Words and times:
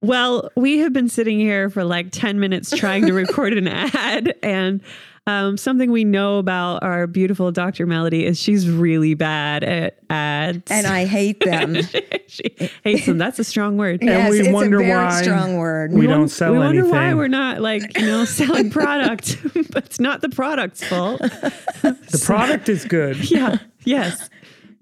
Well, 0.00 0.50
we 0.56 0.78
have 0.78 0.92
been 0.92 1.08
sitting 1.08 1.38
here 1.40 1.70
for 1.70 1.82
like 1.84 2.10
10 2.12 2.38
minutes 2.38 2.70
trying 2.76 3.06
to 3.06 3.12
record 3.12 3.52
an 3.54 3.66
ad. 3.68 4.34
And 4.44 4.80
um, 5.26 5.56
something 5.56 5.90
we 5.90 6.04
know 6.04 6.38
about 6.38 6.82
our 6.84 7.06
beautiful 7.06 7.50
Dr. 7.50 7.86
Melodye 7.86 8.22
is 8.22 8.38
she's 8.40 8.70
really 8.70 9.14
bad 9.14 9.64
at 9.64 9.98
ads. 10.08 10.70
And 10.70 10.86
I 10.86 11.04
hate 11.04 11.40
them. 11.40 11.76
she 12.28 12.44
hates 12.84 13.06
them. 13.06 13.18
That's 13.18 13.38
a 13.40 13.44
strong 13.44 13.76
word. 13.76 13.98
yes, 14.02 14.30
we 14.30 14.40
it's 14.40 14.48
wonder 14.50 14.80
a 14.80 14.84
very 14.84 15.04
why 15.04 15.20
strong 15.22 15.56
word. 15.56 15.92
We 15.92 16.06
don't 16.06 16.20
won- 16.20 16.28
sell 16.28 16.52
we 16.52 16.58
wonder 16.58 16.86
why 16.86 17.02
anything. 17.06 17.18
we're 17.18 17.28
not 17.28 17.60
like, 17.60 17.98
you 17.98 18.06
know, 18.06 18.24
selling 18.24 18.70
product, 18.70 19.36
but 19.72 19.84
it's 19.84 20.00
not 20.00 20.20
the 20.20 20.28
product's 20.30 20.82
fault. 20.84 21.20
The 21.20 22.22
product 22.24 22.68
is 22.68 22.84
good. 22.84 23.28
yeah. 23.30 23.58
Yes. 23.84 24.30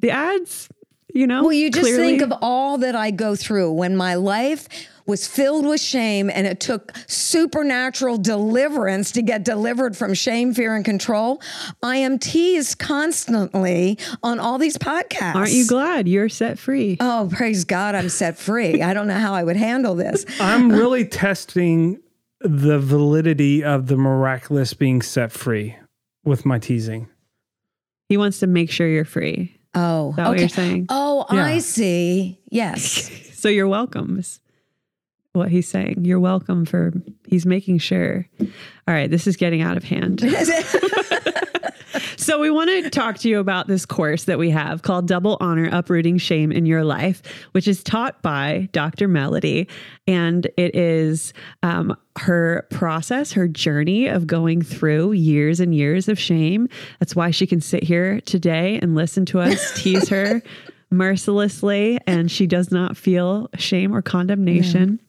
The 0.00 0.10
ads, 0.10 0.68
you 1.14 1.26
know. 1.26 1.42
Well, 1.42 1.52
you 1.54 1.70
just 1.70 1.82
clearly- 1.82 2.18
think 2.18 2.22
of 2.22 2.32
all 2.42 2.76
that 2.78 2.94
I 2.94 3.10
go 3.10 3.34
through 3.34 3.72
when 3.72 3.96
my 3.96 4.14
life 4.14 4.68
was 5.06 5.26
filled 5.26 5.64
with 5.66 5.80
shame 5.80 6.28
and 6.30 6.46
it 6.46 6.60
took 6.60 6.92
supernatural 7.06 8.18
deliverance 8.18 9.12
to 9.12 9.22
get 9.22 9.44
delivered 9.44 9.96
from 9.96 10.14
shame, 10.14 10.52
fear, 10.52 10.74
and 10.74 10.84
control. 10.84 11.40
I 11.82 11.96
am 11.96 12.18
teased 12.18 12.78
constantly 12.78 13.98
on 14.22 14.38
all 14.40 14.58
these 14.58 14.76
podcasts. 14.76 15.34
Aren't 15.34 15.52
you 15.52 15.66
glad 15.66 16.08
you're 16.08 16.28
set 16.28 16.58
free? 16.58 16.96
Oh, 17.00 17.28
praise 17.32 17.64
God, 17.64 17.94
I'm 17.94 18.08
set 18.08 18.36
free. 18.36 18.82
I 18.82 18.94
don't 18.94 19.06
know 19.06 19.18
how 19.18 19.32
I 19.34 19.44
would 19.44 19.56
handle 19.56 19.94
this. 19.94 20.26
I'm 20.40 20.70
really 20.70 21.06
testing 21.06 22.00
the 22.40 22.78
validity 22.78 23.64
of 23.64 23.86
the 23.86 23.96
miraculous 23.96 24.74
being 24.74 25.02
set 25.02 25.32
free 25.32 25.76
with 26.24 26.44
my 26.44 26.58
teasing. 26.58 27.08
He 28.08 28.16
wants 28.16 28.40
to 28.40 28.46
make 28.46 28.70
sure 28.70 28.86
you're 28.86 29.04
free. 29.04 29.58
Oh, 29.74 30.10
Is 30.10 30.16
that 30.16 30.28
what 30.28 30.38
you're 30.38 30.48
saying? 30.48 30.86
Oh, 30.88 31.26
I 31.28 31.58
see. 31.58 32.40
Yes. 32.50 33.10
So 33.36 33.50
you're 33.50 33.68
welcome. 33.68 34.20
What 35.36 35.50
he's 35.50 35.68
saying. 35.68 36.04
You're 36.04 36.20
welcome 36.20 36.64
for 36.64 36.92
he's 37.26 37.46
making 37.46 37.78
sure. 37.78 38.26
All 38.40 38.48
right, 38.94 39.10
this 39.10 39.26
is 39.26 39.36
getting 39.36 39.62
out 39.62 39.76
of 39.76 39.84
hand. 39.84 40.22
So 42.26 42.40
we 42.40 42.50
want 42.50 42.70
to 42.70 42.90
talk 42.90 43.18
to 43.18 43.28
you 43.28 43.38
about 43.38 43.68
this 43.68 43.86
course 43.86 44.24
that 44.24 44.36
we 44.36 44.50
have 44.50 44.82
called 44.82 45.06
Double 45.06 45.36
Honor 45.40 45.68
Uprooting 45.70 46.18
Shame 46.18 46.50
in 46.50 46.66
Your 46.66 46.82
Life, 46.82 47.22
which 47.52 47.68
is 47.68 47.84
taught 47.84 48.20
by 48.20 48.68
Dr. 48.72 49.06
Melodye. 49.06 49.68
And 50.08 50.44
it 50.56 50.74
is 50.74 51.32
um, 51.62 51.96
her 52.18 52.66
process, 52.72 53.30
her 53.30 53.46
journey 53.46 54.08
of 54.08 54.26
going 54.26 54.60
through 54.60 55.12
years 55.12 55.60
and 55.60 55.72
years 55.72 56.08
of 56.08 56.18
shame. 56.18 56.68
That's 56.98 57.14
why 57.14 57.30
she 57.30 57.46
can 57.46 57.60
sit 57.60 57.84
here 57.84 58.20
today 58.22 58.80
and 58.82 58.96
listen 58.96 59.24
to 59.26 59.38
us 59.38 59.72
tease 59.80 60.08
her 60.08 60.42
mercilessly, 60.90 62.00
and 62.08 62.28
she 62.28 62.48
does 62.48 62.72
not 62.72 62.96
feel 62.96 63.50
shame 63.56 63.94
or 63.94 64.02
condemnation 64.02 65.00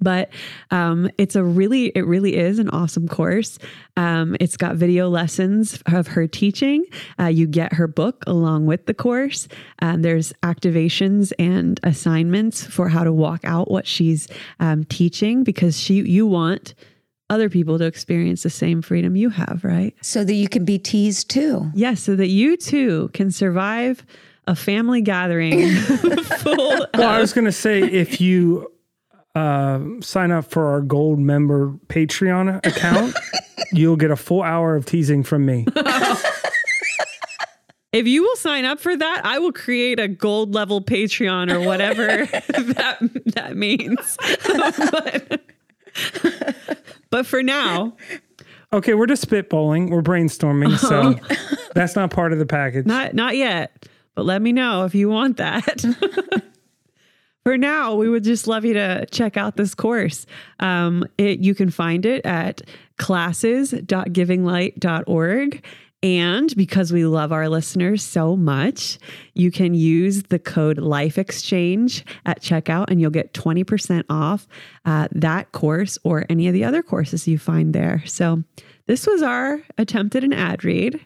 but 0.00 0.30
um, 0.70 1.10
it's 1.18 1.36
a 1.36 1.42
really 1.44 1.86
it 1.94 2.06
really 2.06 2.36
is 2.36 2.58
an 2.58 2.68
awesome 2.70 3.08
course. 3.08 3.58
Um, 3.96 4.36
it's 4.40 4.56
got 4.56 4.76
video 4.76 5.08
lessons 5.08 5.82
of 5.92 6.06
her 6.08 6.26
teaching. 6.26 6.84
Uh, 7.18 7.26
you 7.26 7.46
get 7.46 7.72
her 7.74 7.86
book 7.86 8.24
along 8.26 8.66
with 8.66 8.86
the 8.86 8.94
course. 8.94 9.48
Um, 9.82 10.02
there's 10.02 10.32
activations 10.42 11.32
and 11.38 11.78
assignments 11.82 12.64
for 12.64 12.88
how 12.88 13.04
to 13.04 13.12
walk 13.12 13.40
out 13.44 13.70
what 13.70 13.86
she's 13.86 14.28
um, 14.58 14.84
teaching 14.84 15.44
because 15.44 15.78
she 15.78 15.94
you 16.02 16.26
want 16.26 16.74
other 17.28 17.48
people 17.48 17.78
to 17.78 17.84
experience 17.84 18.42
the 18.42 18.50
same 18.50 18.82
freedom 18.82 19.14
you 19.14 19.30
have 19.30 19.60
right? 19.62 19.94
So 20.02 20.24
that 20.24 20.34
you 20.34 20.48
can 20.48 20.64
be 20.64 20.78
teased 20.78 21.30
too. 21.30 21.70
yes 21.74 22.00
so 22.00 22.16
that 22.16 22.26
you 22.28 22.56
too 22.56 23.08
can 23.14 23.30
survive 23.30 24.04
a 24.48 24.56
family 24.56 25.00
gathering 25.00 25.70
full 26.38 26.86
Well, 26.94 27.08
I 27.08 27.20
was 27.20 27.32
going 27.32 27.44
to 27.44 27.52
say 27.52 27.80
if 27.82 28.20
you 28.20 28.72
uh, 29.34 29.80
sign 30.00 30.30
up 30.30 30.50
for 30.50 30.66
our 30.66 30.80
gold 30.80 31.18
member 31.18 31.72
Patreon 31.88 32.64
account, 32.66 33.14
you'll 33.72 33.96
get 33.96 34.10
a 34.10 34.16
full 34.16 34.42
hour 34.42 34.76
of 34.76 34.86
teasing 34.86 35.22
from 35.22 35.44
me. 35.46 35.66
If 37.92 38.06
you 38.06 38.22
will 38.22 38.36
sign 38.36 38.64
up 38.66 38.78
for 38.78 38.96
that, 38.96 39.22
I 39.24 39.40
will 39.40 39.50
create 39.50 39.98
a 39.98 40.06
gold 40.06 40.54
level 40.54 40.80
Patreon 40.80 41.52
or 41.52 41.58
whatever 41.66 42.06
that 42.26 42.98
that 43.34 43.56
means. 43.56 44.16
but, 44.46 45.40
but 47.10 47.26
for 47.26 47.42
now, 47.42 47.96
Okay, 48.72 48.94
we're 48.94 49.06
just 49.08 49.28
spitballing. 49.28 49.90
We're 49.90 50.02
brainstorming, 50.02 50.78
so 50.78 51.16
that's 51.74 51.96
not 51.96 52.12
part 52.12 52.32
of 52.32 52.38
the 52.38 52.46
package. 52.46 52.86
not 52.86 53.14
not 53.14 53.36
yet. 53.36 53.88
But 54.14 54.24
let 54.24 54.40
me 54.40 54.52
know 54.52 54.84
if 54.84 54.94
you 54.94 55.08
want 55.08 55.38
that. 55.38 55.84
For 57.44 57.56
now, 57.56 57.94
we 57.94 58.08
would 58.08 58.24
just 58.24 58.46
love 58.46 58.64
you 58.64 58.74
to 58.74 59.06
check 59.06 59.36
out 59.36 59.56
this 59.56 59.74
course. 59.74 60.26
Um, 60.58 61.04
it, 61.16 61.38
you 61.40 61.54
can 61.54 61.70
find 61.70 62.04
it 62.04 62.26
at 62.26 62.62
classes.givinglight.org. 62.98 65.64
And 66.02 66.56
because 66.56 66.94
we 66.94 67.04
love 67.04 67.30
our 67.30 67.50
listeners 67.50 68.02
so 68.02 68.34
much, 68.34 68.98
you 69.34 69.50
can 69.50 69.74
use 69.74 70.22
the 70.24 70.38
code 70.38 70.78
Life 70.78 71.18
Exchange 71.18 72.06
at 72.24 72.40
checkout 72.40 72.86
and 72.88 72.98
you'll 73.00 73.10
get 73.10 73.34
20% 73.34 74.04
off 74.08 74.48
uh, 74.86 75.08
that 75.12 75.52
course 75.52 75.98
or 76.02 76.24
any 76.30 76.48
of 76.48 76.54
the 76.54 76.64
other 76.64 76.82
courses 76.82 77.28
you 77.28 77.38
find 77.38 77.74
there. 77.74 78.02
So, 78.06 78.42
this 78.86 79.06
was 79.06 79.22
our 79.22 79.60
attempt 79.78 80.16
at 80.16 80.24
an 80.24 80.32
ad 80.32 80.64
read. 80.64 80.98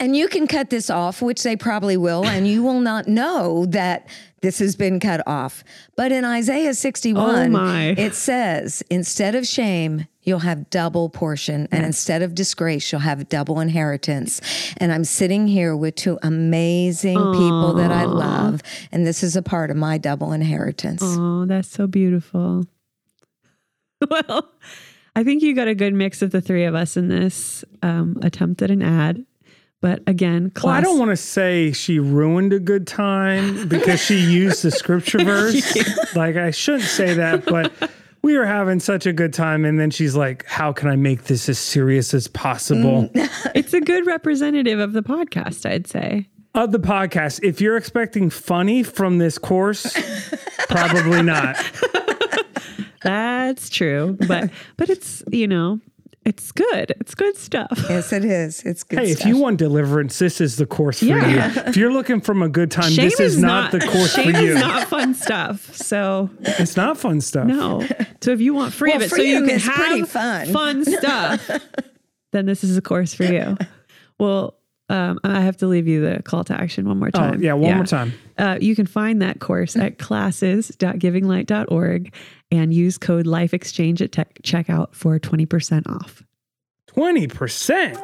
And 0.00 0.16
you 0.16 0.28
can 0.28 0.46
cut 0.46 0.70
this 0.70 0.88
off, 0.88 1.20
which 1.20 1.42
they 1.42 1.56
probably 1.56 1.98
will, 1.98 2.26
and 2.26 2.48
you 2.48 2.62
will 2.62 2.80
not 2.80 3.06
know 3.06 3.66
that 3.66 4.08
this 4.42 4.58
has 4.58 4.76
been 4.76 5.00
cut 5.00 5.22
off. 5.26 5.62
But 5.96 6.12
in 6.12 6.24
Isaiah 6.24 6.74
61, 6.74 7.54
Oh, 7.54 7.94
it 7.96 8.14
says, 8.14 8.82
instead 8.90 9.34
of 9.34 9.46
shame, 9.46 10.06
you'll 10.22 10.38
have 10.40 10.70
double 10.70 11.08
portion, 11.10 11.68
and 11.70 11.84
instead 11.84 12.22
of 12.22 12.34
disgrace, 12.34 12.90
you'll 12.92 13.00
have 13.02 13.28
double 13.28 13.60
inheritance. 13.60 14.40
And 14.78 14.92
I'm 14.92 15.04
sitting 15.04 15.46
here 15.46 15.76
with 15.76 15.94
two 15.94 16.18
amazing 16.22 17.16
people 17.18 17.74
that 17.74 17.90
I 17.90 18.04
love, 18.04 18.62
and 18.92 19.06
this 19.06 19.22
is 19.22 19.36
a 19.36 19.42
part 19.42 19.70
of 19.70 19.76
my 19.76 19.98
double 19.98 20.32
inheritance. 20.32 21.02
Oh, 21.04 21.44
that's 21.46 21.68
so 21.70 21.86
beautiful. 21.86 22.64
Well, 24.10 24.50
I 25.14 25.24
think 25.24 25.42
you 25.42 25.54
got 25.54 25.68
a 25.68 25.74
good 25.74 25.92
mix 25.92 26.22
of 26.22 26.30
the 26.30 26.40
three 26.40 26.64
of 26.64 26.74
us 26.74 26.96
in 26.96 27.08
this 27.08 27.64
um, 27.82 28.16
attempt 28.22 28.62
at 28.62 28.70
an 28.70 28.80
ad. 28.80 29.26
But 29.80 30.02
again, 30.06 30.50
class. 30.50 30.64
Well, 30.64 30.74
I 30.74 30.80
don't 30.82 30.98
want 30.98 31.10
to 31.10 31.16
say 31.16 31.72
she 31.72 31.98
ruined 31.98 32.52
a 32.52 32.60
good 32.60 32.86
time 32.86 33.66
because 33.66 33.98
she 34.00 34.18
used 34.18 34.62
the 34.62 34.70
scripture 34.70 35.18
verse. 35.24 36.14
Like, 36.14 36.36
I 36.36 36.50
shouldn't 36.50 36.84
say 36.84 37.14
that, 37.14 37.46
but 37.46 37.72
we 38.22 38.36
were 38.36 38.44
having 38.44 38.78
such 38.78 39.06
a 39.06 39.12
good 39.12 39.32
time. 39.32 39.64
And 39.64 39.80
then 39.80 39.90
she's 39.90 40.14
like, 40.14 40.44
How 40.46 40.72
can 40.72 40.88
I 40.90 40.96
make 40.96 41.24
this 41.24 41.48
as 41.48 41.58
serious 41.58 42.12
as 42.12 42.28
possible? 42.28 43.08
Mm. 43.14 43.52
it's 43.54 43.72
a 43.72 43.80
good 43.80 44.06
representative 44.06 44.78
of 44.80 44.92
the 44.92 45.02
podcast, 45.02 45.64
I'd 45.64 45.86
say. 45.86 46.28
of 46.54 46.72
the 46.72 46.80
podcast, 46.80 47.40
if 47.42 47.60
you're 47.62 47.78
expecting 47.78 48.28
funny 48.28 48.82
from 48.82 49.16
this 49.16 49.38
course, 49.38 49.96
probably 50.68 51.22
not. 51.22 51.56
That's 53.02 53.70
true. 53.70 54.18
But 54.28 54.50
but 54.76 54.90
it's, 54.90 55.22
you 55.30 55.48
know, 55.48 55.80
it's 56.24 56.52
good. 56.52 56.92
It's 57.00 57.14
good 57.14 57.36
stuff. 57.36 57.68
Yes, 57.88 58.12
it 58.12 58.24
is. 58.24 58.62
It's 58.62 58.82
good 58.82 58.98
Hey, 58.98 59.12
stuff. 59.14 59.20
if 59.22 59.26
you 59.26 59.36
want 59.38 59.56
deliverance, 59.58 60.18
this 60.18 60.40
is 60.40 60.56
the 60.56 60.66
course 60.66 60.98
for 61.00 61.06
Yeah. 61.06 61.52
you. 61.54 61.60
If 61.66 61.76
you're 61.76 61.92
looking 61.92 62.20
from 62.20 62.42
a 62.42 62.48
good 62.48 62.70
time, 62.70 62.92
Shame 62.92 63.08
this 63.08 63.20
is, 63.20 63.38
not, 63.38 63.72
the 63.72 63.80
course 63.80 64.14
for 64.14 64.22
shame 64.22 64.34
you. 64.36 64.52
is 64.54 64.60
not 64.60 64.88
fun 64.88 65.14
stuff. 65.14 65.74
So 65.74 66.28
it's 66.40 66.76
not 66.76 66.98
fun 66.98 67.20
stuff. 67.20 67.46
no. 67.46 67.86
So 68.20 68.32
if 68.32 68.40
you 68.40 68.52
want 68.54 68.74
free 68.74 68.90
Well, 68.90 68.98
of 68.98 69.02
it, 69.04 69.10
so 69.10 69.16
you 69.22 69.44
can 69.46 69.58
have 69.58 70.08
fun. 70.10 70.46
fun 70.52 70.84
stuff, 70.84 71.50
then 72.32 72.44
this 72.46 72.62
is 72.64 72.76
a 72.76 72.82
course 72.82 73.14
for 73.14 73.24
you. 73.24 73.56
Well, 74.18 74.56
um, 74.90 75.18
I 75.24 75.40
have 75.40 75.56
to 75.58 75.66
leave 75.66 75.88
you 75.88 76.00
the 76.00 76.22
call 76.22 76.44
to 76.44 76.54
action 76.60 76.86
one 76.86 76.98
more 76.98 77.08
Oh, 77.14 77.18
time. 77.18 77.42
yeah, 77.42 77.54
one 77.54 77.76
more 77.76 77.86
time. 77.86 78.12
Uh, 78.36 78.58
you 78.60 78.76
can 78.76 78.84
find 78.86 79.22
that 79.22 79.40
course 79.40 79.74
at 79.76 79.98
classes.givinglight.org 79.98 82.14
and 82.50 82.74
use 82.74 82.98
code 82.98 83.26
Life 83.26 83.54
Exchange 83.54 84.02
at 84.02 84.12
tech 84.12 84.40
checkout 84.42 84.94
for 84.94 85.18
20% 85.18 85.88
off. 85.88 86.22
20%. 86.96 87.96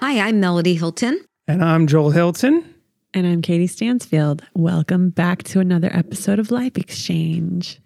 Hi, 0.00 0.20
I'm 0.20 0.40
Melodye 0.40 0.76
Hilton. 0.78 1.20
And 1.46 1.62
I'm 1.62 1.86
Joel 1.86 2.10
Hilton. 2.10 2.74
And 3.14 3.26
I'm 3.26 3.42
Katie 3.42 3.66
Stansfield. 3.66 4.42
Welcome 4.54 5.10
back 5.10 5.42
to 5.44 5.60
another 5.60 5.90
episode 5.94 6.38
of 6.38 6.50
Life 6.50 6.76
Exchange. 6.78 7.80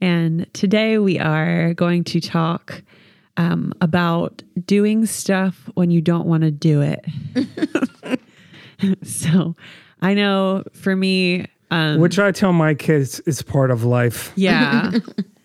And 0.00 0.46
today 0.52 0.98
we 0.98 1.18
are 1.18 1.74
going 1.74 2.04
to 2.04 2.20
talk 2.20 2.82
um, 3.36 3.72
about 3.80 4.42
doing 4.64 5.06
stuff 5.06 5.68
when 5.74 5.90
you 5.90 6.00
don't 6.00 6.26
want 6.26 6.42
to 6.42 6.50
do 6.50 6.80
it. 6.82 7.04
so 9.02 9.54
I 10.00 10.14
know 10.14 10.64
for 10.72 10.94
me, 10.94 11.46
um, 11.70 11.98
Which 11.98 12.18
I 12.18 12.30
tell 12.30 12.52
my 12.52 12.74
kids 12.74 13.20
is 13.20 13.42
part 13.42 13.70
of 13.70 13.84
life. 13.84 14.32
yeah, 14.36 14.92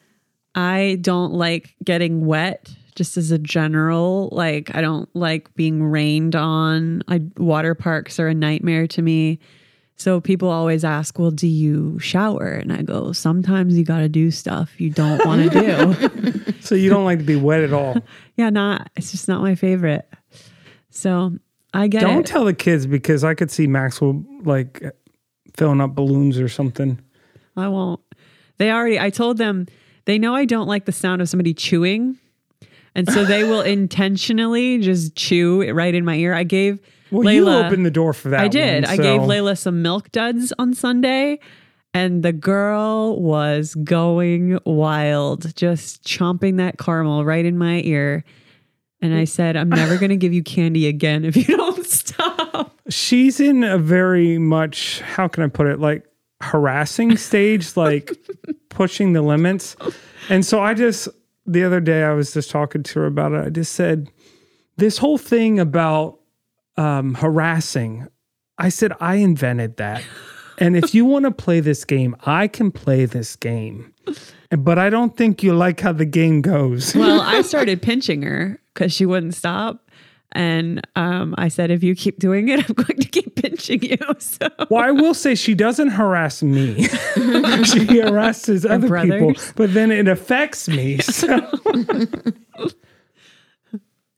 I 0.56 0.98
don't 1.02 1.34
like 1.34 1.76
getting 1.84 2.26
wet. 2.26 2.70
Just 2.96 3.16
as 3.16 3.32
a 3.32 3.40
general, 3.40 4.28
like 4.34 4.76
I 4.76 4.82
don't 4.82 5.08
like 5.16 5.54
being 5.56 5.82
rained 5.84 6.36
on. 6.36 7.02
I 7.08 7.22
water 7.38 7.74
parks 7.74 8.20
are 8.20 8.28
a 8.28 8.34
nightmare 8.34 8.88
to 8.88 9.02
me. 9.02 9.40
So 10.00 10.22
people 10.22 10.50
always 10.50 10.86
ask, 10.86 11.20
"Well, 11.20 11.30
do 11.30 11.46
you 11.48 12.00
shower?" 12.00 12.48
And 12.48 12.72
I 12.72 12.82
go, 12.84 13.12
"Sometimes 13.12 13.78
you 13.78 13.84
got 13.84 14.00
to 14.00 14.08
do 14.10 14.32
stuff 14.32 14.80
you 14.80 14.90
don't 14.90 15.24
want 15.26 15.52
to 15.52 15.60
do." 15.60 16.54
So 16.62 16.76
you 16.76 16.90
don't 16.90 17.06
like 17.06 17.20
to 17.20 17.26
be 17.26 17.38
wet 17.38 17.62
at 17.62 17.72
all. 17.74 17.96
yeah, 18.36 18.50
not. 18.50 18.92
It's 18.96 19.12
just 19.12 19.28
not 19.28 19.42
my 19.42 19.56
favorite. 19.56 20.08
So 20.90 21.34
I 21.74 21.88
get 21.88 22.02
Don't 22.02 22.20
it. 22.20 22.26
tell 22.26 22.44
the 22.46 22.54
kids 22.54 22.86
because 22.86 23.24
I 23.24 23.34
could 23.34 23.50
see 23.50 23.66
Maxwell 23.66 24.24
like 24.44 24.84
filling 25.56 25.80
up 25.82 25.96
balloons 25.96 26.38
or 26.38 26.50
something. 26.50 27.00
I 27.56 27.70
won't. 27.70 28.02
They 28.58 28.72
already. 28.72 29.00
I 29.00 29.10
told 29.10 29.38
them 29.38 29.68
they 30.06 30.20
know 30.20 30.36
I 30.36 30.46
don't 30.46 30.68
like 30.68 30.86
the 30.86 30.92
sound 30.92 31.22
of 31.22 31.30
somebody 31.30 31.54
chewing, 31.54 32.18
and 32.94 33.10
so 33.10 33.24
they 33.26 33.44
will 33.44 33.62
intentionally 33.78 34.80
just 34.80 35.16
chew 35.16 35.62
it 35.62 35.72
right 35.72 35.96
in 35.96 36.04
my 36.06 36.16
ear. 36.16 36.34
I 36.34 36.44
gave 36.44 36.80
Well, 37.12 37.34
you 37.34 37.50
opened 37.50 37.86
the 37.86 37.92
door 37.92 38.14
for 38.14 38.30
that. 38.30 38.42
I 38.42 38.48
did. 38.48 38.84
one, 38.84 38.92
I 38.92 38.98
gave 38.98 39.22
Layla 39.22 39.58
some 39.58 39.82
milk 39.82 40.12
duds 40.12 40.54
on 40.60 40.74
Sunday, 40.74 41.40
and 41.94 42.24
the 42.24 42.34
girl 42.34 43.20
was 43.20 43.76
going 43.76 44.60
wild, 44.66 45.56
just 45.56 46.04
chomping 46.04 46.58
that 46.58 46.78
caramel 46.78 47.26
right 47.26 47.46
in 47.46 47.58
my 47.58 47.82
ear. 47.82 48.24
And 49.02 49.14
I 49.14 49.24
said, 49.24 49.56
I'm 49.56 49.70
never 49.70 49.98
going 49.98 50.10
to 50.10 50.18
give 50.18 50.34
you 50.34 50.44
candy 50.44 50.88
again 50.88 51.24
if 51.24 51.36
you 51.36 51.44
don't 51.58 51.86
stop. 51.86 52.78
She's 52.90 53.40
in 53.40 53.64
a 53.64 53.78
very 53.78 54.38
much 54.38 55.00
how 55.02 55.28
can 55.28 55.44
I 55.44 55.48
put 55.48 55.68
it 55.68 55.80
like 55.80 56.06
harassing 56.42 57.16
stage, 57.18 57.78
like 57.78 58.18
pushing 58.70 59.14
the 59.14 59.22
limits. 59.22 59.76
And 60.28 60.46
so 60.46 60.62
I 60.62 60.74
just 60.74 61.08
the 61.46 61.64
other 61.64 61.80
day 61.80 62.04
I 62.04 62.14
was 62.14 62.34
just 62.34 62.52
talking 62.52 62.84
to 62.84 63.00
her 63.00 63.06
about 63.06 63.32
it. 63.32 63.46
I 63.46 63.50
just 63.50 63.74
said 63.74 64.10
this 64.78 64.98
whole 64.98 65.18
thing 65.18 65.60
about 65.60 66.19
um, 66.80 67.14
harassing. 67.16 68.08
I 68.58 68.70
said 68.70 68.94
I 69.00 69.16
invented 69.16 69.78
that. 69.78 70.02
And 70.58 70.76
if 70.76 70.94
you 70.94 71.06
want 71.06 71.26
to 71.26 71.32
play 71.32 71.60
this 71.62 71.86
game, 71.86 72.16
I 72.26 72.48
can 72.48 72.72
play 72.72 73.06
this 73.06 73.36
game. 73.36 73.94
But 74.50 74.78
I 74.80 74.90
don't 74.90 75.16
think 75.16 75.44
you 75.44 75.54
like 75.54 75.80
how 75.80 75.94
the 75.94 76.06
game 76.06 76.42
goes. 76.42 76.96
Well, 77.00 77.22
I 77.22 77.42
started 77.44 77.82
pinching 77.82 78.24
her 78.24 78.60
because 78.74 78.92
she 78.94 79.06
wouldn't 79.06 79.36
stop. 79.36 79.90
And 80.34 80.86
um, 80.96 81.34
I 81.38 81.48
said, 81.48 81.72
if 81.72 81.82
you 81.84 81.96
keep 81.96 82.20
doing 82.20 82.50
it, 82.50 82.60
I'm 82.70 82.76
going 82.76 83.00
to 83.00 83.08
keep 83.08 83.36
pinching 83.36 83.84
you. 83.84 83.98
So 84.20 84.48
Well, 84.70 84.84
I 84.84 84.92
will 84.92 85.14
say 85.14 85.34
she 85.36 85.56
doesn't 85.56 85.90
harass 85.90 86.44
me. 86.44 86.84
she 86.84 87.86
harasses 87.86 88.66
other 88.66 89.02
people, 89.02 89.34
but 89.56 89.74
then 89.74 89.92
it 89.92 90.08
affects 90.08 90.68
me. 90.68 91.00
So 91.00 91.50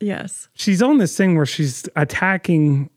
yes. 0.01 0.49
she's 0.53 0.81
on 0.81 0.97
this 0.97 1.15
thing 1.15 1.35
where 1.35 1.45
she's 1.45 1.87
attacking 1.95 2.89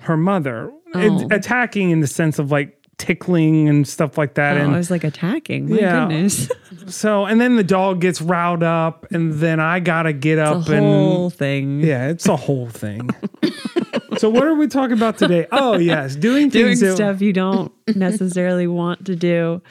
her 0.00 0.16
mother, 0.16 0.72
Oh. 0.94 1.20
It- 1.22 1.32
attacking 1.32 1.90
in 1.90 2.00
the 2.00 2.06
sense 2.06 2.38
of 2.38 2.50
like 2.50 2.76
tickling 2.98 3.68
and 3.68 3.86
stuff 3.88 4.18
like 4.18 4.34
that. 4.34 4.56
Oh, 4.60 4.70
I 4.72 4.76
was 4.76 4.90
like 4.90 5.04
attacking. 5.04 5.70
My 5.70 5.76
Yeah. 5.78 6.06
goodness. 6.06 6.50
so, 6.86 7.24
and 7.26 7.40
then 7.40 7.56
the 7.56 7.64
dog 7.64 8.00
gets 8.00 8.20
riled 8.20 8.62
up, 8.62 9.06
and 9.10 9.32
then 9.34 9.58
I 9.60 9.80
gotta 9.80 10.12
get 10.12 10.36
The 10.36 10.44
up 10.46 10.68
and 10.68 10.80
whole 10.84 11.30
thing. 11.30 11.80
yeah, 11.80 12.08
it's 12.08 12.26
a 12.28 12.36
whole 12.36 12.68
thing. 12.68 13.08
so, 14.18 14.28
what 14.28 14.42
are 14.44 14.54
we 14.54 14.66
talking 14.66 14.96
about 14.96 15.16
today? 15.16 15.46
Oh, 15.52 15.78
yes, 15.78 16.14
doing 16.16 16.48
Doing 16.50 16.66
things 16.76 16.80
that- 16.80 16.96
stuff 16.96 17.20
you 17.22 17.32
don't 17.32 17.72
necessarily 17.94 18.66
want 18.66 19.06
to 19.06 19.16
do. 19.16 19.62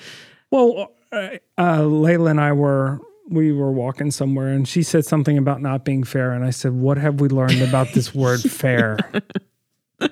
Well, 0.52 0.92
uh, 1.12 1.30
uh, 1.58 1.80
Layla 1.82 2.32
and 2.32 2.40
I 2.42 2.54
were 2.54 3.00
we 3.30 3.52
were 3.52 3.72
walking 3.72 4.12
somewhere, 4.12 4.48
and 4.50 4.68
she 4.68 4.84
said 4.84 5.06
something 5.06 5.38
about 5.38 5.62
not 5.62 5.86
being 5.86 6.04
fair, 6.04 6.32
and 6.32 6.44
I 6.44 6.50
said, 6.50 6.74
"What 6.74 6.98
have 6.98 7.22
we 7.22 7.30
learned 7.30 7.62
about 7.62 7.94
this 7.94 8.14
word 8.16 8.42
fair?" 8.42 8.98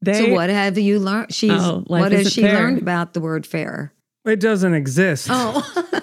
They, 0.00 0.12
So 0.28 0.32
what 0.32 0.48
have 0.48 0.78
you 0.78 1.00
learned? 1.00 1.34
She's 1.34 1.50
Oh, 1.52 1.82
what 1.88 2.12
has 2.12 2.32
she 2.32 2.42
fair. 2.42 2.54
learned 2.54 2.80
about 2.80 3.14
the 3.14 3.20
word 3.20 3.44
fair? 3.44 3.92
It 4.24 4.38
doesn't 4.38 4.72
exist. 4.74 5.26
Oh, 5.28 5.60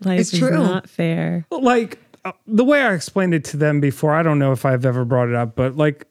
Life 0.00 0.20
It's 0.20 0.32
is 0.32 0.38
true. 0.38 0.50
not 0.52 0.88
fair. 0.88 1.44
Like 1.50 1.98
uh, 2.24 2.32
the 2.46 2.64
way 2.64 2.82
I 2.82 2.92
explained 2.94 3.34
it 3.34 3.42
to 3.46 3.56
them 3.56 3.80
before, 3.80 4.14
I 4.14 4.22
don't 4.22 4.38
know 4.38 4.52
if 4.52 4.64
I've 4.64 4.84
ever 4.86 5.04
brought 5.04 5.28
it 5.28 5.34
up, 5.34 5.56
but 5.56 5.76
like 5.76 6.06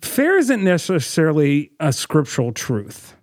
fair 0.00 0.36
isn't 0.38 0.64
necessarily 0.64 1.70
a 1.78 1.92
scriptural 1.92 2.52
truth. 2.52 3.14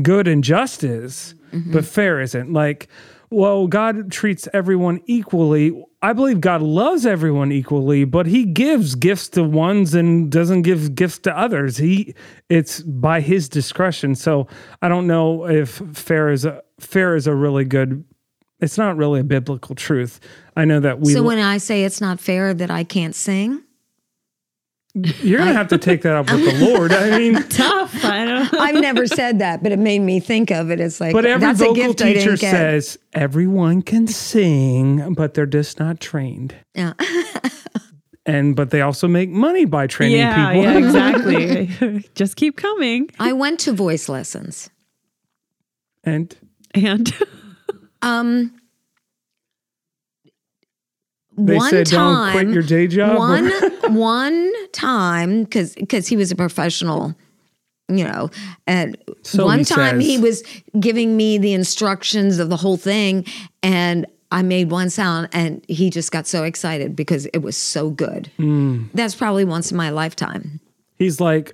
Good 0.00 0.26
and 0.26 0.42
just 0.42 0.82
is, 0.82 1.34
Mm-hmm. 1.52 1.72
but 1.72 1.84
fair 1.84 2.20
isn't. 2.20 2.52
Like, 2.52 2.88
well, 3.32 3.66
God 3.66 4.10
treats 4.12 4.46
everyone 4.52 5.00
equally. 5.06 5.84
I 6.02 6.12
believe 6.12 6.40
God 6.40 6.60
loves 6.60 7.06
everyone 7.06 7.50
equally, 7.50 8.04
but 8.04 8.26
he 8.26 8.44
gives 8.44 8.94
gifts 8.94 9.28
to 9.30 9.42
ones 9.42 9.94
and 9.94 10.30
doesn't 10.30 10.62
give 10.62 10.94
gifts 10.94 11.18
to 11.20 11.36
others. 11.36 11.78
He 11.78 12.14
it's 12.50 12.82
by 12.82 13.20
his 13.20 13.48
discretion. 13.48 14.14
So 14.14 14.48
I 14.82 14.88
don't 14.88 15.06
know 15.06 15.48
if 15.48 15.80
fair 15.94 16.30
is 16.30 16.44
a 16.44 16.62
fair 16.78 17.16
is 17.16 17.26
a 17.26 17.34
really 17.34 17.64
good 17.64 18.04
it's 18.60 18.78
not 18.78 18.96
really 18.96 19.20
a 19.20 19.24
biblical 19.24 19.74
truth. 19.74 20.20
I 20.56 20.64
know 20.66 20.80
that 20.80 21.00
we 21.00 21.12
so 21.12 21.22
when 21.22 21.38
I 21.38 21.56
say 21.58 21.84
it's 21.84 22.00
not 22.00 22.20
fair 22.20 22.52
that 22.52 22.70
I 22.70 22.84
can't 22.84 23.14
sing, 23.14 23.62
you're 24.94 25.38
gonna 25.38 25.52
have 25.54 25.68
to 25.68 25.78
take 25.78 26.02
that 26.02 26.14
up 26.16 26.30
with 26.30 26.44
the 26.44 26.66
Lord. 26.70 26.92
I 26.92 27.18
mean, 27.18 27.34
Tough. 27.48 28.04
I 28.04 28.24
don't 28.24 28.54
I've 28.54 28.80
never 28.80 29.06
said 29.06 29.38
that, 29.38 29.62
but 29.62 29.72
it 29.72 29.78
made 29.78 30.00
me 30.00 30.20
think 30.20 30.50
of 30.50 30.70
it 30.70 30.80
as 30.80 31.00
like 31.00 31.12
but 31.14 31.24
every 31.24 31.46
that's 31.46 31.60
a 31.60 31.64
vocal 31.64 31.74
gift 31.74 32.02
I 32.02 32.12
teacher 32.12 32.30
didn't 32.30 32.40
get. 32.40 32.50
says 32.50 32.98
everyone 33.14 33.82
can 33.82 34.06
sing, 34.06 35.14
but 35.14 35.34
they're 35.34 35.46
just 35.46 35.78
not 35.78 36.00
trained. 36.00 36.54
Yeah. 36.74 36.92
And 38.24 38.54
but 38.54 38.70
they 38.70 38.82
also 38.82 39.08
make 39.08 39.30
money 39.30 39.64
by 39.64 39.88
training 39.88 40.18
yeah, 40.18 40.52
people. 40.52 40.62
yeah, 40.62 40.78
exactly. 40.78 42.04
Just 42.14 42.36
keep 42.36 42.56
coming. 42.56 43.10
I 43.18 43.32
went 43.32 43.58
to 43.60 43.72
voice 43.72 44.08
lessons. 44.08 44.70
and 46.04 46.32
And 46.72 47.12
Um, 48.00 48.54
they 51.38 51.56
one 51.56 51.70
said 51.70 51.86
time, 51.86 52.32
don't 52.34 52.44
quit 52.44 52.54
your 52.54 52.62
day 52.62 52.86
job. 52.86 53.18
one 53.18 53.50
one 53.94 54.52
time 54.72 55.44
because 55.44 55.74
because 55.74 56.06
he 56.08 56.16
was 56.16 56.30
a 56.30 56.36
professional 56.36 57.14
you 57.88 58.04
know 58.04 58.30
and 58.66 58.96
So 59.22 59.44
one 59.44 59.58
he 59.60 59.64
time 59.64 60.00
says. 60.00 60.06
he 60.10 60.18
was 60.18 60.42
giving 60.78 61.16
me 61.16 61.38
the 61.38 61.52
instructions 61.52 62.38
of 62.38 62.48
the 62.48 62.56
whole 62.56 62.76
thing 62.76 63.24
and 63.62 64.06
i 64.30 64.40
made 64.42 64.70
one 64.70 64.88
sound 64.88 65.28
and 65.32 65.64
he 65.68 65.90
just 65.90 66.12
got 66.12 66.26
so 66.26 66.44
excited 66.44 66.94
because 66.96 67.26
it 67.26 67.38
was 67.38 67.56
so 67.56 67.90
good 67.90 68.30
Hmm. 68.36 68.84
that's 68.94 69.14
probably 69.14 69.44
once 69.44 69.70
in 69.70 69.76
my 69.76 69.90
lifetime 69.90 70.60
He's 70.96 71.20
like, 71.20 71.52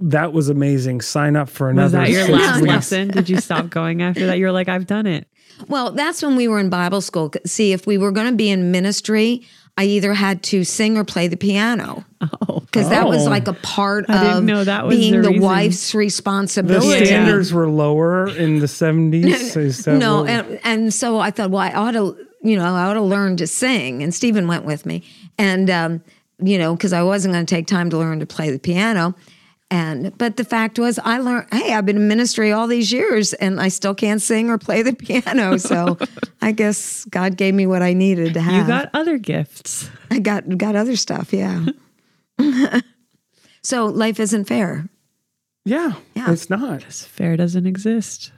that 0.00 0.32
was 0.32 0.48
amazing. 0.48 1.02
Sign 1.02 1.36
up 1.36 1.48
for 1.48 1.70
another. 1.70 1.98
was 2.00 2.08
that 2.08 2.10
your 2.10 2.26
last 2.28 2.62
lesson? 2.62 3.08
Did 3.08 3.28
you 3.28 3.40
stop 3.40 3.70
going 3.70 4.02
after 4.02 4.26
that? 4.26 4.38
You're 4.38 4.50
like, 4.50 4.68
I've 4.68 4.86
done 4.88 5.06
it. 5.06 5.28
Well 5.66 5.90
that's 5.92 6.22
when 6.22 6.36
we 6.36 6.46
were 6.46 6.58
in 6.58 6.68
bible 6.70 7.00
school 7.00 7.32
see 7.44 7.72
if 7.72 7.86
we 7.86 7.98
were 7.98 8.12
going 8.12 8.26
to 8.30 8.36
be 8.36 8.48
in 8.50 8.70
ministry 8.70 9.42
i 9.76 9.84
either 9.84 10.12
had 10.14 10.42
to 10.42 10.62
sing 10.64 10.96
or 10.96 11.04
play 11.04 11.26
the 11.28 11.36
piano 11.36 12.04
Oh, 12.20 12.60
because 12.60 12.88
that 12.90 13.06
was 13.08 13.26
Oh. 13.26 13.30
like 13.30 13.46
a 13.48 13.52
part 13.54 14.06
I 14.08 14.38
of 14.38 14.44
know 14.44 14.64
that 14.64 14.86
was 14.86 14.96
being 14.96 15.12
the 15.14 15.22
the, 15.22 15.28
reason. 15.28 15.42
wife's 15.42 15.92
The 15.92 15.98
responsibility. 15.98 17.06
standards 17.06 17.52
were 17.52 17.68
lower 17.68 18.28
in 18.28 18.58
the 18.58 18.66
70s. 18.66 19.56
Is 19.56 19.84
that 19.84 19.94
No, 19.98 20.24
and, 20.26 20.60
and 20.64 20.92
so 20.92 21.18
I 21.20 21.30
thought, 21.30 21.50
well, 21.52 21.62
I 21.62 21.70
ought 21.72 21.92
to, 21.92 22.16
you 22.42 22.56
know, 22.56 22.64
I 22.64 22.86
ought 22.88 22.94
to 22.94 23.02
learn 23.02 23.36
to 23.36 23.46
sing. 23.46 24.02
And 24.02 24.12
Stephen 24.12 24.48
went 24.48 24.64
with 24.64 24.84
me, 24.84 25.04
and 25.38 25.70
um, 25.70 26.02
you 26.42 26.58
know, 26.58 26.74
because 26.74 26.92
I 26.92 27.02
wasn't 27.04 27.34
going 27.34 27.46
to 27.46 27.54
take 27.54 27.66
time 27.68 27.88
to 27.90 27.96
learn 27.98 28.18
to 28.20 28.26
play 28.26 28.50
the 28.50 28.58
piano. 28.58 29.14
And 29.70 30.16
but 30.16 30.38
the 30.38 30.44
fact 30.44 30.78
was, 30.78 30.98
I 30.98 31.18
learned. 31.18 31.46
Hey, 31.52 31.74
I've 31.74 31.84
been 31.84 31.96
in 31.96 32.08
ministry 32.08 32.52
all 32.52 32.66
these 32.66 32.90
years, 32.90 33.34
and 33.34 33.60
I 33.60 33.68
still 33.68 33.94
can't 33.94 34.22
sing 34.22 34.48
or 34.48 34.56
play 34.56 34.80
the 34.80 34.92
piano. 34.94 35.58
So 35.58 35.98
I 36.40 36.52
guess 36.52 37.04
God 37.06 37.36
gave 37.36 37.52
me 37.54 37.66
what 37.66 37.82
I 37.82 37.92
needed 37.92 38.32
to 38.34 38.40
have. 38.40 38.54
you 38.54 38.66
got 38.66 38.88
other 38.94 39.18
gifts. 39.18 39.90
I 40.10 40.20
got 40.20 40.56
got 40.56 40.74
other 40.74 40.96
stuff. 40.96 41.34
Yeah. 41.34 41.66
so 43.62 43.86
life 43.86 44.18
isn't 44.20 44.44
fair. 44.46 44.88
yeah, 45.66 45.92
Yeah. 46.14 46.32
it's 46.32 46.48
not. 46.48 46.82
Fair 46.84 47.36
doesn't 47.36 47.66
exist. 47.66 48.32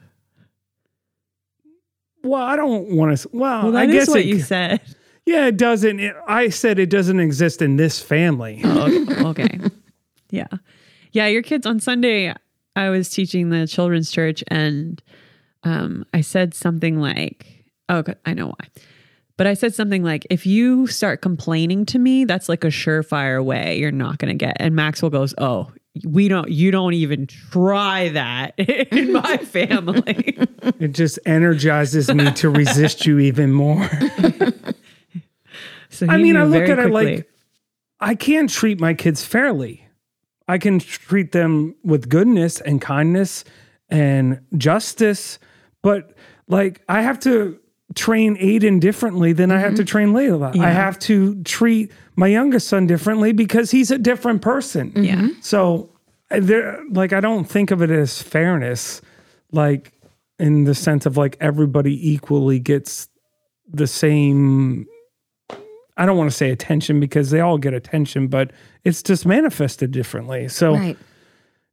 Well, 2.22 2.42
I 2.42 2.56
don't 2.56 2.88
want 2.96 3.16
to. 3.16 3.28
Well, 3.32 3.66
Well, 3.66 3.76
I 3.76 3.86
that 3.86 3.94
is 3.94 4.00
guess 4.06 4.08
what 4.08 4.20
it, 4.20 4.26
you 4.26 4.40
said. 4.40 4.80
Yeah, 5.26 5.46
it 5.46 5.56
doesn't. 5.56 6.00
It, 6.00 6.16
I 6.26 6.48
said 6.48 6.78
it 6.78 6.90
doesn't 6.90 7.20
exist 7.20 7.62
in 7.62 7.76
this 7.76 8.00
family. 8.02 8.60
Oh, 8.64 9.30
okay. 9.30 9.60
yeah. 10.30 10.46
Yeah. 11.12 11.26
Your 11.26 11.42
kids 11.42 11.66
on 11.66 11.80
Sunday, 11.80 12.34
I 12.76 12.90
was 12.90 13.10
teaching 13.10 13.50
the 13.50 13.66
children's 13.66 14.10
church 14.10 14.44
and 14.48 15.02
um, 15.64 16.04
I 16.14 16.20
said 16.20 16.54
something 16.54 17.00
like, 17.00 17.46
oh, 17.88 18.02
good, 18.02 18.18
I 18.24 18.34
know 18.34 18.48
why. 18.48 18.68
But 19.36 19.46
I 19.46 19.54
said 19.54 19.74
something 19.74 20.02
like, 20.02 20.26
if 20.28 20.46
you 20.46 20.86
start 20.86 21.22
complaining 21.22 21.86
to 21.86 21.98
me, 21.98 22.24
that's 22.26 22.48
like 22.48 22.62
a 22.62 22.68
surefire 22.68 23.42
way 23.42 23.78
you're 23.78 23.90
not 23.90 24.18
going 24.18 24.28
to 24.28 24.34
get. 24.34 24.56
And 24.60 24.74
Maxwell 24.76 25.10
goes, 25.10 25.34
oh, 25.38 25.72
we 26.04 26.28
don't, 26.28 26.50
you 26.50 26.70
don't 26.70 26.92
even 26.92 27.26
try 27.26 28.10
that 28.10 28.54
in 28.58 29.12
my 29.12 29.36
family. 29.38 30.38
It 30.78 30.92
just 30.92 31.18
energizes 31.24 32.12
me 32.12 32.30
to 32.32 32.50
resist 32.50 33.06
you 33.06 33.18
even 33.18 33.50
more. 33.50 33.88
so 35.88 36.06
I 36.06 36.18
mean, 36.18 36.36
I 36.36 36.44
look 36.44 36.66
very 36.66 36.72
at 36.72 36.78
it 36.78 36.90
like 36.90 37.30
I 37.98 38.14
can't 38.14 38.48
treat 38.48 38.78
my 38.78 38.94
kids 38.94 39.24
fairly. 39.24 39.86
I 40.50 40.58
can 40.58 40.80
treat 40.80 41.30
them 41.30 41.76
with 41.84 42.08
goodness 42.08 42.60
and 42.60 42.80
kindness 42.80 43.44
and 43.88 44.40
justice, 44.56 45.38
but 45.80 46.12
like 46.48 46.82
I 46.88 47.02
have 47.02 47.20
to 47.20 47.60
train 47.94 48.36
Aiden 48.36 48.80
differently 48.80 49.32
than 49.32 49.52
I 49.52 49.58
have 49.58 49.76
to 49.76 49.82
mm-hmm. 49.82 49.86
train 49.86 50.08
Layla. 50.08 50.58
I 50.60 50.70
have 50.70 50.98
to 51.00 51.40
treat 51.44 51.92
my 52.16 52.26
youngest 52.26 52.66
son 52.66 52.88
differently 52.88 53.32
because 53.32 53.70
he's 53.70 53.92
a 53.92 53.98
different 53.98 54.42
person. 54.42 54.92
Yeah. 54.96 55.28
So 55.40 55.90
there 56.30 56.82
like 56.90 57.12
I 57.12 57.20
don't 57.20 57.44
think 57.44 57.70
of 57.70 57.80
it 57.80 57.90
as 57.90 58.20
fairness 58.20 59.00
like 59.52 59.92
in 60.40 60.64
the 60.64 60.74
sense 60.74 61.06
of 61.06 61.16
like 61.16 61.36
everybody 61.40 62.10
equally 62.12 62.58
gets 62.58 63.08
the 63.72 63.86
same 63.86 64.86
I 66.00 66.06
don't 66.06 66.16
want 66.16 66.30
to 66.30 66.36
say 66.36 66.50
attention 66.50 66.98
because 66.98 67.30
they 67.30 67.40
all 67.40 67.58
get 67.58 67.74
attention, 67.74 68.26
but 68.28 68.52
it's 68.84 69.02
just 69.02 69.26
manifested 69.26 69.90
differently. 69.90 70.48
So 70.48 70.72
Right. 70.74 70.96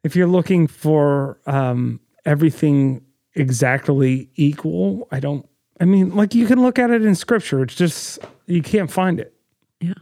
if 0.03 0.15
you're 0.17 0.27
looking 0.27 0.67
for 0.67 1.39
um, 1.48 2.01
everything 2.25 3.01
exactly 3.36 4.29
equal, 4.36 5.07
I 5.12 5.19
don't. 5.22 5.48
I 5.79 5.86
mean, 5.86 6.13
like 6.15 6.36
you 6.36 6.46
can 6.46 6.62
look 6.62 6.77
at 6.77 6.89
it 6.91 7.03
in 7.05 7.15
scripture. 7.15 7.62
It's 7.63 7.75
just 7.75 8.19
you 8.48 8.62
can't 8.62 8.91
find 8.91 9.19
it. 9.19 9.34
Yeah. 9.79 9.93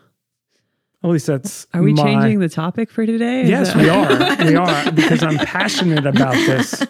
At 1.04 1.10
least 1.12 1.28
that's. 1.28 1.68
Are 1.76 1.84
we 1.84 1.94
my- 1.94 2.02
changing 2.04 2.40
the 2.40 2.50
topic 2.50 2.90
for 2.90 3.06
today? 3.06 3.46
Yes, 3.46 3.74
that- 3.74 3.78
we 3.78 3.90
are. 3.90 4.46
We 4.50 4.56
are 4.56 4.92
because 4.92 5.22
I'm 5.22 5.38
passionate 5.38 6.06
about 6.08 6.34
this. 6.34 6.82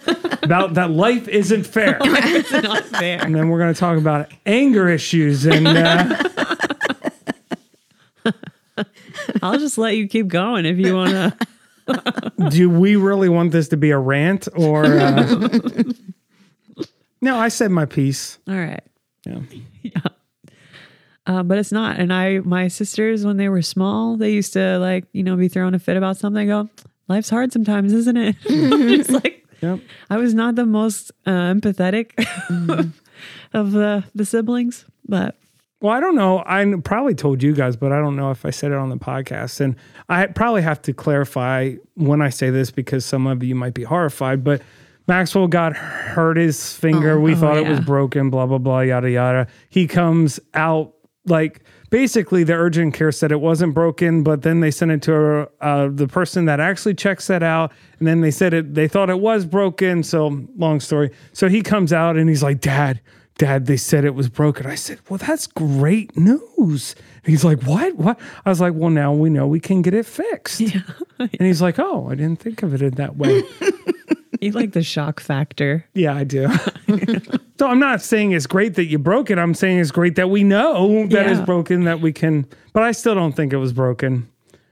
About 0.44 0.76
that 0.76 0.92
life 0.92 1.28
isn't 1.28 1.66
fair. 1.66 1.98
it's 2.04 2.52
not 2.52 2.84
fair. 2.86 3.20
And 3.22 3.36
then 3.36 3.50
we're 3.50 3.60
going 3.60 3.74
to 3.74 3.80
talk 3.80 3.98
about 3.98 4.32
anger 4.46 4.88
issues 4.88 5.46
and 5.46 5.68
uh, 5.68 6.26
I'll 9.46 9.60
just 9.60 9.78
let 9.78 9.96
you 9.96 10.08
keep 10.08 10.28
going 10.28 10.66
if 10.66 10.78
you 10.78 10.96
want 10.96 11.12
to. 11.12 11.38
do 12.50 12.70
we 12.70 12.96
really 12.96 13.30
want 13.30 13.52
this 13.52 13.68
to 13.70 13.78
be 13.78 13.92
a 13.92 13.98
rant 13.98 14.48
or 14.56 14.86
uh, 14.86 15.38
No, 17.22 17.38
I 17.38 17.50
said 17.50 17.72
my 17.72 17.86
piece. 17.86 18.40
All 18.48 18.56
right. 18.56 18.84
Yeah. 19.24 19.40
Uh, 21.28 21.42
but 21.42 21.58
it's 21.58 21.72
not. 21.72 21.98
And 22.00 22.14
I, 22.14 22.40
my 22.40 22.68
sisters, 22.68 23.26
when 23.26 23.38
they 23.38 23.50
were 23.50 23.62
small, 23.62 24.16
they 24.16 24.32
used 24.32 24.54
to 24.54 24.78
like, 24.78 25.06
you 25.12 25.24
know, 25.24 25.36
be 25.36 25.48
throwing 25.48 25.74
a 25.74 25.80
fit 25.80 25.98
about 25.98 26.18
something. 26.18 26.48
Go, 26.48 26.70
life's 27.08 27.30
hard 27.30 27.52
sometimes, 27.52 27.94
isn't 27.94 28.18
it? 28.18 28.36
it's 28.46 29.10
like, 29.10 29.44
Yep. 29.62 29.80
I 30.10 30.18
was 30.18 30.34
not 30.34 30.56
the 30.56 30.66
most 30.66 31.12
uh, 31.26 31.32
empathetic 31.32 32.12
of 33.54 33.72
the, 33.72 34.04
the 34.14 34.26
siblings, 34.26 34.86
but 35.08 35.36
Well, 35.86 35.94
I 35.94 36.00
don't 36.00 36.16
know. 36.16 36.42
I 36.48 36.66
probably 36.84 37.14
told 37.14 37.44
you 37.44 37.54
guys, 37.54 37.76
but 37.76 37.92
I 37.92 38.00
don't 38.00 38.16
know 38.16 38.32
if 38.32 38.44
I 38.44 38.50
said 38.50 38.72
it 38.72 38.78
on 38.80 38.90
the 38.90 38.98
podcast. 38.98 39.62
And 39.62 39.76
I 40.10 40.26
probably 40.26 40.64
have 40.64 40.82
to 40.82 40.94
clarify 40.94 41.76
when 41.94 42.24
I 42.24 42.30
say 42.30 42.50
this 42.50 42.72
because 42.72 43.06
some 43.06 43.28
of 43.28 43.44
you 43.44 43.54
might 43.54 43.76
be 43.76 43.84
horrified. 43.84 44.44
But 44.44 44.64
Maxwell 45.08 45.46
got 45.46 45.76
hurt 45.76 46.38
his 46.38 46.74
finger. 46.74 47.20
we 47.20 47.36
thought 47.36 47.58
it 47.58 47.68
was 47.68 47.80
broken, 47.82 48.32
blah, 48.32 48.48
blah, 48.48 48.58
blah, 48.58 48.80
yada, 48.80 49.12
yada. 49.12 49.46
He 49.70 49.86
comes 49.86 50.40
out 50.56 50.96
like 51.28 51.62
basically 51.92 52.44
the 52.44 52.54
urgent 52.54 52.96
care 52.96 53.12
said 53.12 53.32
it 53.32 53.40
wasn't 53.40 53.76
broken, 53.76 54.24
but 54.24 54.42
then 54.42 54.62
they 54.62 54.72
sent 54.72 54.90
it 54.90 55.04
to 55.04 55.48
uh, 55.62 55.90
the 55.94 56.08
person 56.08 56.46
that 56.46 56.60
actually 56.60 56.96
checks 56.96 57.28
that 57.28 57.44
out. 57.44 57.72
And 58.00 58.08
then 58.08 58.22
they 58.22 58.32
said 58.32 58.56
it, 58.56 58.74
they 58.74 58.88
thought 58.88 59.12
it 59.12 59.20
was 59.20 59.46
broken. 59.46 60.02
So 60.02 60.48
long 60.58 60.80
story. 60.80 61.12
So 61.34 61.48
he 61.48 61.62
comes 61.62 61.94
out 61.94 62.18
and 62.18 62.28
he's 62.28 62.42
like, 62.42 62.60
Dad, 62.60 63.02
Dad, 63.38 63.66
they 63.66 63.76
said 63.78 64.06
it 64.06 64.16
was 64.16 64.30
broken. 64.30 64.66
I 64.66 64.76
said, 64.76 65.00
Well, 65.10 65.18
that's 65.18 65.46
great 65.48 66.16
news. 66.18 66.96
And 67.24 67.32
he's 67.32 67.44
like, 67.44 67.62
What? 67.64 67.96
What? 67.96 68.20
I 68.46 68.50
was 68.50 68.62
like, 68.62 68.74
Well, 68.76 68.90
now 68.90 69.14
we 69.14 69.30
know 69.30 69.46
we 69.48 69.60
can 69.60 69.82
get 69.82 69.94
it 69.94 70.06
fixed. 70.06 70.62
And 70.62 71.32
he's 71.40 71.62
like, 71.62 71.78
Oh, 71.78 72.08
I 72.10 72.16
didn't 72.16 72.40
think 72.40 72.64
of 72.64 72.74
it 72.74 72.82
in 72.82 72.92
that 72.96 73.18
way. 73.18 73.44
you 74.42 74.52
like 74.52 74.72
the 74.72 74.84
shock 74.84 75.20
factor. 75.20 75.86
yeah, 75.94 76.16
I 76.16 76.24
do. 76.24 76.48
so 77.60 77.68
I'm 77.68 77.80
not 77.80 78.02
saying 78.02 78.32
it's 78.32 78.48
great 78.48 78.76
that 78.76 78.86
you 78.86 79.00
broke 79.00 79.30
it. 79.30 79.38
I'm 79.38 79.54
saying 79.54 79.80
it's 79.80 79.92
great 79.92 80.16
that 80.16 80.30
we 80.30 80.44
know 80.44 81.06
that 81.08 81.28
it's 81.28 81.42
broken, 81.42 81.84
that 81.86 82.00
we 82.00 82.14
can, 82.14 82.48
but 82.74 82.84
I 82.84 82.92
still 82.94 83.16
don't 83.16 83.34
think 83.36 83.52
it 83.54 83.58
was 83.58 83.74
broken. 83.74 84.30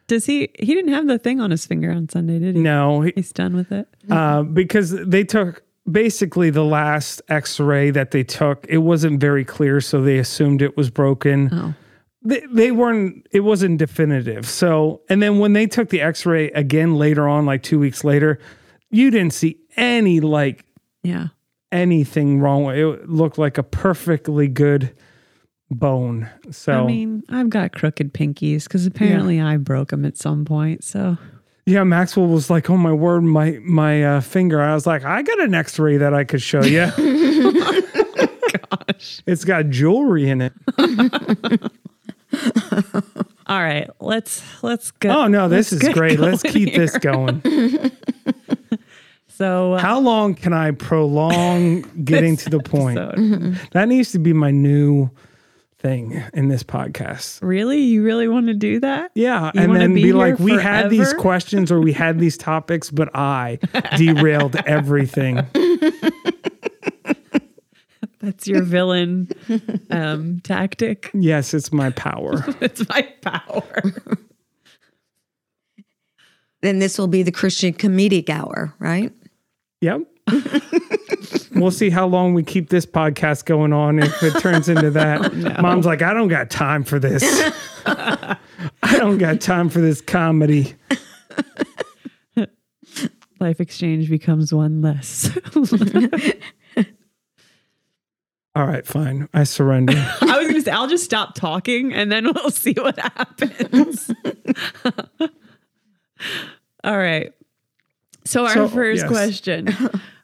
Does 0.07 0.25
he, 0.25 0.49
he 0.59 0.73
didn't 0.73 0.93
have 0.93 1.07
the 1.07 1.17
thing 1.17 1.39
on 1.41 1.49
his 1.51 1.65
finger 1.65 1.89
on 1.91 2.07
Sunday, 2.09 2.37
did 2.39 2.55
he? 2.55 2.61
No, 2.61 3.01
he- 3.01 3.13
He's 3.15 3.31
done 3.31 3.55
with 3.55 3.71
it. 3.71 3.87
uh, 4.09 4.43
because 4.43 4.91
they 4.91 5.23
took 5.23 5.63
basically 5.89 6.49
the 6.49 6.63
last 6.63 7.21
x-ray 7.29 7.91
that 7.91 8.11
they 8.11 8.23
took 8.23 8.65
it 8.69 8.77
wasn't 8.77 9.19
very 9.19 9.43
clear 9.43 9.81
so 9.81 10.01
they 10.01 10.17
assumed 10.17 10.61
it 10.61 10.77
was 10.77 10.89
broken 10.89 11.49
Oh. 11.51 11.73
they, 12.21 12.41
they 12.51 12.71
weren't 12.71 13.27
it 13.31 13.41
wasn't 13.41 13.79
definitive 13.79 14.47
so 14.47 15.01
and 15.09 15.21
then 15.21 15.39
when 15.39 15.51
they 15.53 15.67
took 15.67 15.89
the 15.89 15.99
x-ray 16.01 16.51
again 16.51 16.95
later 16.95 17.27
on 17.27 17.45
like 17.45 17.63
two 17.63 17.79
weeks 17.79 18.03
later 18.03 18.39
you 18.91 19.11
didn't 19.11 19.33
see 19.33 19.57
any 19.75 20.21
like 20.21 20.63
Yeah. 21.03 21.27
anything 21.71 22.39
wrong 22.39 22.63
with 22.63 22.77
it 22.77 22.85
It 22.85 23.09
looked 23.09 23.37
like 23.37 23.57
a 23.57 23.63
perfectly 23.63 24.47
good 24.47 24.95
bone 25.69 26.29
so 26.51 26.83
I 26.83 26.85
mean, 26.85 27.23
I've 27.29 27.49
got 27.49 27.73
crooked 27.73 28.13
pinkies 28.13 28.63
because 28.65 28.85
apparently 28.85 29.41
I 29.41 29.57
broke 29.57 29.89
them 29.89 30.05
at 30.05 30.15
some 30.17 30.45
point. 30.45 30.83
So 30.83 31.17
yeah 31.65 31.83
maxwell 31.83 32.27
was 32.27 32.49
like 32.49 32.69
oh 32.69 32.77
my 32.77 32.91
word 32.91 33.21
my 33.23 33.51
my 33.63 34.03
uh, 34.03 34.21
finger 34.21 34.61
i 34.61 34.73
was 34.73 34.85
like 34.85 35.03
i 35.05 35.21
got 35.21 35.39
an 35.39 35.53
x-ray 35.53 35.97
that 35.97 36.13
i 36.13 36.23
could 36.23 36.41
show 36.41 36.61
you 36.63 36.85
gosh. 38.69 39.21
it's 39.25 39.43
got 39.45 39.69
jewelry 39.69 40.29
in 40.29 40.41
it 40.41 40.53
All 43.45 43.59
right, 43.61 43.89
let's 43.99 44.41
let's 44.63 44.89
go. 44.91 45.09
Oh 45.09 45.27
no, 45.27 45.47
this 45.49 45.71
let's 45.71 45.83
is 45.83 45.89
get 45.89 45.93
great. 45.93 46.17
Let's 46.19 46.41
going 46.41 46.53
keep 46.53 46.73
this 46.73 46.91
here. 46.93 46.99
going. 47.01 47.41
So 49.27 49.73
uh, 49.73 49.79
How 49.79 49.99
long 49.99 50.33
can 50.33 50.53
I 50.53 50.71
prolong 50.71 51.81
getting 52.05 52.37
to 52.37 52.49
the 52.49 52.59
point? 52.59 52.97
episode. 52.97 53.59
That 53.73 53.87
needs 53.89 54.11
to 54.13 54.19
be 54.19 54.31
my 54.33 54.49
new 54.51 55.09
thing 55.83 56.23
in 56.33 56.47
this 56.47 56.63
podcast. 56.63 57.39
really, 57.41 57.81
you 57.81 58.03
really 58.03 58.27
want 58.27 58.47
to 58.47 58.53
do 58.53 58.79
that? 58.79 59.11
Yeah, 59.13 59.51
You 59.53 59.61
and 59.61 59.75
then 59.75 59.93
be 59.93 60.01
be, 60.01 60.07
here 60.07 60.15
like, 60.15 60.39
we 60.39 60.53
had 60.53 60.89
these 60.89 61.13
questions 61.13 61.71
or 61.71 61.79
we 61.81 61.93
had 61.93 62.19
these 62.19 62.37
topics, 62.37 62.89
but 62.89 63.13
I 63.15 63.59
derailed 63.97 64.55
everything. 64.65 65.45
That's 68.19 68.47
your 68.47 68.63
villain 68.63 69.27
um, 69.91 70.39
tactic. 70.39 71.11
Yes, 71.13 71.53
it's 71.53 71.73
my 71.73 71.89
power. 71.91 72.43
It's 72.61 72.87
my 72.87 73.01
power. 73.21 73.81
Then 76.61 76.79
this 76.79 76.97
will 76.97 77.07
be 77.09 77.23
the 77.23 77.33
Christian 77.33 77.73
comedic 77.73 78.29
hour, 78.29 78.73
right? 78.79 79.11
Yep. 79.81 80.03
we'll 81.63 81.71
see 81.71 81.89
how 81.89 82.05
long 82.05 82.33
we 82.33 82.43
keep 82.43 82.69
this 82.69 82.85
podcast 82.85 83.45
going 83.45 83.73
on 83.73 83.97
if 83.99 84.21
it 84.21 84.39
turns 84.39 84.69
into 84.69 84.91
that. 84.91 85.21
Oh, 85.57 85.61
Mom's 85.61 85.85
like, 85.85 86.01
I 86.01 86.13
don't 86.13 86.27
got 86.27 86.49
time 86.49 86.83
for 86.83 86.99
this. 86.99 87.23
I 87.85 88.37
don't 88.83 89.17
got 89.17 89.41
time 89.41 89.69
for 89.69 89.79
this 89.81 90.01
comedy. 90.01 90.75
Life 93.39 93.59
exchange 93.59 94.09
becomes 94.09 94.53
one 94.53 94.81
less. 94.81 95.35
All 98.55 98.67
right, 98.67 98.85
fine. 98.85 99.27
I 99.33 99.43
surrender. 99.45 99.93
I 100.21 100.37
was 100.37 100.47
going 100.47 100.53
to 100.53 100.61
say, 100.61 100.71
I'll 100.71 100.87
just 100.87 101.03
stop 101.03 101.33
talking 101.33 101.91
and 101.93 102.11
then 102.11 102.25
we'll 102.33 102.51
see 102.51 102.73
what 102.73 102.97
happens. 102.99 104.11
All 106.83 106.97
right. 106.97 107.33
So, 108.25 108.43
our 108.45 108.53
So, 108.53 108.67
first 108.69 109.01
yes. 109.01 109.09
question, 109.09 109.67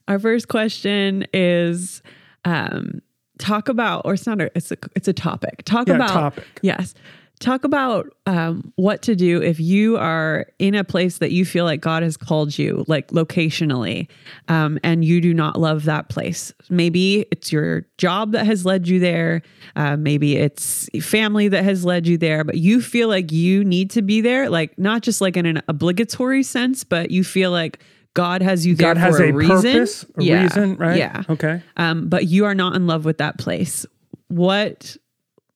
our 0.09 0.19
first 0.19 0.47
question 0.49 1.25
is 1.33 2.01
um, 2.43 3.01
talk 3.37 3.69
about, 3.69 4.01
or 4.05 4.15
it's 4.15 4.25
not 4.25 4.41
a, 4.41 4.51
it's 4.55 4.71
a, 4.71 4.77
it's 4.95 5.07
a 5.07 5.13
topic. 5.13 5.63
Talk 5.65 5.87
Yeah, 5.87 5.95
about, 5.95 6.09
topic. 6.13 6.45
yes. 6.61 6.93
Talk 7.39 7.63
about 7.63 8.13
um, 8.25 8.73
what 8.75 9.01
to 9.03 9.15
do 9.15 9.41
if 9.41 9.61
you 9.61 9.95
are 9.95 10.47
in 10.59 10.75
a 10.75 10.83
place 10.83 11.19
that 11.19 11.31
you 11.31 11.45
feel 11.45 11.63
like 11.63 11.79
God 11.79 12.03
has 12.03 12.17
called 12.17 12.57
you, 12.59 12.83
like 12.89 13.11
locationally, 13.11 14.09
um, 14.49 14.77
and 14.83 15.05
you 15.05 15.21
do 15.21 15.33
not 15.33 15.57
love 15.57 15.85
that 15.85 16.09
place. 16.09 16.51
Maybe 16.69 17.25
it's 17.31 17.49
your 17.49 17.85
job 17.97 18.33
that 18.33 18.45
has 18.45 18.65
led 18.65 18.89
you 18.89 18.99
there. 18.99 19.41
Uh, 19.77 19.95
maybe 19.95 20.35
it's 20.35 20.89
family 21.01 21.47
that 21.47 21.63
has 21.63 21.85
led 21.85 22.07
you 22.07 22.17
there, 22.17 22.43
but 22.43 22.57
you 22.57 22.81
feel 22.81 23.07
like 23.07 23.31
you 23.31 23.63
need 23.63 23.89
to 23.91 24.01
be 24.01 24.19
there, 24.19 24.49
like 24.49 24.77
not 24.77 25.01
just 25.01 25.21
like 25.21 25.37
in 25.37 25.45
an 25.45 25.61
obligatory 25.69 26.43
sense, 26.43 26.83
but 26.83 27.09
you 27.09 27.23
feel 27.23 27.51
like 27.51 27.79
God 28.15 28.41
has 28.41 28.65
you 28.65 28.75
there 28.75 28.93
God 28.93 28.97
has 28.97 29.17
for 29.17 29.23
a, 29.23 29.29
a 29.29 29.33
reason. 29.33 29.55
purpose, 29.55 30.05
a 30.17 30.23
Yeah. 30.23 30.41
reason, 30.43 30.75
right? 30.77 30.97
Yeah. 30.97 31.23
Okay. 31.29 31.61
Um, 31.77 32.09
but 32.09 32.27
you 32.27 32.45
are 32.45 32.55
not 32.55 32.75
in 32.75 32.87
love 32.87 33.05
with 33.05 33.17
that 33.19 33.37
place. 33.37 33.85
What 34.27 34.97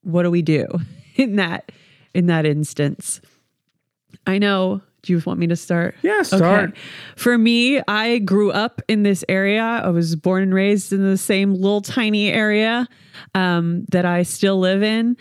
what 0.03 0.23
do 0.23 0.31
we 0.31 0.41
do 0.41 0.67
in 1.15 1.35
that 1.37 1.71
in 2.13 2.27
that 2.27 2.45
instance? 2.45 3.21
I 4.27 4.37
know. 4.37 4.81
Do 5.01 5.11
you 5.11 5.21
want 5.25 5.37
me 5.37 5.47
to 5.47 5.55
start? 5.57 5.95
Yeah, 6.01 6.21
start. 6.21 6.77
For 7.17 7.37
me, 7.37 7.81
I 7.89 8.19
grew 8.19 8.51
up 8.51 8.81
in 8.87 9.03
this 9.03 9.25
area. 9.27 9.61
I 9.61 9.89
was 9.89 10.15
born 10.15 10.43
and 10.43 10.53
raised 10.53 10.93
in 10.93 11.03
the 11.03 11.17
same 11.17 11.53
little 11.53 11.81
tiny 11.81 12.29
area 12.31 12.87
um, 13.35 13.83
that 13.91 14.05
I 14.05 14.23
still 14.23 14.59
live 14.59 14.81
in. 14.81 15.17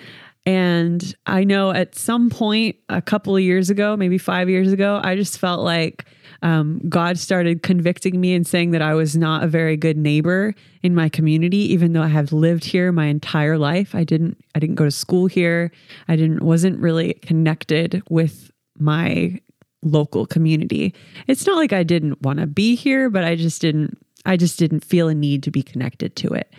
And 0.46 1.14
I 1.26 1.42
know 1.42 1.72
at 1.72 1.96
some 1.96 2.30
point 2.30 2.76
a 2.88 3.02
couple 3.02 3.34
of 3.34 3.42
years 3.42 3.70
ago, 3.70 3.96
maybe 3.96 4.18
five 4.18 4.48
years 4.48 4.72
ago, 4.72 5.00
I 5.02 5.16
just 5.16 5.36
felt 5.38 5.62
like 5.62 6.04
um, 6.42 6.80
God 6.88 7.18
started 7.18 7.62
convicting 7.62 8.20
me 8.20 8.34
and 8.34 8.46
saying 8.46 8.72
that 8.72 8.82
I 8.82 8.94
was 8.94 9.16
not 9.16 9.44
a 9.44 9.46
very 9.46 9.76
good 9.76 9.96
neighbor 9.96 10.54
in 10.82 10.94
my 10.94 11.08
community, 11.08 11.72
even 11.72 11.92
though 11.92 12.02
I 12.02 12.08
have 12.08 12.32
lived 12.32 12.64
here 12.64 12.90
my 12.90 13.06
entire 13.06 13.58
life. 13.58 13.94
I 13.94 14.04
didn't 14.04 14.42
I 14.54 14.58
didn't 14.58 14.74
go 14.74 14.84
to 14.84 14.90
school 14.90 15.26
here. 15.26 15.70
I 16.08 16.16
didn't 16.16 16.42
wasn't 16.42 16.80
really 16.80 17.14
connected 17.14 18.02
with 18.10 18.50
my 18.78 19.40
local 19.82 20.26
community. 20.26 20.94
It's 21.26 21.46
not 21.46 21.56
like 21.56 21.72
I 21.72 21.82
didn't 21.84 22.20
want 22.22 22.40
to 22.40 22.46
be 22.46 22.74
here, 22.74 23.08
but 23.08 23.24
I 23.24 23.36
just 23.36 23.60
didn't 23.60 23.96
I 24.24 24.36
just 24.36 24.58
didn't 24.58 24.84
feel 24.84 25.08
a 25.08 25.14
need 25.14 25.42
to 25.44 25.50
be 25.50 25.62
connected 25.62 26.16
to 26.16 26.28
it. 26.28 26.52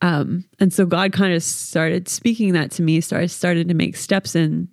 Um, 0.00 0.44
and 0.60 0.72
so 0.72 0.86
God 0.86 1.12
kind 1.12 1.34
of 1.34 1.42
started 1.42 2.08
speaking 2.08 2.52
that 2.52 2.70
to 2.72 2.82
me. 2.82 3.00
So 3.00 3.16
I 3.16 3.26
started 3.26 3.68
to 3.68 3.74
make 3.74 3.96
steps 3.96 4.34
in 4.34 4.68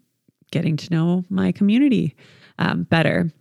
getting 0.52 0.76
to 0.78 0.90
know 0.92 1.24
my 1.30 1.52
community 1.52 2.16
um, 2.60 2.84
better. 2.84 3.32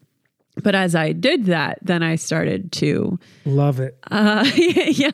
But 0.63 0.75
as 0.75 0.95
I 0.95 1.13
did 1.13 1.47
that, 1.47 1.79
then 1.83 2.03
I 2.03 2.17
started 2.17 2.73
to 2.73 3.19
love 3.45 3.81
it. 3.81 3.97
Uh, 4.11 4.45
yeah, 4.57 5.11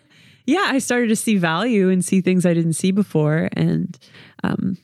yeah. 0.46 0.64
I 0.66 0.78
started 0.78 1.08
to 1.08 1.16
see 1.16 1.36
value 1.36 1.90
and 1.90 2.04
see 2.04 2.20
things 2.20 2.46
I 2.46 2.54
didn't 2.54 2.74
see 2.74 2.90
before, 2.90 3.48
and 3.52 3.96
um, 4.42 4.78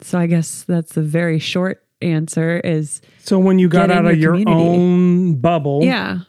so 0.00 0.18
I 0.18 0.26
guess 0.26 0.64
that's 0.64 0.96
a 0.96 1.02
very 1.02 1.38
short 1.38 1.84
answer. 2.00 2.60
Is 2.60 3.00
so 3.18 3.38
when 3.38 3.58
you 3.58 3.68
got 3.68 3.90
out 3.90 4.06
of 4.06 4.18
your 4.18 4.32
community. 4.32 4.56
own 4.56 5.34
bubble, 5.36 5.84
yeah, 5.84 6.20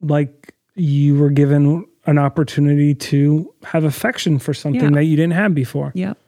like 0.00 0.54
you 0.74 1.16
were 1.16 1.30
given 1.30 1.86
an 2.06 2.18
opportunity 2.18 2.94
to 2.94 3.52
have 3.64 3.84
affection 3.84 4.38
for 4.38 4.54
something 4.54 4.80
yeah. 4.80 4.90
that 4.90 5.04
you 5.04 5.16
didn't 5.16 5.32
have 5.34 5.54
before. 5.54 5.92
Yep. 5.94 6.18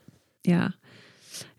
Yeah. 0.44 0.70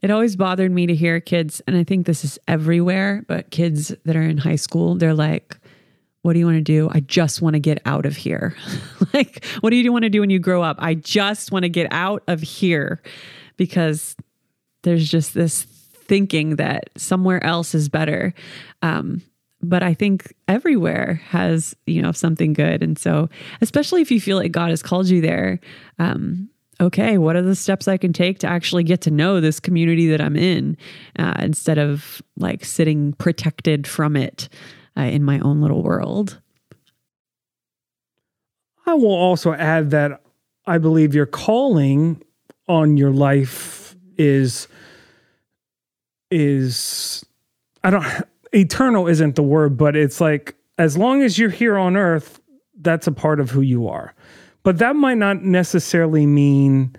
It 0.01 0.11
always 0.11 0.35
bothered 0.35 0.71
me 0.71 0.87
to 0.87 0.95
hear 0.95 1.19
kids, 1.19 1.61
and 1.67 1.75
I 1.75 1.83
think 1.83 2.05
this 2.05 2.23
is 2.23 2.39
everywhere, 2.47 3.23
but 3.27 3.51
kids 3.51 3.93
that 4.05 4.15
are 4.15 4.21
in 4.21 4.37
high 4.37 4.55
school, 4.55 4.95
they're 4.95 5.13
like, 5.13 5.57
what 6.21 6.33
do 6.33 6.39
you 6.39 6.45
want 6.45 6.57
to 6.57 6.61
do? 6.61 6.89
I 6.91 6.99
just 7.01 7.41
want 7.41 7.53
to 7.53 7.59
get 7.59 7.81
out 7.85 8.05
of 8.05 8.15
here. 8.15 8.55
like, 9.13 9.45
what 9.61 9.69
do 9.69 9.77
you 9.77 9.91
want 9.91 10.03
to 10.03 10.09
do 10.09 10.21
when 10.21 10.29
you 10.29 10.39
grow 10.39 10.61
up? 10.61 10.77
I 10.79 10.93
just 10.93 11.51
want 11.51 11.63
to 11.63 11.69
get 11.69 11.87
out 11.91 12.23
of 12.27 12.41
here 12.41 13.01
because 13.57 14.15
there's 14.83 15.09
just 15.09 15.33
this 15.33 15.63
thinking 15.63 16.57
that 16.57 16.89
somewhere 16.97 17.43
else 17.43 17.75
is 17.75 17.87
better. 17.87 18.33
Um, 18.81 19.21
but 19.61 19.83
I 19.83 19.93
think 19.93 20.33
everywhere 20.47 21.21
has, 21.27 21.75
you 21.85 22.01
know, 22.01 22.11
something 22.11 22.53
good. 22.53 22.81
And 22.81 22.97
so, 22.97 23.29
especially 23.61 24.01
if 24.01 24.11
you 24.11 24.21
feel 24.21 24.37
like 24.37 24.51
God 24.51 24.69
has 24.69 24.81
called 24.81 25.07
you 25.07 25.21
there, 25.21 25.59
um, 25.99 26.49
okay, 26.81 27.17
what 27.17 27.35
are 27.35 27.41
the 27.41 27.55
steps 27.55 27.87
I 27.87 27.97
can 27.97 28.13
take 28.13 28.39
to 28.39 28.47
actually 28.47 28.83
get 28.83 29.01
to 29.01 29.11
know 29.11 29.41
this 29.41 29.59
community 29.59 30.07
that 30.09 30.21
I'm 30.21 30.35
in 30.35 30.77
uh, 31.17 31.33
instead 31.39 31.77
of 31.77 32.21
like 32.37 32.63
sitting 32.63 33.13
protected 33.13 33.85
from 33.87 34.15
it 34.15 34.49
uh, 34.97 35.01
in 35.01 35.23
my 35.23 35.39
own 35.39 35.61
little 35.61 35.83
world? 35.83 36.39
I 38.85 38.93
will 38.93 39.13
also 39.13 39.53
add 39.53 39.91
that 39.91 40.21
I 40.65 40.77
believe 40.77 41.13
your 41.13 41.25
calling 41.25 42.23
on 42.67 42.97
your 42.97 43.11
life 43.11 43.95
is 44.17 44.67
is 46.31 47.25
I 47.83 47.89
don't 47.89 48.05
eternal 48.51 49.07
isn't 49.07 49.35
the 49.35 49.43
word, 49.43 49.77
but 49.77 49.95
it's 49.95 50.21
like 50.21 50.55
as 50.77 50.97
long 50.97 51.21
as 51.21 51.37
you're 51.37 51.49
here 51.49 51.77
on 51.77 51.97
earth, 51.97 52.39
that's 52.79 53.07
a 53.07 53.11
part 53.11 53.39
of 53.39 53.51
who 53.51 53.61
you 53.61 53.87
are. 53.87 54.13
But 54.63 54.77
that 54.79 54.95
might 54.95 55.17
not 55.17 55.43
necessarily 55.43 56.25
mean 56.25 56.95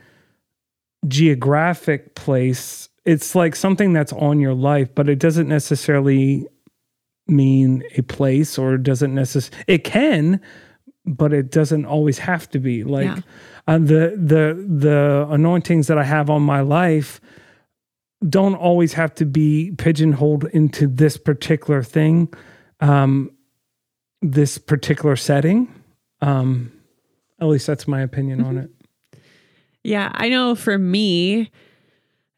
geographic 1.09 2.15
place. 2.15 2.89
It's 3.05 3.35
like 3.35 3.57
something 3.57 3.93
that's 3.93 4.13
on 4.13 4.41
your 4.41 4.55
life, 4.55 4.95
but 4.95 5.09
it 5.09 5.19
doesn't 5.19 5.49
necessarily 5.49 6.47
mean 7.27 7.83
a 7.97 8.03
place 8.03 8.59
or 8.59 8.77
doesn't 8.77 9.15
necessarily 9.15 9.65
it 9.67 9.85
can, 9.85 10.41
but 11.07 11.33
it 11.33 11.51
doesn't 11.51 11.85
always 11.85 12.19
have 12.19 12.49
to 12.51 12.59
be. 12.59 12.85
Like 12.85 13.07
yeah. 13.07 13.21
uh, 13.67 13.79
the 13.79 14.15
the 14.17 14.67
the 14.69 15.27
anointings 15.31 15.87
that 15.87 15.99
I 15.99 16.05
have 16.05 16.31
on 16.31 16.43
my 16.43 16.61
life 16.61 17.21
don't 18.29 18.55
always 18.55 18.93
have 18.95 19.15
to 19.15 19.25
be 19.25 19.73
pigeonholed 19.79 20.45
into 20.53 20.87
this 20.87 21.17
particular 21.17 21.83
thing, 21.83 22.33
um, 22.81 23.31
this 24.21 24.59
particular 24.59 25.17
setting. 25.17 25.73
Um, 26.21 26.73
at 27.41 27.47
least 27.47 27.67
that's 27.67 27.89
my 27.89 28.01
opinion 28.01 28.43
on 28.43 28.59
it. 28.59 28.71
Yeah, 29.83 30.11
I 30.15 30.29
know 30.29 30.55
for 30.55 30.77
me, 30.77 31.51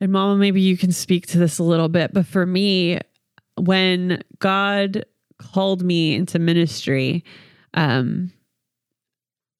and 0.01 0.13
Mama, 0.13 0.37
maybe 0.37 0.61
you 0.61 0.77
can 0.77 0.93
speak 0.93 1.27
to 1.29 1.39
this 1.39 1.59
a 1.59 1.65
little 1.65 1.89
bit, 1.89 2.13
but 2.13 2.27
for 2.27 2.47
me, 2.47 3.01
when 3.57 4.23
God 4.39 5.05
called 5.39 5.83
me 5.83 6.15
into 6.15 6.39
ministry, 6.39 7.25
um, 7.75 8.33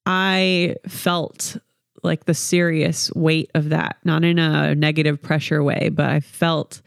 I 0.05 0.75
felt 0.87 1.57
like 2.03 2.25
the 2.25 2.33
serious 2.33 3.11
weight 3.13 3.51
of 3.55 3.69
that, 3.69 3.97
not 4.03 4.23
in 4.23 4.39
a 4.39 4.75
negative 4.75 5.21
pressure 5.21 5.63
way, 5.63 5.89
but 5.89 6.09
I 6.09 6.19
felt 6.19 6.81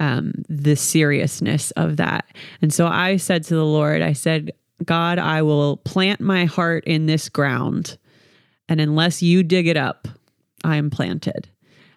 um, 0.00 0.32
the 0.48 0.76
seriousness 0.76 1.70
of 1.72 1.96
that. 1.98 2.26
And 2.62 2.72
so 2.72 2.86
I 2.86 3.16
said 3.16 3.44
to 3.44 3.54
the 3.54 3.64
Lord, 3.64 4.02
I 4.02 4.12
said, 4.12 4.52
God, 4.84 5.18
I 5.18 5.42
will 5.42 5.76
plant 5.78 6.20
my 6.20 6.46
heart 6.46 6.84
in 6.84 7.06
this 7.06 7.28
ground. 7.28 7.98
And 8.68 8.80
unless 8.80 9.22
you 9.22 9.42
dig 9.42 9.66
it 9.66 9.76
up, 9.76 10.08
I 10.64 10.76
am 10.76 10.90
planted. 10.90 11.48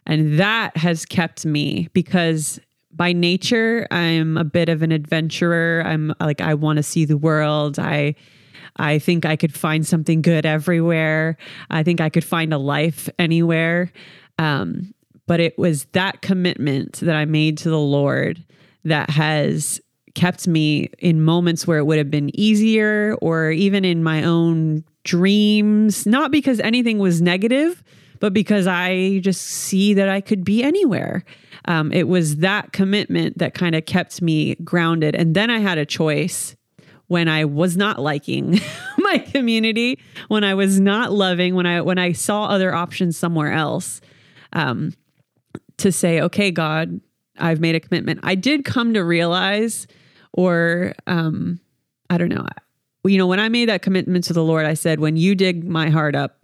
And 0.06 0.40
that 0.40 0.78
has 0.78 1.06
kept 1.06 1.46
me 1.46 1.90
because 1.94 2.60
by 2.92 3.14
nature, 3.14 3.88
I'm 3.92 4.38
a 4.38 4.44
bit 4.44 4.70
of 4.70 4.82
an 4.82 4.92
adventurer. 4.92 5.84
I'm 5.86 6.14
like, 6.20 6.42
I 6.42 6.54
want 6.54 6.78
to 6.78 6.84
see 6.84 7.06
the 7.06 7.18
world. 7.18 7.78
I, 7.78 8.16
I 8.78 9.00
think 9.00 9.26
I 9.26 9.36
could 9.36 9.54
find 9.54 9.86
something 9.86 10.22
good 10.22 10.46
everywhere. 10.46 11.38
I 11.70 11.84
think 11.84 12.02
I 12.02 12.10
could 12.10 12.24
find 12.24 12.54
a 12.54 12.58
life 12.58 13.10
anywhere. 13.20 13.92
Um, 14.40 14.94
but 15.26 15.40
it 15.40 15.58
was 15.58 15.86
that 15.92 16.22
commitment 16.22 16.94
that 17.02 17.16
I 17.16 17.26
made 17.26 17.58
to 17.60 17.70
the 17.70 17.80
Lord 17.80 18.44
that 18.86 19.10
has 19.10 19.82
kept 20.18 20.48
me 20.48 20.90
in 20.98 21.22
moments 21.22 21.68
where 21.68 21.78
it 21.78 21.86
would 21.86 22.00
have 22.00 22.10
been 22.10 22.32
easier 22.38 23.16
or 23.22 23.52
even 23.52 23.86
in 23.86 24.04
my 24.04 24.24
own 24.24 24.84
dreams, 25.04 26.08
not 26.08 26.32
because 26.32 26.60
anything 26.62 26.98
was 26.98 27.22
negative, 27.22 27.84
but 28.20 28.34
because 28.34 28.66
I 28.66 29.20
just 29.20 29.44
see 29.44 29.94
that 29.94 30.10
I 30.10 30.22
could 30.22 30.44
be 30.44 30.64
anywhere. 30.64 31.24
Um, 31.66 31.92
it 31.92 32.08
was 32.08 32.38
that 32.38 32.74
commitment 32.74 33.38
that 33.38 33.54
kind 33.54 33.76
of 33.76 33.86
kept 33.86 34.20
me 34.20 34.56
grounded. 34.56 35.16
And 35.16 35.36
then 35.36 35.52
I 35.52 35.60
had 35.60 35.78
a 35.78 35.86
choice 35.86 36.56
when 37.06 37.28
I 37.28 37.46
was 37.46 37.78
not 37.78 38.00
liking 38.00 38.60
my 38.98 39.20
community, 39.20 40.00
when 40.30 40.44
I 40.44 40.56
was 40.56 40.80
not 40.80 41.12
loving, 41.12 41.54
when 41.54 41.68
I 41.68 41.82
when 41.82 42.00
I 42.00 42.14
saw 42.14 42.46
other 42.46 42.74
options 42.74 43.18
somewhere 43.18 43.54
else, 43.54 44.02
um, 44.54 44.94
to 45.78 45.92
say, 45.92 46.22
okay, 46.22 46.50
God, 46.50 47.00
I've 47.38 47.60
made 47.60 47.76
a 47.76 47.80
commitment. 47.80 48.22
I 48.24 48.34
did 48.34 48.66
come 48.66 48.96
to 48.96 49.04
realize, 49.04 49.86
or 50.38 50.94
um, 51.08 51.60
I 52.10 52.18
don't 52.18 52.30
know, 52.30 52.46
you 53.04 53.18
know, 53.18 53.28
when 53.28 53.42
I 53.42 53.50
made 53.50 53.68
that 53.68 53.82
commitment 53.82 54.24
to 54.26 54.34
the 54.34 54.44
Lord, 54.44 54.66
I 54.66 54.74
said, 54.74 55.02
when 55.02 55.18
you 55.18 55.36
dig 55.36 55.68
my 55.68 55.90
heart 55.90 56.16
up, 56.16 56.38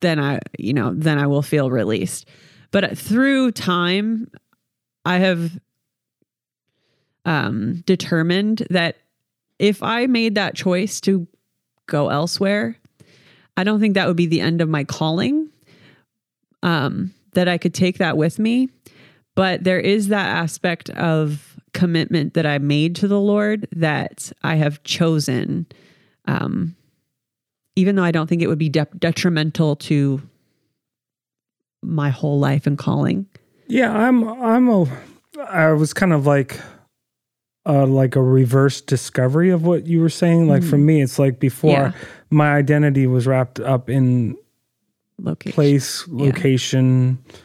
then 0.00 0.20
I, 0.20 0.40
you 0.58 0.74
know, 0.74 0.92
then 0.94 1.18
I 1.18 1.26
will 1.26 1.42
feel 1.42 1.70
released. 1.70 2.28
But 2.70 2.98
through 2.98 3.52
time, 3.52 4.30
I 5.06 5.18
have 5.18 5.58
um, 7.24 7.82
determined 7.86 8.66
that 8.68 8.96
if 9.58 9.82
I 9.82 10.06
made 10.06 10.34
that 10.34 10.54
choice 10.54 11.00
to 11.02 11.26
go 11.86 12.10
elsewhere, 12.10 12.76
I 13.56 13.64
don't 13.64 13.80
think 13.80 13.94
that 13.94 14.06
would 14.06 14.16
be 14.16 14.26
the 14.26 14.42
end 14.42 14.60
of 14.60 14.68
my 14.68 14.84
calling. 14.84 15.48
Um, 16.62 17.14
that 17.32 17.48
I 17.48 17.56
could 17.56 17.74
take 17.74 17.98
that 17.98 18.16
with 18.16 18.38
me. 18.38 18.68
But 19.36 19.62
there 19.62 19.78
is 19.78 20.08
that 20.08 20.26
aspect 20.26 20.90
of 20.90 21.47
commitment 21.78 22.34
that 22.34 22.44
I 22.44 22.58
made 22.58 22.96
to 22.96 23.08
the 23.08 23.20
Lord 23.20 23.68
that 23.70 24.32
I 24.42 24.56
have 24.56 24.82
chosen, 24.82 25.64
um, 26.24 26.74
even 27.76 27.94
though 27.94 28.02
I 28.02 28.10
don't 28.10 28.26
think 28.26 28.42
it 28.42 28.48
would 28.48 28.58
be 28.58 28.68
de- 28.68 28.88
detrimental 28.98 29.76
to 29.76 30.20
my 31.80 32.10
whole 32.10 32.40
life 32.40 32.66
and 32.66 32.76
calling. 32.76 33.26
Yeah, 33.68 33.96
I'm. 33.96 34.26
I'm 34.26 34.68
a. 34.68 34.86
I 35.48 35.70
was 35.72 35.94
kind 35.94 36.12
of 36.12 36.26
like 36.26 36.58
uh, 37.64 37.86
like 37.86 38.16
a 38.16 38.22
reverse 38.22 38.80
discovery 38.80 39.50
of 39.50 39.62
what 39.64 39.86
you 39.86 40.00
were 40.00 40.08
saying. 40.08 40.48
Like 40.48 40.62
mm. 40.62 40.70
for 40.70 40.78
me, 40.78 41.00
it's 41.00 41.18
like 41.18 41.38
before 41.38 41.70
yeah. 41.70 41.92
my 42.30 42.56
identity 42.56 43.06
was 43.06 43.28
wrapped 43.28 43.60
up 43.60 43.88
in 43.88 44.36
location. 45.20 45.52
place, 45.52 46.08
location, 46.08 47.22
yeah. 47.30 47.36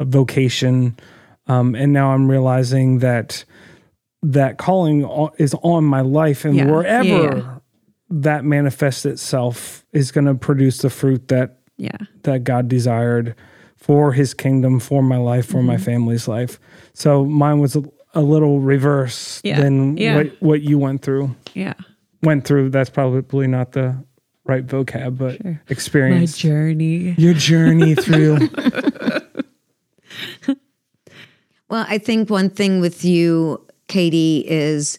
vocation, 0.00 0.96
um, 1.46 1.76
and 1.76 1.92
now 1.92 2.10
I'm 2.10 2.28
realizing 2.28 2.98
that 2.98 3.44
that 4.22 4.58
calling 4.58 5.08
is 5.38 5.54
on 5.62 5.84
my 5.84 6.00
life, 6.00 6.44
and 6.44 6.56
yeah. 6.56 6.66
wherever 6.70 7.60
that 8.10 8.44
manifests 8.44 9.04
itself 9.04 9.84
is 9.92 10.12
going 10.12 10.26
to 10.26 10.34
produce 10.34 10.78
the 10.78 10.90
fruit 10.90 11.28
that 11.28 11.58
yeah 11.76 11.96
that 12.22 12.44
God 12.44 12.68
desired 12.68 13.34
for 13.76 14.12
his 14.12 14.34
kingdom, 14.34 14.80
for 14.80 15.02
my 15.02 15.16
life, 15.18 15.46
for 15.46 15.58
Mm-hmm. 15.58 15.66
my 15.66 15.76
family's 15.76 16.26
life. 16.26 16.58
So 16.94 17.24
mine 17.24 17.60
was 17.60 17.76
a, 17.76 17.84
a 18.14 18.22
little 18.22 18.58
reverse 18.60 19.40
Yeah. 19.44 19.60
than 19.60 19.96
Yeah. 19.96 20.16
what, 20.16 20.26
what 20.40 20.62
you 20.62 20.78
went 20.78 21.02
through. 21.02 21.36
Yeah. 21.54 21.74
Went 22.22 22.44
through, 22.44 22.70
that's 22.70 22.90
probably 22.90 23.46
not 23.46 23.72
the 23.72 24.02
right 24.44 24.66
vocab, 24.66 25.18
but 25.18 25.44
My 25.44 25.58
experience. 25.68 26.42
My 26.42 26.48
journey. 26.48 27.14
Your 27.18 27.34
journey 27.34 27.94
through. 27.94 28.48
Well, 31.68 31.84
I 31.88 31.98
think 31.98 32.30
one 32.30 32.50
thing 32.50 32.80
with 32.80 33.04
you, 33.04 33.65
Katie, 33.88 34.44
is 34.46 34.98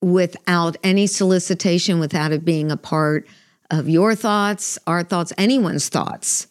without 0.00 0.76
any 0.82 1.06
solicitation, 1.06 1.98
without 1.98 2.32
it 2.32 2.44
being 2.44 2.70
a 2.70 2.76
part 2.76 3.26
of 3.70 3.88
your 3.88 4.14
thoughts, 4.14 4.78
our 4.86 5.02
thoughts, 5.02 5.32
anyone's 5.36 5.88
thoughts, 5.88 6.46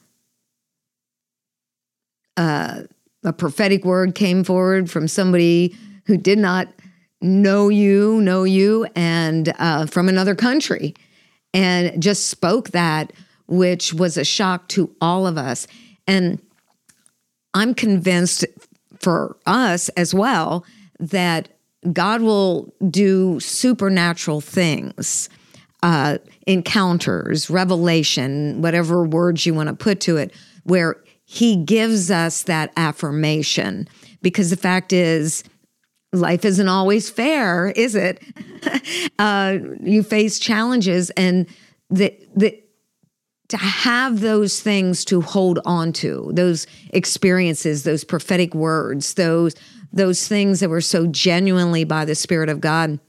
uh, 2.35 2.81
a 3.23 3.33
prophetic 3.33 3.83
word 3.83 4.15
came 4.15 4.43
forward 4.43 4.89
from 4.89 5.07
somebody 5.07 5.75
who 6.05 6.17
did 6.17 6.37
not 6.37 6.67
know 7.21 7.69
you, 7.69 8.21
know 8.21 8.43
you, 8.43 8.87
and 8.95 9.53
uh, 9.57 9.85
from 9.87 10.07
another 10.07 10.35
country, 10.35 10.93
and 11.53 12.01
just 12.01 12.27
spoke 12.27 12.69
that, 12.69 13.11
which 13.47 13.93
was 13.93 14.17
a 14.17 14.23
shock 14.23 14.67
to 14.67 14.93
all 15.01 15.25
of 15.25 15.37
us. 15.37 15.67
And 16.05 16.39
I'm 17.53 17.73
convinced 17.73 18.45
for 18.99 19.35
us 19.45 19.89
as 19.89 20.13
well 20.13 20.63
that 20.99 21.49
God 21.93 22.21
will 22.21 22.73
do 22.89 23.39
supernatural 23.39 24.41
things, 24.41 25.29
uh, 25.83 26.17
encounters, 26.45 27.49
revelation, 27.49 28.61
whatever 28.61 29.05
words 29.05 29.45
you 29.45 29.53
want 29.53 29.69
to 29.69 29.75
put 29.75 29.99
to 30.01 30.17
it, 30.17 30.33
where 30.63 30.97
He 31.25 31.55
gives 31.55 32.09
us 32.09 32.43
that 32.43 32.73
affirmation. 32.75 33.87
Because 34.21 34.49
the 34.49 34.57
fact 34.57 34.91
is, 34.91 35.43
life 36.11 36.45
isn't 36.45 36.67
always 36.67 37.09
fair, 37.09 37.67
is 37.67 37.95
it? 37.95 38.21
uh, 39.19 39.57
you 39.81 40.03
face 40.03 40.39
challenges, 40.39 41.09
and 41.11 41.47
the 41.89 42.13
the 42.35 42.61
to 43.49 43.57
have 43.57 44.19
those 44.19 44.59
things 44.59 45.05
to 45.05 45.21
hold 45.21 45.59
on 45.65 45.93
to, 45.93 46.31
those 46.33 46.67
experiences, 46.89 47.83
those 47.83 48.03
prophetic 48.03 48.53
words, 48.53 49.13
those 49.13 49.55
those 49.97 50.27
things 50.27 50.59
that 50.59 50.69
were 50.69 50.81
so 50.81 51.07
genuinely 51.07 51.83
by 51.83 52.05
the 52.05 52.15
Spirit 52.15 52.49
of 52.49 52.61
God. 52.61 52.99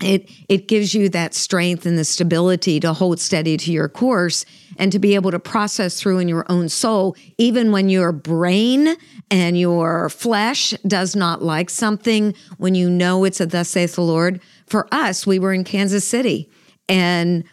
It 0.00 0.30
it 0.48 0.68
gives 0.68 0.94
you 0.94 1.08
that 1.08 1.34
strength 1.34 1.84
and 1.84 1.98
the 1.98 2.04
stability 2.04 2.78
to 2.80 2.92
hold 2.92 3.18
steady 3.18 3.56
to 3.56 3.72
your 3.72 3.88
course 3.88 4.44
and 4.76 4.92
to 4.92 5.00
be 5.00 5.16
able 5.16 5.32
to 5.32 5.40
process 5.40 6.00
through 6.00 6.18
in 6.18 6.28
your 6.28 6.46
own 6.48 6.68
soul, 6.68 7.16
even 7.36 7.72
when 7.72 7.88
your 7.88 8.12
brain 8.12 8.96
and 9.28 9.58
your 9.58 10.08
flesh 10.08 10.70
does 10.86 11.16
not 11.16 11.42
like 11.42 11.68
something, 11.68 12.32
when 12.58 12.76
you 12.76 12.88
know 12.88 13.24
it's 13.24 13.40
a 13.40 13.46
thus 13.46 13.70
saith 13.70 13.96
the 13.96 14.02
Lord. 14.02 14.40
For 14.66 14.86
us, 14.92 15.26
we 15.26 15.40
were 15.40 15.52
in 15.52 15.64
Kansas 15.64 16.06
City 16.06 16.48
and 16.88 17.44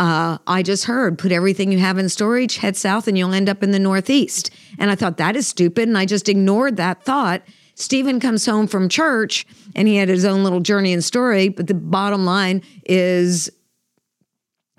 uh, 0.00 0.38
I 0.46 0.62
just 0.62 0.84
heard 0.86 1.18
put 1.18 1.30
everything 1.30 1.70
you 1.70 1.78
have 1.78 1.98
in 1.98 2.08
storage, 2.08 2.56
head 2.56 2.74
south, 2.74 3.06
and 3.06 3.18
you'll 3.18 3.34
end 3.34 3.50
up 3.50 3.62
in 3.62 3.70
the 3.70 3.78
Northeast. 3.78 4.50
And 4.78 4.90
I 4.90 4.94
thought 4.94 5.18
that 5.18 5.36
is 5.36 5.46
stupid. 5.46 5.88
And 5.88 5.98
I 5.98 6.06
just 6.06 6.26
ignored 6.26 6.78
that 6.78 7.02
thought. 7.04 7.42
Stephen 7.80 8.20
comes 8.20 8.44
home 8.44 8.66
from 8.66 8.88
church 8.88 9.46
and 9.74 9.88
he 9.88 9.96
had 9.96 10.08
his 10.08 10.24
own 10.24 10.44
little 10.44 10.60
journey 10.60 10.92
and 10.92 11.02
story. 11.02 11.48
But 11.48 11.66
the 11.66 11.74
bottom 11.74 12.24
line 12.24 12.62
is 12.84 13.50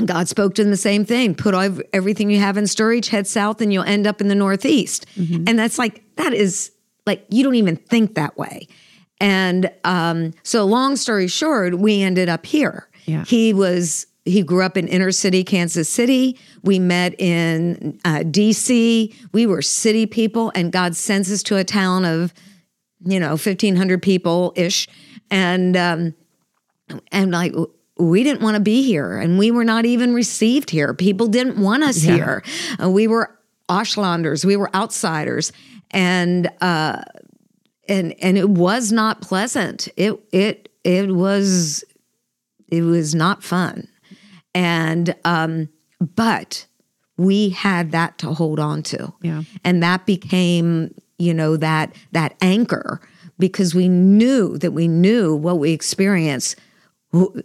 God 0.05 0.27
spoke 0.27 0.55
to 0.55 0.61
him 0.63 0.71
the 0.71 0.77
same 0.77 1.05
thing 1.05 1.35
put 1.35 1.53
everything 1.93 2.29
you 2.29 2.39
have 2.39 2.57
in 2.57 2.67
storage, 2.67 3.09
head 3.09 3.27
south, 3.27 3.61
and 3.61 3.71
you'll 3.71 3.83
end 3.83 4.07
up 4.07 4.21
in 4.21 4.27
the 4.27 4.35
Northeast. 4.35 5.05
And 5.47 5.59
that's 5.59 5.77
like, 5.77 6.03
that 6.15 6.33
is 6.33 6.71
like, 7.05 7.25
you 7.29 7.43
don't 7.43 7.55
even 7.55 7.75
think 7.75 8.15
that 8.15 8.37
way. 8.37 8.67
And 9.19 9.71
um, 9.83 10.33
so, 10.41 10.65
long 10.65 10.95
story 10.95 11.27
short, 11.27 11.77
we 11.77 12.01
ended 12.01 12.27
up 12.27 12.45
here. 12.45 12.87
Yeah. 13.05 13.23
He 13.23 13.53
was 13.53 14.07
he 14.25 14.43
grew 14.43 14.63
up 14.63 14.77
in 14.77 14.87
inner 14.87 15.11
city 15.11 15.43
Kansas 15.43 15.89
City. 15.89 16.37
We 16.63 16.79
met 16.79 17.19
in 17.19 17.99
uh, 18.05 18.19
DC. 18.19 19.13
We 19.31 19.45
were 19.45 19.61
city 19.61 20.05
people, 20.05 20.51
and 20.55 20.71
God 20.71 20.95
sends 20.95 21.31
us 21.31 21.43
to 21.43 21.57
a 21.57 21.63
town 21.63 22.05
of 22.05 22.33
you 23.05 23.19
know 23.19 23.37
fifteen 23.37 23.75
hundred 23.75 24.01
people 24.01 24.53
ish, 24.55 24.87
and 25.29 25.75
um, 25.77 26.13
and 27.11 27.31
like 27.31 27.53
we 27.97 28.23
didn't 28.23 28.41
want 28.41 28.55
to 28.55 28.61
be 28.61 28.83
here, 28.83 29.17
and 29.17 29.37
we 29.37 29.51
were 29.51 29.63
not 29.65 29.85
even 29.85 30.13
received 30.13 30.69
here. 30.69 30.93
People 30.93 31.27
didn't 31.27 31.61
want 31.61 31.83
us 31.83 32.01
here. 32.01 32.43
Uh, 32.81 32.89
we 32.89 33.07
were 33.07 33.37
Ashlanders. 33.69 34.43
We 34.45 34.55
were 34.55 34.73
outsiders, 34.75 35.51
and 35.91 36.49
uh, 36.61 37.01
and 37.87 38.13
and 38.21 38.37
it 38.37 38.49
was 38.49 38.91
not 38.91 39.21
pleasant. 39.21 39.87
It 39.97 40.19
it 40.31 40.69
it 40.83 41.09
was 41.13 41.83
it 42.69 42.81
was 42.83 43.13
not 43.13 43.43
fun 43.43 43.87
and 44.55 45.13
um 45.25 45.69
but 45.99 46.65
we 47.17 47.49
had 47.49 47.91
that 47.91 48.17
to 48.17 48.33
hold 48.33 48.59
on 48.59 48.81
to 48.83 49.13
Yeah. 49.21 49.43
and 49.63 49.83
that 49.83 50.05
became 50.05 50.93
you 51.21 51.33
know 51.33 51.57
that 51.57 51.93
that 52.11 52.35
anchor 52.41 52.99
because 53.39 53.73
we 53.73 53.87
knew 53.87 54.57
that 54.57 54.71
we 54.71 54.87
knew 54.87 55.35
what 55.35 55.59
we 55.59 55.71
experienced. 55.71 56.59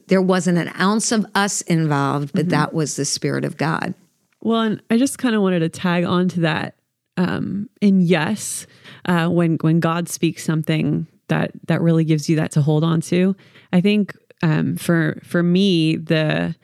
There 0.06 0.22
wasn't 0.22 0.58
an 0.58 0.70
ounce 0.78 1.10
of 1.10 1.26
us 1.34 1.60
involved 1.62 2.32
but 2.32 2.50
that 2.50 2.72
was 2.72 2.96
the 2.96 3.04
spirit 3.04 3.44
of 3.44 3.56
god. 3.56 3.94
Well, 4.40 4.60
and 4.60 4.82
I 4.90 4.96
just 4.96 5.18
kind 5.18 5.34
of 5.34 5.42
wanted 5.42 5.60
to 5.60 5.68
tag 5.68 6.04
on 6.04 6.28
to 6.28 6.40
that. 6.40 6.76
Um, 7.16 7.68
and 7.82 8.02
yes, 8.02 8.66
uh, 9.06 9.28
when 9.28 9.56
when 9.62 9.80
God 9.80 10.08
speaks 10.08 10.44
something 10.44 11.06
that 11.28 11.50
that 11.66 11.80
really 11.80 12.04
gives 12.04 12.28
you 12.28 12.36
that 12.36 12.52
to 12.52 12.62
hold 12.62 12.84
on 12.84 13.00
to, 13.02 13.34
I 13.72 13.80
think 13.80 14.14
um, 14.42 14.76
for 14.76 15.20
for 15.24 15.42
me 15.42 15.96
the 15.96 16.54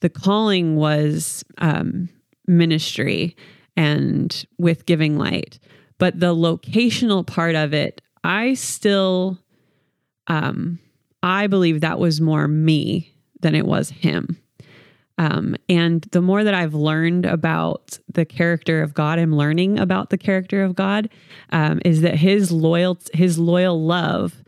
the 0.00 0.08
calling 0.08 0.76
was 0.76 1.44
um, 1.58 2.08
ministry 2.46 3.36
and 3.76 4.44
with 4.58 4.86
giving 4.86 5.18
light, 5.18 5.58
but 6.02 6.18
the 6.18 6.34
locational 6.34 7.24
part 7.24 7.54
of 7.54 7.72
it, 7.72 8.02
I 8.24 8.54
still, 8.54 9.38
um, 10.26 10.80
I 11.22 11.46
believe 11.46 11.80
that 11.80 12.00
was 12.00 12.20
more 12.20 12.48
me 12.48 13.14
than 13.38 13.54
it 13.54 13.64
was 13.64 13.90
him. 13.90 14.36
Um, 15.16 15.54
and 15.68 16.02
the 16.10 16.20
more 16.20 16.42
that 16.42 16.54
I've 16.54 16.74
learned 16.74 17.24
about 17.24 18.00
the 18.12 18.24
character 18.24 18.82
of 18.82 18.94
God, 18.94 19.20
I'm 19.20 19.36
learning 19.36 19.78
about 19.78 20.10
the 20.10 20.18
character 20.18 20.64
of 20.64 20.74
God, 20.74 21.08
um, 21.50 21.80
is 21.84 22.00
that 22.00 22.16
His 22.16 22.50
loyal, 22.50 22.98
His 23.14 23.38
loyal 23.38 23.80
love. 23.80 24.41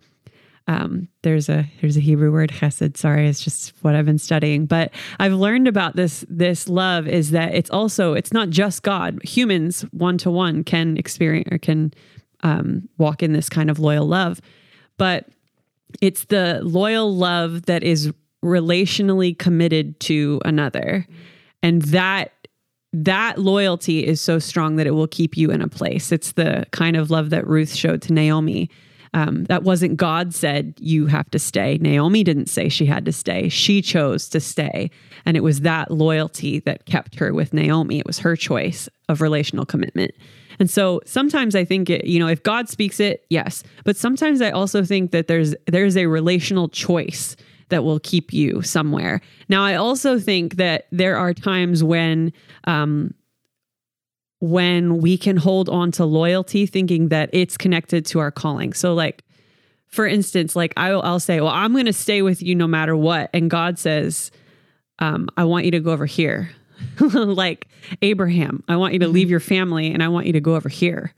Um, 0.66 1.09
there's 1.22 1.48
a 1.48 1.66
there's 1.81 1.96
a 1.96 2.00
Hebrew 2.00 2.33
word 2.33 2.50
chesed. 2.50 2.96
Sorry, 2.96 3.29
it's 3.29 3.42
just 3.42 3.74
what 3.83 3.94
I've 3.94 4.07
been 4.07 4.18
studying. 4.18 4.64
But 4.66 4.92
I've 5.18 5.35
learned 5.35 5.68
about 5.68 5.96
this 5.96 6.24
this 6.29 6.68
love 6.68 7.07
is 7.07 7.33
that 7.33 7.55
it's 7.55 7.70
also 7.70 8.14
it's 8.14 8.33
not 8.33 8.50
just 8.50 8.83
God. 8.83 9.22
Humans 9.24 9.83
one 9.92 10.16
to 10.18 10.31
one 10.31 10.64
can 10.64 10.96
experience 10.96 11.48
or 11.53 11.59
can 11.59 11.92
um, 12.42 12.88
walk 12.96 13.22
in 13.22 13.33
this 13.33 13.48
kind 13.48 13.70
of 13.70 13.79
loyal 13.79 14.07
love, 14.07 14.40
but 14.96 15.29
it's 16.00 16.24
the 16.24 16.61
loyal 16.62 17.14
love 17.14 17.66
that 17.66 17.83
is 17.83 18.12
relationally 18.44 19.38
committed 19.38 19.98
to 20.00 20.40
another 20.44 21.07
and 21.62 21.83
that 21.83 22.33
that 22.92 23.38
loyalty 23.38 24.07
is 24.07 24.20
so 24.20 24.38
strong 24.38 24.77
that 24.77 24.87
it 24.87 24.92
will 24.92 25.09
keep 25.09 25.37
you 25.37 25.50
in 25.50 25.62
a 25.62 25.68
place 25.68 26.12
it's 26.12 26.33
the 26.33 26.66
kind 26.70 26.94
of 26.94 27.11
love 27.11 27.31
that 27.31 27.46
ruth 27.46 27.74
showed 27.74 28.03
to 28.03 28.12
naomi 28.12 28.68
um, 29.14 29.44
that 29.44 29.62
wasn't 29.62 29.96
god 29.96 30.35
said 30.35 30.74
you 30.79 31.07
have 31.07 31.31
to 31.31 31.38
stay. 31.38 31.79
Naomi 31.81 32.22
didn't 32.22 32.48
say 32.48 32.68
she 32.68 32.85
had 32.85 33.05
to 33.07 33.12
stay. 33.12 33.48
She 33.48 33.81
chose 33.81 34.29
to 34.29 34.40
stay. 34.40 34.90
And 35.24 35.37
it 35.37 35.42
was 35.42 35.61
that 35.61 35.90
loyalty 35.90 36.61
that 36.61 36.85
kept 36.85 37.14
her 37.14 37.33
with 37.33 37.55
naomi. 37.55 37.98
It 37.98 38.07
was 38.07 38.18
her 38.18 38.37
choice 38.37 38.88
of 39.09 39.20
relational 39.20 39.64
commitment. 39.64 40.12
And 40.59 40.70
so 40.70 41.00
sometimes 41.07 41.55
I 41.55 41.64
think 41.64 41.90
it, 41.90 42.07
you 42.07 42.18
know, 42.18 42.29
if 42.29 42.42
God 42.42 42.68
speaks 42.68 43.00
it, 43.00 43.24
yes. 43.31 43.62
But 43.85 43.96
sometimes 43.96 44.40
I 44.42 44.50
also 44.50 44.85
think 44.85 45.11
that 45.12 45.27
there's 45.27 45.55
there's 45.66 45.96
a 45.96 46.07
relational 46.07 46.68
choice 46.68 47.37
that 47.70 47.85
will 47.85 48.00
keep 48.00 48.33
you 48.33 48.62
somewhere. 48.62 49.20
Now 49.48 49.64
I 49.64 49.74
also 49.74 50.18
think 50.18 50.57
that 50.57 50.87
there 50.92 51.16
are 51.16 51.33
times 51.33 51.83
when 51.83 52.33
um 52.64 53.14
when 54.50 54.98
we 54.98 55.16
can 55.16 55.37
hold 55.37 55.68
on 55.68 55.90
to 55.92 56.04
loyalty 56.04 56.66
thinking 56.66 57.09
that 57.09 57.30
it's 57.33 57.57
connected 57.57 58.04
to 58.07 58.18
our 58.18 58.30
calling. 58.30 58.72
So 58.72 58.94
like 58.94 59.22
for 59.94 60.07
instance, 60.07 60.57
like 60.57 60.74
I'll, 60.76 61.00
I'll 61.02 61.20
say, 61.20 61.40
well, 61.40 61.52
I'm 61.52 61.72
going 61.72 61.87
to 61.87 61.92
stay 61.92 62.20
with 62.20 62.42
you 62.42 62.57
no 62.57 62.66
matter 62.66 62.96
what. 62.96 63.30
And 63.33 63.48
God 63.48 63.78
says, 63.78 64.33
um, 64.98 65.28
I 65.37 65.44
want 65.44 65.66
you 65.66 65.70
to 65.70 65.78
go 65.78 65.92
over 65.92 66.04
here. 66.04 66.50
like 67.00 67.68
Abraham, 68.02 68.64
I 68.66 68.74
want 68.74 68.92
you 68.92 68.98
to 69.00 69.09
leave 69.09 69.30
your 69.30 69.38
family 69.38 69.92
and 69.92 70.02
I 70.02 70.09
want 70.09 70.26
you 70.26 70.33
to 70.33 70.40
go 70.40 70.57
over 70.57 70.68
here. 70.68 71.14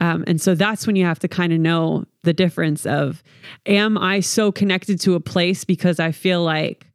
Um, 0.00 0.22
and 0.28 0.40
so 0.40 0.54
that's 0.54 0.86
when 0.86 0.94
you 0.94 1.04
have 1.04 1.18
to 1.18 1.28
kind 1.28 1.52
of 1.52 1.58
know 1.58 2.04
the 2.22 2.32
difference 2.32 2.86
of 2.86 3.24
am 3.66 3.98
I 3.98 4.20
so 4.20 4.52
connected 4.52 5.00
to 5.00 5.16
a 5.16 5.20
place 5.20 5.64
because 5.64 5.98
I 5.98 6.12
feel 6.12 6.44
like 6.44 6.86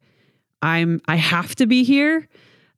I'm 0.62 1.00
I 1.08 1.16
have 1.16 1.54
to 1.56 1.66
be 1.66 1.84
here? 1.84 2.26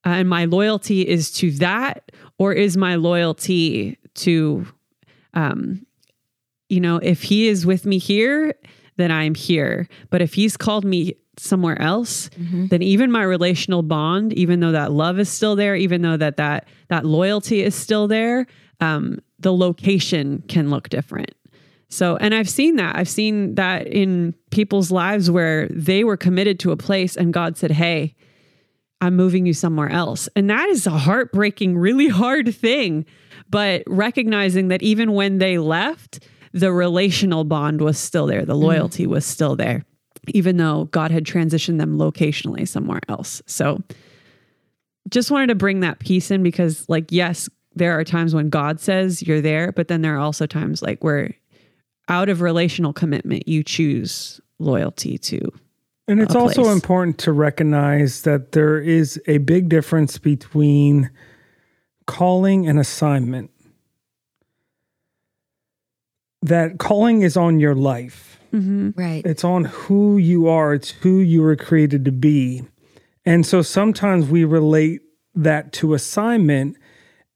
Uh, 0.04 0.10
and 0.10 0.28
my 0.28 0.46
loyalty 0.46 1.06
is 1.06 1.30
to 1.30 1.50
that, 1.52 2.10
or 2.40 2.54
is 2.54 2.74
my 2.74 2.94
loyalty 2.94 3.98
to, 4.14 4.66
um, 5.34 5.84
you 6.70 6.80
know, 6.80 6.96
if 6.96 7.22
he 7.22 7.48
is 7.48 7.66
with 7.66 7.84
me 7.84 7.98
here, 7.98 8.54
then 8.96 9.12
I'm 9.12 9.34
here. 9.34 9.86
But 10.08 10.22
if 10.22 10.32
he's 10.32 10.56
called 10.56 10.82
me 10.82 11.16
somewhere 11.36 11.80
else, 11.82 12.30
mm-hmm. 12.30 12.68
then 12.68 12.80
even 12.80 13.12
my 13.12 13.24
relational 13.24 13.82
bond, 13.82 14.32
even 14.32 14.60
though 14.60 14.72
that 14.72 14.90
love 14.90 15.18
is 15.18 15.28
still 15.28 15.54
there, 15.54 15.76
even 15.76 16.00
though 16.00 16.16
that 16.16 16.38
that 16.38 16.66
that 16.88 17.04
loyalty 17.04 17.62
is 17.62 17.74
still 17.74 18.08
there, 18.08 18.46
um, 18.80 19.18
the 19.38 19.52
location 19.52 20.42
can 20.48 20.70
look 20.70 20.88
different. 20.88 21.32
So, 21.90 22.16
and 22.16 22.34
I've 22.34 22.48
seen 22.48 22.76
that. 22.76 22.96
I've 22.96 23.08
seen 23.08 23.56
that 23.56 23.86
in 23.86 24.34
people's 24.50 24.90
lives 24.90 25.30
where 25.30 25.68
they 25.68 26.04
were 26.04 26.16
committed 26.16 26.58
to 26.60 26.72
a 26.72 26.76
place 26.76 27.18
and 27.18 27.34
God 27.34 27.58
said, 27.58 27.72
Hey, 27.72 28.14
I'm 29.00 29.16
moving 29.16 29.46
you 29.46 29.54
somewhere 29.54 29.88
else. 29.88 30.28
And 30.36 30.50
that 30.50 30.68
is 30.68 30.86
a 30.86 30.90
heartbreaking, 30.90 31.78
really 31.78 32.08
hard 32.08 32.54
thing. 32.54 33.06
But 33.48 33.82
recognizing 33.86 34.68
that 34.68 34.82
even 34.82 35.12
when 35.12 35.38
they 35.38 35.58
left, 35.58 36.20
the 36.52 36.72
relational 36.72 37.44
bond 37.44 37.80
was 37.80 37.98
still 37.98 38.26
there, 38.26 38.44
the 38.44 38.52
mm-hmm. 38.52 38.62
loyalty 38.62 39.06
mm. 39.06 39.10
was 39.10 39.24
still 39.24 39.56
there, 39.56 39.84
even 40.28 40.56
though 40.56 40.84
God 40.86 41.10
had 41.10 41.24
transitioned 41.24 41.78
them 41.78 41.98
locationally 41.98 42.66
somewhere 42.66 43.00
else. 43.08 43.42
So, 43.46 43.82
just 45.08 45.30
wanted 45.30 45.48
to 45.48 45.54
bring 45.54 45.80
that 45.80 45.98
piece 45.98 46.30
in 46.30 46.42
because, 46.42 46.88
like, 46.88 47.10
yes, 47.10 47.48
there 47.74 47.98
are 47.98 48.04
times 48.04 48.34
when 48.34 48.48
God 48.48 48.80
says 48.80 49.22
you're 49.22 49.40
there, 49.40 49.72
but 49.72 49.88
then 49.88 50.02
there 50.02 50.14
are 50.14 50.20
also 50.20 50.46
times 50.46 50.82
like 50.82 51.02
where 51.02 51.34
out 52.08 52.28
of 52.28 52.40
relational 52.40 52.92
commitment, 52.92 53.48
you 53.48 53.62
choose 53.62 54.40
loyalty 54.58 55.16
to. 55.16 55.40
And 56.10 56.20
it's 56.20 56.34
also 56.34 56.70
important 56.70 57.18
to 57.18 57.30
recognize 57.30 58.22
that 58.22 58.50
there 58.50 58.80
is 58.80 59.22
a 59.28 59.38
big 59.38 59.68
difference 59.68 60.18
between 60.18 61.08
calling 62.08 62.66
and 62.66 62.80
assignment. 62.80 63.52
That 66.42 66.78
calling 66.80 67.22
is 67.22 67.36
on 67.36 67.60
your 67.60 67.76
life. 67.76 68.40
Mm-hmm. 68.52 69.00
Right. 69.00 69.24
It's 69.24 69.44
on 69.44 69.66
who 69.66 70.18
you 70.18 70.48
are, 70.48 70.74
it's 70.74 70.90
who 70.90 71.18
you 71.18 71.42
were 71.42 71.54
created 71.54 72.04
to 72.06 72.12
be. 72.12 72.64
And 73.24 73.46
so 73.46 73.62
sometimes 73.62 74.26
we 74.26 74.42
relate 74.42 75.02
that 75.36 75.72
to 75.74 75.94
assignment 75.94 76.76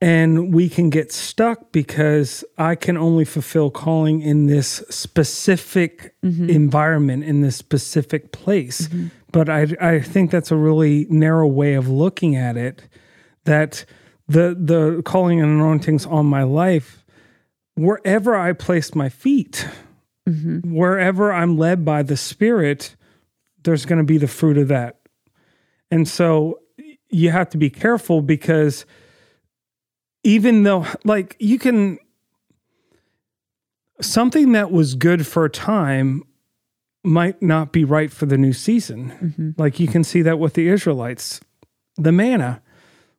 and 0.04 0.52
we 0.52 0.68
can 0.68 0.90
get 0.90 1.10
stuck 1.10 1.72
because 1.72 2.44
I 2.58 2.74
can 2.74 2.98
only 2.98 3.24
fulfill 3.24 3.70
calling 3.70 4.20
in 4.20 4.44
this 4.44 4.84
specific 4.90 6.14
mm-hmm. 6.22 6.50
environment, 6.50 7.24
in 7.24 7.40
this 7.40 7.56
specific 7.56 8.30
place. 8.30 8.82
Mm-hmm. 8.88 9.06
But 9.32 9.48
I, 9.48 9.66
I 9.80 10.00
think 10.00 10.30
that's 10.30 10.50
a 10.50 10.56
really 10.56 11.06
narrow 11.08 11.46
way 11.46 11.72
of 11.72 11.88
looking 11.88 12.36
at 12.36 12.58
it. 12.58 12.86
That 13.44 13.86
the 14.28 14.54
the 14.60 15.00
calling 15.06 15.40
and 15.40 15.50
anointings 15.50 16.04
on 16.04 16.26
my 16.26 16.42
life, 16.42 17.06
wherever 17.74 18.36
I 18.36 18.52
place 18.52 18.94
my 18.94 19.08
feet, 19.08 19.66
mm-hmm. 20.28 20.70
wherever 20.70 21.32
I'm 21.32 21.56
led 21.56 21.82
by 21.82 22.02
the 22.02 22.18
Spirit, 22.18 22.94
there's 23.62 23.86
going 23.86 24.00
to 24.00 24.04
be 24.04 24.18
the 24.18 24.28
fruit 24.28 24.58
of 24.58 24.68
that. 24.68 25.00
And 25.90 26.06
so 26.06 26.60
you 27.08 27.30
have 27.30 27.48
to 27.50 27.56
be 27.56 27.70
careful 27.70 28.20
because 28.20 28.84
even 30.24 30.62
though 30.62 30.86
like 31.04 31.36
you 31.38 31.58
can 31.58 31.98
something 34.00 34.52
that 34.52 34.72
was 34.72 34.94
good 34.94 35.26
for 35.26 35.44
a 35.44 35.50
time 35.50 36.22
might 37.04 37.40
not 37.42 37.70
be 37.70 37.84
right 37.84 38.10
for 38.10 38.26
the 38.26 38.38
new 38.38 38.52
season. 38.52 39.10
Mm-hmm. 39.10 39.50
Like 39.58 39.78
you 39.78 39.86
can 39.86 40.02
see 40.02 40.22
that 40.22 40.38
with 40.38 40.54
the 40.54 40.68
Israelites, 40.68 41.40
the 41.96 42.12
manna. 42.12 42.62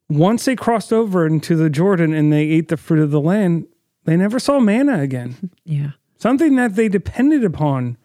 Once 0.10 0.46
they 0.46 0.56
crossed 0.56 0.92
over 0.92 1.26
into 1.26 1.56
the 1.56 1.70
Jordan 1.70 2.14
and 2.14 2.34
they 2.34 2.44
ate 2.44 2.68
the 2.68 2.78
fruit 2.78 3.02
of 3.02 3.12
the 3.12 3.22
land, 3.22 3.68
they 4.06 4.18
never 4.18 4.40
saw 4.40 4.60
manna 4.60 5.00
again. 5.00 5.52
Yeah. 5.64 5.92
Something 6.18 6.56
that 6.56 6.76
they 6.76 6.88
depended 6.88 7.44
upon 7.44 7.98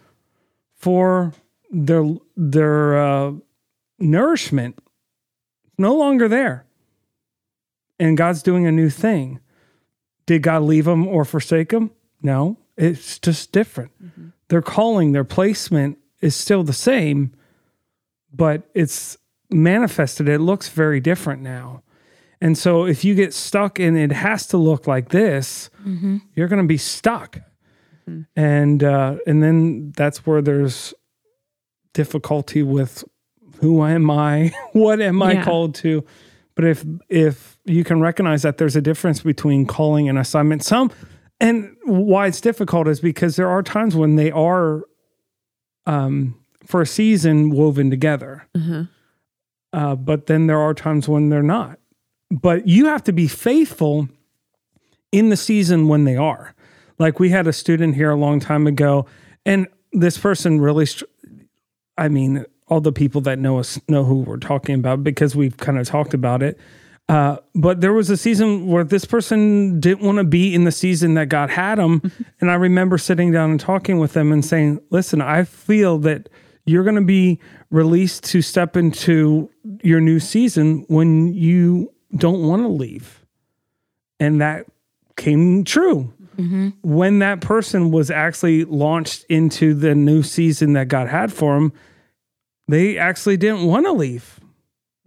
for 0.75 1.33
their 1.71 2.05
their 2.37 2.99
uh, 2.99 3.33
nourishment 3.99 4.79
no 5.79 5.95
longer 5.95 6.27
there 6.27 6.65
and 8.01 8.17
God's 8.17 8.43
doing 8.43 8.67
a 8.67 8.73
new 8.73 8.91
thing. 8.91 9.39
Did 10.27 10.43
God 10.43 10.63
leave 10.63 10.87
them 10.87 11.07
or 11.07 11.25
forsake 11.25 11.69
them? 11.69 11.91
No, 12.23 12.57
it's 12.77 13.19
just 13.19 13.53
different. 13.53 13.93
Mm-hmm. 14.03 14.29
Their 14.49 14.63
calling, 14.63 15.13
their 15.13 15.25
placement 15.25 15.99
is 16.21 16.35
still 16.35 16.65
the 16.65 16.73
same, 16.73 17.33
but 18.33 18.69
it's 18.75 19.17
manifested. 19.51 20.29
It 20.29 20.41
looks 20.41 20.69
very 20.69 21.01
different 21.01 21.43
now. 21.43 21.83
And 22.41 22.57
so 22.57 22.87
if 22.87 23.05
you 23.05 23.15
get 23.15 23.35
stuck 23.35 23.79
and 23.79 23.99
it 23.99 24.13
has 24.13 24.47
to 24.49 24.57
look 24.57 24.87
like 24.87 25.11
this, 25.11 25.69
mm-hmm. 25.85 26.19
you're 26.35 26.49
going 26.49 26.63
to 26.63 26.69
be 26.69 26.79
stuck. 26.79 27.39
Mm-hmm. 28.09 28.23
And 28.35 28.83
uh, 28.83 29.17
and 29.27 29.43
then 29.43 29.93
that's 29.95 30.27
where 30.27 30.41
there's 30.41 30.95
difficulty 31.93 32.63
with 32.63 33.05
who 33.61 33.85
am 33.85 34.11
I? 34.11 34.53
what 34.73 35.01
am 35.01 35.23
I 35.23 35.43
called 35.43 35.75
to? 35.77 36.05
But 36.55 36.65
if 36.65 36.85
if 37.09 37.59
you 37.71 37.85
can 37.85 38.01
recognize 38.01 38.43
that 38.43 38.59
there's 38.59 38.77
a 38.77 38.83
difference 38.83 39.23
between 39.23 39.67
calling 39.67 40.09
and 40.09 40.19
assignment, 40.19 40.65
some 40.65 40.91
and 41.41 41.75
why 41.85 42.27
it's 42.27 42.41
difficult 42.41 42.87
is 42.87 43.01
because 43.01 43.37
there 43.37 43.49
are 43.49 43.63
times 43.63 43.97
when 43.97 44.17
they 44.17 44.31
are 44.31 44.85
um, 45.87 46.39
for 46.67 46.83
a 46.83 46.87
season 46.87 47.51
woven 47.51 47.91
together. 47.91 48.47
Mm-hmm. 48.57 48.83
Uh, 49.73 49.97
but 49.97 50.27
then 50.27 50.47
there 50.47 50.61
are 50.61 50.75
times 50.75 51.09
when 51.09 51.31
they're 51.31 51.43
not. 51.43 51.79
But 52.31 52.69
you 52.69 52.87
have 52.87 53.03
to 53.05 53.13
be 53.13 53.27
faithful 53.27 54.09
in 55.11 55.31
the 55.31 55.37
season 55.37 55.89
when 55.89 56.05
they 56.05 56.17
are. 56.17 56.55
Like 56.99 57.19
we 57.19 57.31
had 57.31 57.47
a 57.47 57.53
student 57.53 57.95
here 57.95 58.11
a 58.11 58.17
long 58.17 58.41
time 58.41 58.67
ago, 58.67 59.07
and 59.47 59.67
this 59.93 60.19
person 60.19 60.61
really, 60.61 60.87
I 61.97 62.09
mean, 62.09 62.45
all 62.69 62.81
the 62.81 62.93
people 62.93 63.23
that 63.23 63.39
know 63.39 63.59
us 63.59 63.81
know 63.89 64.05
who 64.05 64.21
we're 64.21 64.37
talking 64.37 64.75
about 64.75 65.03
because 65.03 65.35
we've 65.35 65.57
kind 65.57 65.79
of 65.79 65.89
talked 65.89 66.15
about 66.15 66.43
it. 66.43 66.59
Uh, 67.11 67.39
but 67.57 67.81
there 67.81 67.93
was 67.93 68.09
a 68.09 68.17
season 68.17 68.69
where 68.69 68.85
this 68.85 69.05
person 69.05 69.81
didn't 69.81 70.07
want 70.07 70.19
to 70.19 70.25
be 70.25 70.55
in 70.55 70.63
the 70.63 70.71
season 70.71 71.15
that 71.15 71.29
God 71.29 71.51
had 71.51 71.77
them. 71.77 72.01
and 72.41 72.53
I 72.53 72.55
remember 72.55 72.99
sitting 72.99 73.33
down 73.33 73.51
and 73.51 73.59
talking 73.59 73.99
with 73.99 74.13
them 74.13 74.31
and 74.31 74.45
saying, 74.45 74.81
listen, 74.91 75.21
I 75.21 75.43
feel 75.43 75.99
that 75.99 76.29
you're 76.67 76.85
going 76.85 76.95
to 76.95 77.01
be 77.01 77.41
released 77.69 78.23
to 78.27 78.43
step 78.43 78.77
into 78.77 79.51
your 79.83 80.01
new 80.01 80.21
season 80.21 80.85
when 80.87 81.35
you 81.35 81.93
don't 82.15 82.47
want 82.47 82.63
to 82.63 82.69
leave. 82.69 83.27
And 84.21 84.41
that 84.41 84.67
came 85.17 85.65
true. 85.65 86.15
Mm-hmm. 86.37 86.69
When 86.83 87.19
that 87.19 87.41
person 87.41 87.91
was 87.91 88.13
actually 88.13 88.65
launched 88.67 89.25
into 89.29 89.75
the 89.75 89.97
new 89.97 90.23
season 90.23 90.75
that 90.75 90.87
God 90.87 91.09
had 91.09 91.33
for 91.33 91.55
them, 91.55 91.73
they 92.69 92.99
actually 92.99 93.37
didn't 93.37 93.67
want 93.67 93.87
to 93.87 93.93
leave. 93.93 94.39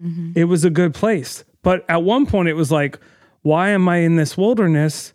Mm-hmm. 0.04 0.34
It 0.36 0.46
was 0.46 0.66
a 0.66 0.70
good 0.70 0.94
place. 0.94 1.46
But 1.63 1.86
at 1.89 2.04
one 2.04 2.28
point, 2.28 2.49
it 2.49 2.54
was 2.54 2.71
like, 2.71 2.99
why 3.41 3.69
am 3.69 3.89
I 3.89 3.97
in 3.97 4.15
this 4.15 4.38
wilderness? 4.38 5.13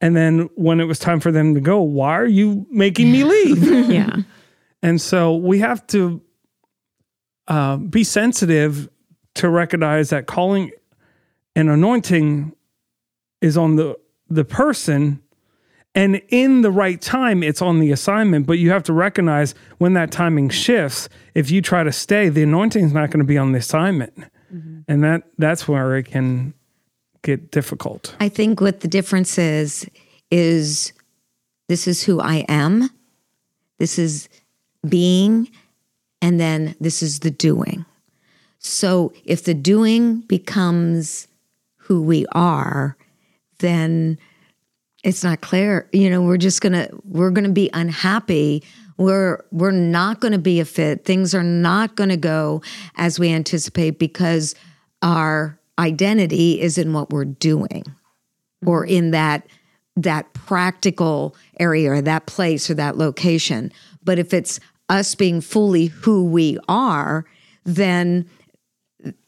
And 0.00 0.14
then 0.14 0.48
when 0.54 0.80
it 0.80 0.84
was 0.84 0.98
time 0.98 1.20
for 1.20 1.32
them 1.32 1.54
to 1.54 1.60
go, 1.60 1.80
why 1.80 2.12
are 2.12 2.26
you 2.26 2.66
making 2.70 3.10
me 3.10 3.24
leave? 3.34 3.90
yeah. 3.90 4.16
And 4.82 5.00
so 5.00 5.34
we 5.34 5.58
have 5.58 5.84
to 5.88 6.22
uh, 7.48 7.78
be 7.78 8.04
sensitive 8.04 8.88
to 9.34 9.48
recognize 9.48 10.10
that 10.10 10.26
calling 10.26 10.70
and 11.56 11.68
anointing 11.68 12.54
is 13.40 13.56
on 13.56 13.76
the 13.76 13.98
the 14.28 14.44
person 14.44 15.22
and 15.96 16.20
in 16.28 16.60
the 16.60 16.70
right 16.70 17.00
time, 17.00 17.42
it's 17.42 17.62
on 17.62 17.80
the 17.80 17.90
assignment, 17.90 18.46
but 18.46 18.58
you 18.58 18.70
have 18.70 18.82
to 18.82 18.92
recognize 18.92 19.54
when 19.78 19.94
that 19.94 20.10
timing 20.12 20.50
shifts, 20.50 21.08
if 21.34 21.50
you 21.50 21.62
try 21.62 21.84
to 21.84 21.90
stay, 21.90 22.28
the 22.28 22.42
anointing 22.42 22.84
is 22.84 22.92
not 22.92 23.10
going 23.10 23.20
to 23.20 23.26
be 23.26 23.38
on 23.38 23.52
the 23.52 23.60
assignment. 23.60 24.12
Mm-hmm. 24.52 24.80
And 24.88 25.04
that 25.04 25.24
that's 25.38 25.66
where 25.66 25.96
it 25.96 26.04
can 26.04 26.54
get 27.22 27.50
difficult. 27.50 28.14
I 28.20 28.28
think 28.28 28.60
what 28.60 28.80
the 28.80 28.88
difference 28.88 29.38
is 29.38 29.88
is 30.30 30.92
this 31.68 31.88
is 31.88 32.02
who 32.02 32.20
I 32.20 32.44
am. 32.48 32.90
This 33.78 33.98
is 33.98 34.28
being 34.88 35.48
and 36.22 36.40
then 36.40 36.74
this 36.80 37.02
is 37.02 37.20
the 37.20 37.30
doing. 37.30 37.84
So 38.58 39.12
if 39.24 39.44
the 39.44 39.54
doing 39.54 40.20
becomes 40.22 41.28
who 41.76 42.02
we 42.02 42.26
are, 42.32 42.96
then 43.58 44.18
it's 45.04 45.22
not 45.22 45.40
clear 45.40 45.88
you 45.92 46.10
know 46.10 46.20
we're 46.20 46.36
just 46.36 46.60
gonna 46.60 46.88
we're 47.04 47.30
gonna 47.30 47.48
be 47.48 47.70
unhappy 47.72 48.62
we're 48.96 49.44
we're 49.50 49.70
not 49.70 50.20
going 50.20 50.32
to 50.32 50.38
be 50.38 50.60
a 50.60 50.64
fit 50.64 51.04
things 51.04 51.34
are 51.34 51.42
not 51.42 51.96
going 51.96 52.08
to 52.08 52.16
go 52.16 52.62
as 52.96 53.18
we 53.18 53.30
anticipate 53.32 53.98
because 53.98 54.54
our 55.02 55.58
identity 55.78 56.60
is 56.60 56.78
in 56.78 56.92
what 56.92 57.10
we're 57.10 57.24
doing 57.24 57.82
mm-hmm. 57.84 58.68
or 58.68 58.84
in 58.84 59.10
that 59.10 59.46
that 59.96 60.32
practical 60.34 61.34
area 61.58 61.90
or 61.90 62.02
that 62.02 62.26
place 62.26 62.70
or 62.70 62.74
that 62.74 62.96
location 62.96 63.72
but 64.02 64.18
if 64.18 64.32
it's 64.32 64.60
us 64.88 65.14
being 65.14 65.40
fully 65.40 65.86
who 65.86 66.24
we 66.24 66.58
are 66.68 67.24
then 67.64 68.28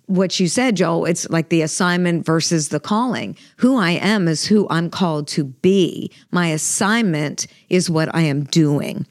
what 0.08 0.40
you 0.40 0.48
said, 0.48 0.76
Joel, 0.76 1.04
it's 1.04 1.28
like 1.28 1.50
the 1.50 1.60
assignment 1.60 2.24
versus 2.24 2.70
the 2.70 2.80
calling. 2.80 3.36
Who 3.58 3.76
I 3.76 3.90
am 3.90 4.26
is 4.26 4.46
who 4.46 4.66
I'm 4.70 4.88
called 4.88 5.28
to 5.28 5.44
be. 5.44 6.10
My 6.30 6.48
assignment 6.48 7.46
is 7.68 7.90
what 7.90 8.12
I 8.14 8.22
am 8.22 8.44
doing. 8.44 9.06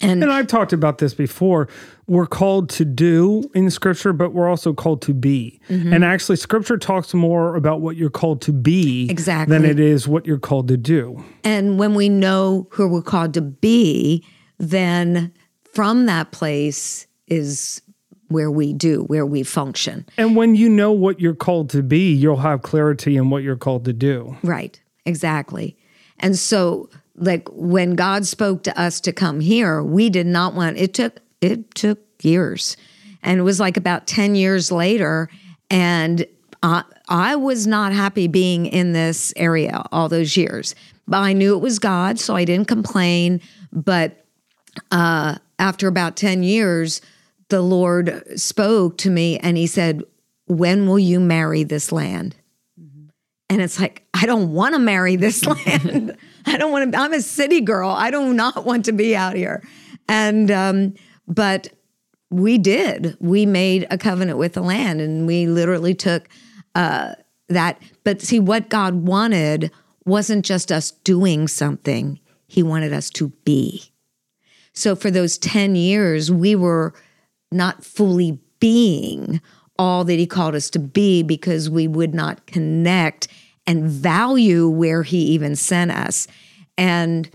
And, 0.00 0.22
and 0.22 0.32
I've 0.32 0.46
talked 0.46 0.72
about 0.72 0.98
this 0.98 1.14
before. 1.14 1.68
We're 2.06 2.26
called 2.26 2.70
to 2.70 2.84
do 2.84 3.50
in 3.54 3.70
scripture, 3.70 4.12
but 4.12 4.32
we're 4.32 4.48
also 4.48 4.72
called 4.72 5.02
to 5.02 5.14
be. 5.14 5.60
Mm-hmm. 5.68 5.92
And 5.92 6.04
actually, 6.04 6.36
scripture 6.36 6.78
talks 6.78 7.14
more 7.14 7.56
about 7.56 7.80
what 7.80 7.96
you're 7.96 8.10
called 8.10 8.40
to 8.42 8.52
be 8.52 9.08
exactly. 9.10 9.56
than 9.56 9.64
it 9.64 9.80
is 9.80 10.06
what 10.06 10.26
you're 10.26 10.38
called 10.38 10.68
to 10.68 10.76
do. 10.76 11.24
And 11.44 11.78
when 11.78 11.94
we 11.94 12.08
know 12.08 12.68
who 12.70 12.88
we're 12.88 13.02
called 13.02 13.34
to 13.34 13.42
be, 13.42 14.24
then 14.58 15.32
from 15.72 16.06
that 16.06 16.32
place 16.32 17.06
is 17.26 17.82
where 18.28 18.50
we 18.50 18.72
do, 18.72 19.04
where 19.04 19.26
we 19.26 19.42
function. 19.42 20.06
And 20.16 20.36
when 20.36 20.54
you 20.54 20.68
know 20.68 20.92
what 20.92 21.20
you're 21.20 21.34
called 21.34 21.70
to 21.70 21.82
be, 21.82 22.12
you'll 22.12 22.36
have 22.36 22.62
clarity 22.62 23.16
in 23.16 23.30
what 23.30 23.42
you're 23.42 23.56
called 23.56 23.84
to 23.86 23.92
do. 23.92 24.36
Right, 24.42 24.80
exactly. 25.06 25.76
And 26.20 26.38
so 26.38 26.90
like 27.18 27.48
when 27.52 27.94
God 27.94 28.26
spoke 28.26 28.62
to 28.64 28.80
us 28.80 29.00
to 29.02 29.12
come 29.12 29.40
here, 29.40 29.82
we 29.82 30.10
did 30.10 30.26
not 30.26 30.54
want 30.54 30.78
it 30.78 30.94
took 30.94 31.20
it 31.40 31.74
took 31.74 31.98
years. 32.22 32.76
And 33.22 33.38
it 33.38 33.42
was 33.42 33.60
like 33.60 33.76
about 33.76 34.06
10 34.06 34.34
years 34.34 34.70
later 34.72 35.28
and 35.70 36.26
I, 36.62 36.84
I 37.08 37.36
was 37.36 37.66
not 37.66 37.92
happy 37.92 38.26
being 38.26 38.66
in 38.66 38.92
this 38.92 39.32
area 39.36 39.84
all 39.92 40.08
those 40.08 40.36
years. 40.36 40.74
But 41.06 41.18
I 41.18 41.32
knew 41.32 41.54
it 41.54 41.60
was 41.60 41.78
God, 41.78 42.18
so 42.18 42.36
I 42.36 42.44
didn't 42.44 42.68
complain, 42.68 43.40
but 43.72 44.24
uh, 44.90 45.36
after 45.58 45.88
about 45.88 46.16
10 46.16 46.42
years, 46.42 47.00
the 47.48 47.62
Lord 47.62 48.38
spoke 48.38 48.98
to 48.98 49.10
me 49.10 49.38
and 49.38 49.56
he 49.56 49.66
said, 49.66 50.02
When 50.46 50.86
will 50.86 50.98
you 50.98 51.18
marry 51.18 51.64
this 51.64 51.92
land? 51.92 52.36
Mm-hmm. 52.78 53.08
And 53.48 53.62
it's 53.62 53.80
like, 53.80 54.06
I 54.12 54.26
don't 54.26 54.52
want 54.52 54.74
to 54.74 54.78
marry 54.78 55.16
this 55.16 55.44
land. 55.66 56.16
I 56.48 56.56
don't 56.56 56.72
want 56.72 56.92
to, 56.92 56.98
I'm 56.98 57.12
a 57.12 57.20
city 57.20 57.60
girl. 57.60 57.90
I 57.90 58.10
do 58.10 58.32
not 58.32 58.64
want 58.64 58.84
to 58.86 58.92
be 58.92 59.14
out 59.14 59.36
here. 59.36 59.62
And, 60.08 60.50
um, 60.50 60.94
but 61.26 61.68
we 62.30 62.58
did. 62.58 63.16
We 63.20 63.46
made 63.46 63.86
a 63.90 63.98
covenant 63.98 64.38
with 64.38 64.54
the 64.54 64.62
land 64.62 65.00
and 65.00 65.26
we 65.26 65.46
literally 65.46 65.94
took 65.94 66.28
uh, 66.74 67.14
that. 67.48 67.80
But 68.04 68.22
see, 68.22 68.40
what 68.40 68.68
God 68.68 68.94
wanted 69.06 69.70
wasn't 70.04 70.44
just 70.44 70.72
us 70.72 70.90
doing 70.90 71.48
something, 71.48 72.18
He 72.46 72.62
wanted 72.62 72.92
us 72.92 73.10
to 73.10 73.28
be. 73.44 73.92
So 74.72 74.94
for 74.94 75.10
those 75.10 75.38
10 75.38 75.76
years, 75.76 76.30
we 76.30 76.54
were 76.54 76.94
not 77.50 77.84
fully 77.84 78.38
being 78.60 79.40
all 79.78 80.04
that 80.04 80.18
he 80.18 80.26
called 80.26 80.54
us 80.54 80.70
to 80.70 80.78
be 80.78 81.22
because 81.22 81.70
we 81.70 81.86
would 81.86 82.14
not 82.14 82.46
connect 82.46 83.28
and 83.68 83.84
value 83.84 84.66
where 84.66 85.02
he 85.02 85.18
even 85.18 85.54
sent 85.54 85.90
us. 85.90 86.26
And 86.78 87.28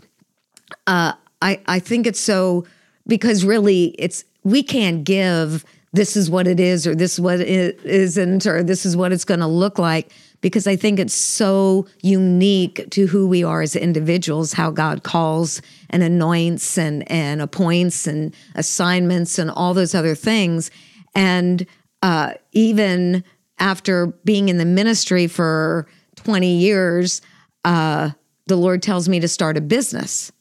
uh, 0.87 1.13
I, 1.43 1.61
I 1.67 1.79
think 1.79 2.07
it's 2.07 2.19
so 2.19 2.65
because 3.05 3.45
really 3.45 3.95
it's 3.99 4.25
we 4.43 4.63
can't 4.63 5.03
give 5.03 5.63
this 5.93 6.17
is 6.17 6.31
what 6.31 6.47
it 6.47 6.59
is 6.59 6.87
or 6.87 6.95
this 6.95 7.13
is 7.13 7.21
what 7.21 7.39
it 7.39 7.79
isn't 7.85 8.47
or 8.47 8.63
this 8.63 8.83
is 8.83 8.97
what 8.97 9.11
it's 9.11 9.25
going 9.25 9.41
to 9.41 9.47
look 9.47 9.77
like 9.77 10.11
because 10.41 10.65
I 10.65 10.75
think 10.75 10.97
it's 10.97 11.13
so 11.13 11.85
unique 12.01 12.87
to 12.89 13.05
who 13.05 13.27
we 13.27 13.43
are 13.43 13.61
as 13.61 13.75
individuals, 13.75 14.53
how 14.53 14.71
God 14.71 15.03
calls 15.03 15.61
and 15.91 16.01
anoints 16.01 16.79
and, 16.79 17.09
and 17.11 17.41
appoints 17.41 18.07
and 18.07 18.35
assignments 18.55 19.37
and 19.37 19.51
all 19.51 19.75
those 19.75 19.93
other 19.93 20.15
things. 20.15 20.71
And 21.13 21.65
uh, 22.01 22.33
even 22.53 23.23
after 23.59 24.07
being 24.25 24.49
in 24.49 24.57
the 24.57 24.65
ministry 24.65 25.27
for 25.27 25.87
20 26.23 26.57
years, 26.57 27.21
uh, 27.65 28.11
the 28.47 28.55
Lord 28.55 28.81
tells 28.81 29.07
me 29.09 29.19
to 29.19 29.27
start 29.27 29.57
a 29.57 29.61
business. 29.61 30.31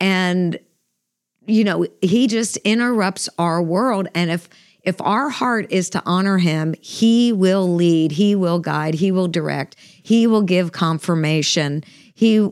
And, 0.00 0.58
you 1.46 1.64
know, 1.64 1.86
He 2.00 2.26
just 2.26 2.56
interrupts 2.58 3.28
our 3.38 3.62
world. 3.62 4.08
And 4.14 4.30
if 4.30 4.48
if 4.84 5.00
our 5.02 5.28
heart 5.28 5.66
is 5.70 5.90
to 5.90 6.02
honor 6.06 6.38
him, 6.38 6.74
he 6.80 7.30
will 7.30 7.74
lead, 7.74 8.12
he 8.12 8.34
will 8.34 8.58
guide, 8.58 8.94
he 8.94 9.12
will 9.12 9.28
direct, 9.28 9.76
he 9.78 10.26
will 10.26 10.40
give 10.40 10.72
confirmation. 10.72 11.84
He 12.14 12.48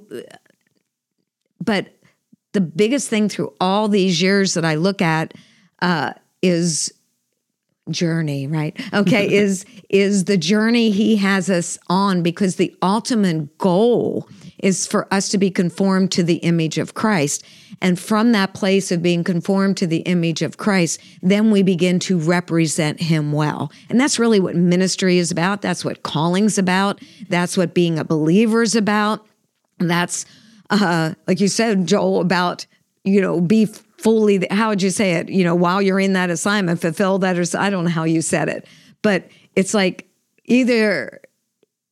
but 1.62 1.88
the 2.52 2.60
biggest 2.60 3.08
thing 3.08 3.28
through 3.28 3.54
all 3.60 3.88
these 3.88 4.20
years 4.20 4.54
that 4.54 4.64
I 4.64 4.74
look 4.74 5.00
at 5.00 5.34
uh, 5.80 6.12
is 6.42 6.92
journey, 7.90 8.46
right? 8.46 8.78
Okay, 8.92 9.32
is 9.32 9.64
is 9.88 10.24
the 10.24 10.36
journey 10.36 10.90
he 10.90 11.16
has 11.16 11.48
us 11.48 11.78
on 11.88 12.22
because 12.22 12.56
the 12.56 12.74
ultimate 12.82 13.56
goal 13.58 14.28
is 14.58 14.86
for 14.86 15.12
us 15.12 15.28
to 15.28 15.38
be 15.38 15.50
conformed 15.50 16.10
to 16.12 16.22
the 16.22 16.36
image 16.36 16.78
of 16.78 16.94
Christ. 16.94 17.44
And 17.82 17.98
from 18.00 18.32
that 18.32 18.54
place 18.54 18.90
of 18.90 19.02
being 19.02 19.22
conformed 19.22 19.76
to 19.76 19.86
the 19.86 19.98
image 19.98 20.40
of 20.40 20.56
Christ, 20.56 20.98
then 21.20 21.50
we 21.50 21.62
begin 21.62 21.98
to 22.00 22.18
represent 22.18 23.00
him 23.00 23.32
well. 23.32 23.70
And 23.90 24.00
that's 24.00 24.18
really 24.18 24.40
what 24.40 24.56
ministry 24.56 25.18
is 25.18 25.30
about. 25.30 25.60
That's 25.60 25.84
what 25.84 26.02
calling's 26.02 26.56
about. 26.56 27.02
That's 27.28 27.56
what 27.56 27.74
being 27.74 27.98
a 27.98 28.04
believer 28.04 28.62
is 28.62 28.74
about. 28.74 29.26
That's 29.78 30.24
uh, 30.70 31.14
like 31.26 31.40
you 31.40 31.48
said, 31.48 31.86
Joel, 31.86 32.20
about, 32.20 32.66
you 33.04 33.20
know, 33.20 33.40
be 33.40 33.68
fully, 33.98 34.46
how 34.50 34.70
would 34.70 34.82
you 34.82 34.90
say 34.90 35.12
it? 35.12 35.28
You 35.28 35.44
know, 35.44 35.54
while 35.54 35.80
you're 35.80 36.00
in 36.00 36.12
that 36.14 36.30
assignment, 36.30 36.80
fulfill 36.80 37.18
that, 37.18 37.38
or 37.38 37.44
I 37.58 37.70
don't 37.70 37.84
know 37.84 37.90
how 37.90 38.04
you 38.04 38.22
said 38.22 38.48
it, 38.48 38.66
but 39.02 39.28
it's 39.54 39.74
like 39.74 40.08
either 40.44 41.20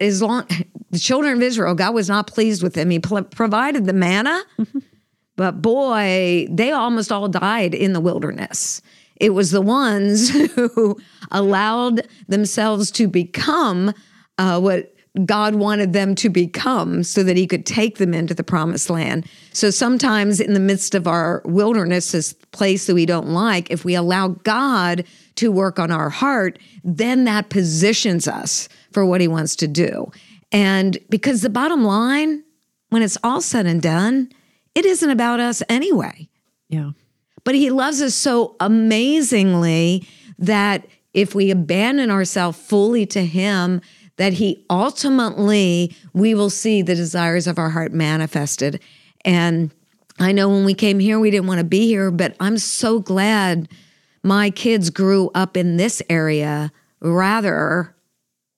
as 0.00 0.22
long 0.22 0.46
the 0.90 0.98
children 0.98 1.34
of 1.34 1.42
Israel, 1.42 1.74
God 1.74 1.94
was 1.94 2.08
not 2.08 2.26
pleased 2.26 2.62
with 2.62 2.74
them. 2.74 2.90
He 2.90 2.98
pl- 2.98 3.24
provided 3.24 3.86
the 3.86 3.92
manna, 3.92 4.42
but 5.36 5.62
boy, 5.62 6.46
they 6.50 6.72
almost 6.72 7.10
all 7.10 7.28
died 7.28 7.74
in 7.74 7.92
the 7.92 8.00
wilderness. 8.00 8.82
It 9.16 9.30
was 9.30 9.50
the 9.50 9.62
ones 9.62 10.30
who 10.54 10.98
allowed 11.30 12.06
themselves 12.28 12.90
to 12.92 13.08
become 13.08 13.92
uh, 14.38 14.60
what 14.60 14.93
God 15.24 15.54
wanted 15.54 15.92
them 15.92 16.16
to 16.16 16.28
become 16.28 17.04
so 17.04 17.22
that 17.22 17.36
he 17.36 17.46
could 17.46 17.64
take 17.64 17.98
them 17.98 18.12
into 18.12 18.34
the 18.34 18.42
promised 18.42 18.90
land. 18.90 19.26
So 19.52 19.70
sometimes 19.70 20.40
in 20.40 20.54
the 20.54 20.60
midst 20.60 20.94
of 20.96 21.06
our 21.06 21.40
wilderness, 21.44 22.10
this 22.10 22.32
place 22.50 22.88
that 22.88 22.94
we 22.94 23.06
don't 23.06 23.28
like, 23.28 23.70
if 23.70 23.84
we 23.84 23.94
allow 23.94 24.28
God 24.28 25.04
to 25.36 25.52
work 25.52 25.78
on 25.78 25.92
our 25.92 26.10
heart, 26.10 26.58
then 26.82 27.24
that 27.24 27.48
positions 27.48 28.26
us 28.26 28.68
for 28.90 29.06
what 29.06 29.20
he 29.20 29.28
wants 29.28 29.54
to 29.56 29.68
do. 29.68 30.10
And 30.50 30.98
because 31.10 31.42
the 31.42 31.50
bottom 31.50 31.84
line, 31.84 32.42
when 32.90 33.02
it's 33.02 33.18
all 33.22 33.40
said 33.40 33.66
and 33.66 33.80
done, 33.80 34.30
it 34.74 34.84
isn't 34.84 35.10
about 35.10 35.38
us 35.38 35.62
anyway. 35.68 36.28
Yeah. 36.68 36.90
But 37.44 37.54
he 37.54 37.70
loves 37.70 38.02
us 38.02 38.14
so 38.16 38.56
amazingly 38.58 40.08
that 40.38 40.86
if 41.12 41.34
we 41.34 41.52
abandon 41.52 42.10
ourselves 42.10 42.58
fully 42.58 43.06
to 43.06 43.24
him, 43.24 43.80
that 44.16 44.34
he 44.34 44.64
ultimately 44.70 45.94
we 46.12 46.34
will 46.34 46.50
see 46.50 46.82
the 46.82 46.94
desires 46.94 47.46
of 47.46 47.58
our 47.58 47.70
heart 47.70 47.92
manifested. 47.92 48.80
And 49.24 49.72
I 50.18 50.32
know 50.32 50.48
when 50.48 50.64
we 50.64 50.74
came 50.74 51.00
here, 51.00 51.18
we 51.18 51.30
didn't 51.30 51.46
want 51.46 51.58
to 51.58 51.64
be 51.64 51.86
here, 51.86 52.10
but 52.10 52.36
I'm 52.38 52.58
so 52.58 53.00
glad 53.00 53.68
my 54.22 54.50
kids 54.50 54.90
grew 54.90 55.30
up 55.34 55.56
in 55.56 55.76
this 55.76 56.02
area 56.08 56.72
rather 57.00 57.93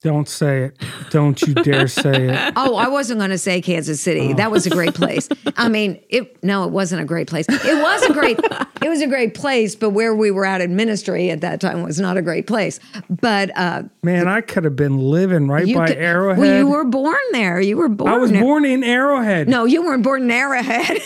don't 0.06 0.28
say 0.28 0.62
it. 0.62 0.76
Don't 1.10 1.42
you 1.42 1.52
dare 1.52 1.88
say 1.88 2.28
it. 2.30 2.52
Oh, 2.58 2.76
I 2.76 2.88
wasn't 2.88 3.18
going 3.18 3.30
to 3.30 3.38
say 3.38 3.60
Kansas 3.60 4.00
City. 4.00 4.30
Oh. 4.32 4.34
That 4.34 4.50
was 4.50 4.66
a 4.66 4.70
great 4.70 4.94
place. 4.94 5.28
I 5.56 5.68
mean, 5.68 6.00
it 6.08 6.42
no, 6.42 6.64
it 6.64 6.70
wasn't 6.70 7.02
a 7.02 7.04
great 7.04 7.26
place. 7.26 7.44
It 7.48 7.82
was 7.82 8.02
a 8.04 8.12
great 8.12 8.38
it 8.82 8.88
was 8.88 9.02
a 9.02 9.06
great 9.06 9.34
place, 9.34 9.74
but 9.74 9.90
where 9.90 10.14
we 10.14 10.30
were 10.30 10.46
at 10.46 10.60
in 10.60 10.76
ministry 10.76 11.30
at 11.30 11.40
that 11.40 11.60
time 11.60 11.82
was 11.82 11.98
not 11.98 12.16
a 12.16 12.22
great 12.22 12.46
place. 12.46 12.78
But 13.10 13.56
uh, 13.58 13.82
man, 14.02 14.28
I 14.28 14.40
could 14.42 14.64
have 14.64 14.76
been 14.76 14.98
living 14.98 15.48
right 15.48 15.72
by 15.74 15.88
could, 15.88 15.98
Arrowhead. 15.98 16.38
Well, 16.38 16.58
you 16.58 16.68
were 16.68 16.84
born 16.84 17.16
there. 17.32 17.60
You 17.60 17.76
were 17.76 17.88
born. 17.88 18.12
I 18.12 18.16
was 18.16 18.30
born 18.30 18.64
in 18.64 18.84
Arrowhead. 18.84 19.48
No, 19.48 19.64
you 19.64 19.82
weren't 19.82 20.04
born 20.04 20.22
in 20.22 20.30
Arrowhead. 20.30 21.02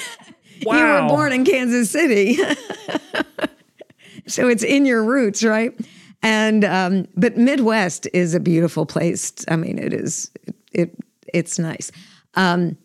Wow. 0.62 0.76
you 0.98 1.03
were 1.03 1.09
born 1.09 1.32
in 1.32 1.44
Kansas 1.44 1.90
City. 1.90 2.36
so 4.26 4.48
it's 4.48 4.62
in 4.62 4.84
your 4.84 5.03
roots, 5.03 5.42
right? 5.42 5.74
And 6.22 6.64
um, 6.64 7.08
but 7.16 7.36
Midwest 7.36 8.06
is 8.12 8.34
a 8.34 8.40
beautiful 8.40 8.84
place. 8.84 9.32
I 9.48 9.56
mean, 9.56 9.78
it 9.78 9.92
is 9.92 10.30
it, 10.46 10.54
it 10.72 10.98
it's 11.32 11.58
nice, 11.58 11.90
um, 12.34 12.76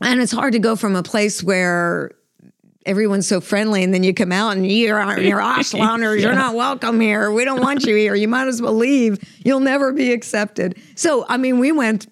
and 0.00 0.20
it's 0.20 0.32
hard 0.32 0.54
to 0.54 0.58
go 0.58 0.74
from 0.74 0.96
a 0.96 1.02
place 1.02 1.42
where 1.42 2.10
everyone's 2.86 3.26
so 3.26 3.40
friendly, 3.40 3.82
and 3.82 3.94
then 3.94 4.02
you 4.02 4.12
come 4.12 4.32
out 4.32 4.56
and 4.56 4.66
you're 4.66 5.20
you're 5.20 5.38
Ashlanders. 5.40 6.16
yeah. 6.16 6.26
You're 6.26 6.34
not 6.34 6.54
welcome 6.54 7.00
here. 7.00 7.30
We 7.30 7.44
don't 7.44 7.60
want 7.60 7.84
you 7.84 7.94
here. 7.94 8.14
You 8.14 8.28
might 8.28 8.48
as 8.48 8.60
well 8.60 8.74
leave. 8.74 9.22
You'll 9.44 9.60
never 9.60 9.92
be 9.92 10.12
accepted. 10.12 10.80
So, 10.96 11.24
I 11.28 11.36
mean, 11.36 11.58
we 11.58 11.72
went 11.72 12.08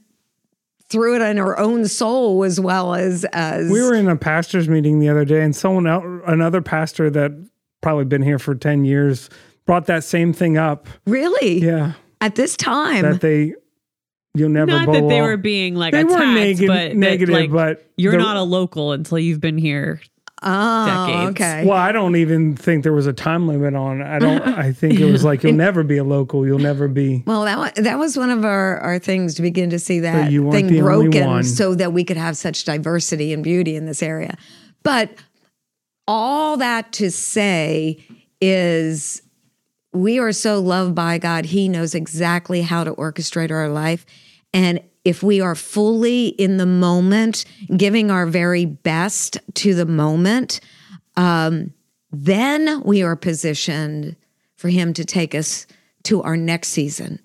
through 0.89 1.17
it 1.17 1.23
in 1.23 1.39
our 1.39 1.59
own 1.59 1.89
soul 1.89 2.45
as 2.45 2.61
well 2.61 2.95
as 2.95 3.25
as 3.33 3.71
we 3.71 3.83
were 3.83 3.95
in 3.95 4.09
a 4.09 4.17
pastors 4.17 4.69
meeting 4.69 5.01
the 5.01 5.09
other 5.09 5.25
day, 5.25 5.43
and 5.43 5.57
someone 5.57 5.87
else, 5.87 6.05
another 6.27 6.61
pastor 6.61 7.11
that 7.11 7.33
probably 7.81 8.05
been 8.05 8.23
here 8.23 8.39
for 8.39 8.55
ten 8.55 8.85
years 8.85 9.29
brought 9.67 9.87
that 9.87 10.05
same 10.05 10.33
thing 10.33 10.57
up. 10.59 10.89
Really? 11.07 11.59
Yeah, 11.61 11.93
At 12.21 12.35
this 12.35 12.57
time. 12.57 13.03
that 13.03 13.21
they 13.21 13.55
you'll 14.35 14.49
never 14.49 14.71
Not 14.71 14.87
bow 14.87 14.93
that 14.95 15.09
they 15.09 15.21
wall. 15.21 15.29
were 15.29 15.37
being 15.37 15.75
like 15.75 15.93
They 15.93 16.01
attacked, 16.01 16.19
weren't 16.19 16.35
neg- 16.35 16.59
but 16.67 16.75
that, 16.75 16.97
negative, 16.97 17.35
like, 17.35 17.51
but 17.51 17.91
you're 17.97 18.17
not 18.17 18.37
a 18.37 18.43
local 18.43 18.93
until 18.93 19.19
you've 19.19 19.41
been 19.41 19.59
here. 19.59 20.01
oh, 20.43 21.07
decades. 21.07 21.31
okay. 21.41 21.65
Well, 21.67 21.77
I 21.77 21.93
don't 21.93 22.17
even 22.17 22.57
think 22.57 22.83
there 22.83 22.93
was 22.93 23.07
a 23.07 23.13
time 23.13 23.47
limit 23.47 23.75
on. 23.77 24.03
I 24.03 24.19
don't. 24.19 24.43
I 24.59 24.73
think 24.73 24.99
it 24.99 25.05
was 25.13 25.23
like 25.23 25.43
you'll 25.45 25.53
never 25.53 25.85
be 25.85 25.99
a 25.99 26.05
local. 26.05 26.45
You'll 26.47 26.59
never 26.59 26.89
be. 26.89 27.23
Well, 27.27 27.45
that 27.45 27.59
was, 27.59 27.73
that 27.85 27.99
was 27.99 28.17
one 28.17 28.31
of 28.31 28.45
our, 28.45 28.79
our 28.79 28.99
things 28.99 29.35
to 29.37 29.43
begin 29.43 29.71
to 29.71 29.79
see 29.79 30.01
that 30.01 30.33
you 30.33 30.51
thing 30.51 30.77
broken 30.81 31.45
so 31.45 31.75
that 31.77 31.93
we 31.93 32.03
could 32.03 32.17
have 32.17 32.37
such 32.37 32.65
diversity 32.65 33.33
and 33.33 33.45
beauty 33.45 33.77
in 33.77 33.87
this 33.87 34.03
area. 34.03 34.37
But 34.83 35.11
all 36.09 36.57
that 36.57 36.91
to 36.95 37.11
say 37.13 38.05
is 38.41 39.23
we 39.93 40.19
are 40.19 40.33
so 40.33 40.61
loved 40.61 40.95
by 40.95 41.19
God. 41.19 41.47
He 41.47 41.69
knows 41.69 41.95
exactly 41.95 42.63
how 42.63 42.85
to 42.85 42.95
orchestrate 42.95 43.51
our 43.51 43.69
life. 43.69 44.07
And 44.53 44.81
if 45.05 45.23
we 45.23 45.41
are 45.41 45.55
fully 45.55 46.29
in 46.29 46.57
the 46.57 46.67
moment, 46.67 47.45
giving 47.77 48.11
our 48.11 48.27
very 48.27 48.65
best 48.65 49.39
to 49.55 49.75
the 49.75 49.87
moment, 49.87 50.61
um, 51.17 51.73
then 52.11 52.83
we 52.85 53.03
are 53.03 53.17
positioned 53.17 54.17
for 54.57 54.69
Him 54.69 54.93
to 54.95 55.05
take 55.05 55.35
us 55.35 55.67
to 56.05 56.23
our 56.23 56.37
next 56.37 56.69
season. 56.69 57.19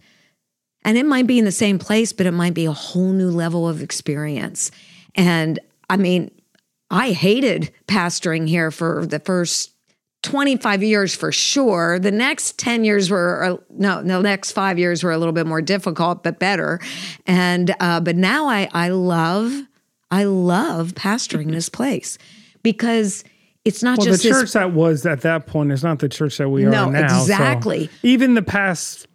And 0.84 0.98
it 0.98 1.06
might 1.06 1.28
be 1.28 1.40
in 1.40 1.46
the 1.46 1.52
same 1.52 1.80
place, 1.80 2.14
but 2.14 2.26
it 2.26 2.32
might 2.32 2.54
be 2.54 2.66
a 2.66 2.72
whole 2.72 3.12
new 3.12 3.30
level 3.30 3.68
of 3.68 3.82
experience. 3.82 4.72
And 5.16 5.60
I 5.90 5.98
mean, 5.98 6.32
I 6.90 7.12
hated 7.12 7.72
pastoring 7.88 8.48
here 8.48 8.72
for 8.72 9.06
the 9.06 9.20
first 9.20 9.74
25 10.28 10.84
years 10.84 11.16
for 11.16 11.32
sure. 11.32 12.00
The 12.00 12.12
next 12.12 12.60
10 12.60 12.84
years 12.84 13.10
were, 13.10 13.44
uh, 13.44 13.58
no, 13.70 14.04
the 14.04 14.22
next 14.22 14.52
five 14.52 14.78
years 14.78 15.02
were 15.02 15.12
a 15.12 15.18
little 15.18 15.32
bit 15.32 15.48
more 15.48 15.62
difficult, 15.62 16.22
but 16.22 16.38
better. 16.38 16.82
And, 17.26 17.74
uh, 17.80 18.02
but 18.02 18.18
now 18.18 18.48
I, 18.48 18.68
I 18.74 18.90
love, 18.90 19.54
I 20.12 20.26
love 20.26 20.94
pastoring 20.96 21.52
this 21.52 21.70
place 21.70 22.18
because 22.62 23.24
it's 23.64 23.82
not 23.82 24.00
Well, 24.00 24.08
just 24.08 24.24
the 24.24 24.30
this 24.30 24.38
church 24.42 24.52
that 24.52 24.74
was 24.74 25.06
at 25.06 25.22
that 25.22 25.48
point 25.48 25.72
is 25.72 25.82
not 25.82 26.00
the 26.00 26.10
church 26.10 26.38
that 26.40 26.50
we 26.50 26.64
No, 26.66 26.90
are 26.90 26.92
now. 26.92 27.08
so 27.08 27.22
exactly. 27.22 27.90
even 28.04 28.34
the 28.34 28.42
past 28.42 29.08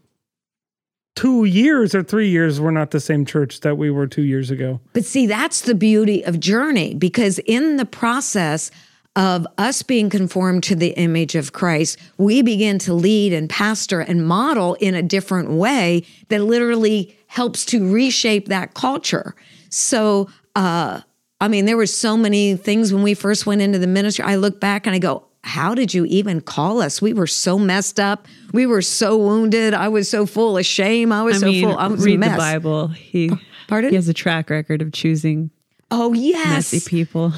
two 1.15 1.45
years 1.45 1.95
or 1.95 2.03
three 2.03 2.31
years, 2.31 2.59
we're 2.59 2.71
not 2.71 2.91
the 2.91 3.01
same 3.01 3.27
church 3.27 3.61
that 3.61 3.77
we 3.77 3.91
were 3.91 4.07
two 4.07 4.23
years 4.23 4.51
ago. 4.51 4.81
But 4.95 5.05
see, 5.05 5.27
that's 5.27 5.61
the 5.61 5.75
beauty 5.75 6.25
of 6.25 6.41
Journey 6.41 6.95
because 6.95 7.39
in 7.41 7.77
the 7.77 7.85
process 7.85 8.71
of 9.15 9.47
us 9.59 9.83
being 9.83 10.09
conformed 10.09 10.63
to 10.65 10.75
the 10.75 10.89
image 10.91 11.35
of 11.35 11.53
Christ, 11.53 11.99
we 12.17 12.41
begin 12.43 12.79
to 12.81 12.95
lead 12.95 13.33
and 13.33 13.49
pastor 13.49 14.01
and 14.01 14.27
model 14.27 14.75
in 14.75 14.95
a 14.95 15.03
different 15.03 15.51
way 15.51 16.05
that 16.29 16.43
literally 16.43 17.17
helps 17.27 17.65
to 17.67 17.93
reshape 17.93 18.49
that 18.49 18.75
culture. 18.75 19.35
So, 19.69 20.29
uh, 20.57 21.01
I 21.41 21.49
mean, 21.49 21.65
there 21.67 21.77
were 21.77 21.87
so 21.87 22.17
many 22.17 22.57
things 22.57 22.93
when 22.93 23.03
we 23.03 23.15
first 23.15 23.47
went 23.47 23.61
into 23.61 23.79
the 23.79 23.87
ministry. 23.87 24.25
I 24.25 24.37
look 24.37 24.61
back 24.61 24.87
and 24.87 24.95
I 24.95 24.99
go, 24.99 25.27
how 25.45 25.75
did 25.75 25.93
you 25.93 26.05
even 26.07 26.41
call 26.41 26.81
us? 26.81 27.03
We 27.03 27.13
were 27.13 27.27
so 27.27 27.59
messed 27.59 27.99
up. 27.99 28.29
We 28.53 28.65
were 28.65 28.81
so 28.83 29.19
wounded. 29.19 29.75
I 29.75 29.89
was 29.89 30.09
so 30.09 30.25
full 30.25 30.57
of 30.57 30.65
shame. 30.65 31.11
I 31.11 31.23
was 31.25 31.37
I 31.37 31.41
so 31.41 31.47
mean, 31.47 31.65
full. 31.69 31.77
I 31.77 31.89
was 31.89 32.01
a 32.03 32.07
read 32.07 32.23
the. 32.23 32.37
Bible. 32.37 32.89
He 32.89 33.31
Pardon? 33.67 33.91
he 33.91 33.97
has 33.97 34.09
a 34.09 34.15
track 34.15 34.51
record 34.51 34.81
of 34.83 34.93
choosing 34.93 35.51
Oh 35.91 36.13
yes. 36.13 36.73
messy 36.73 36.81
people. 36.89 37.33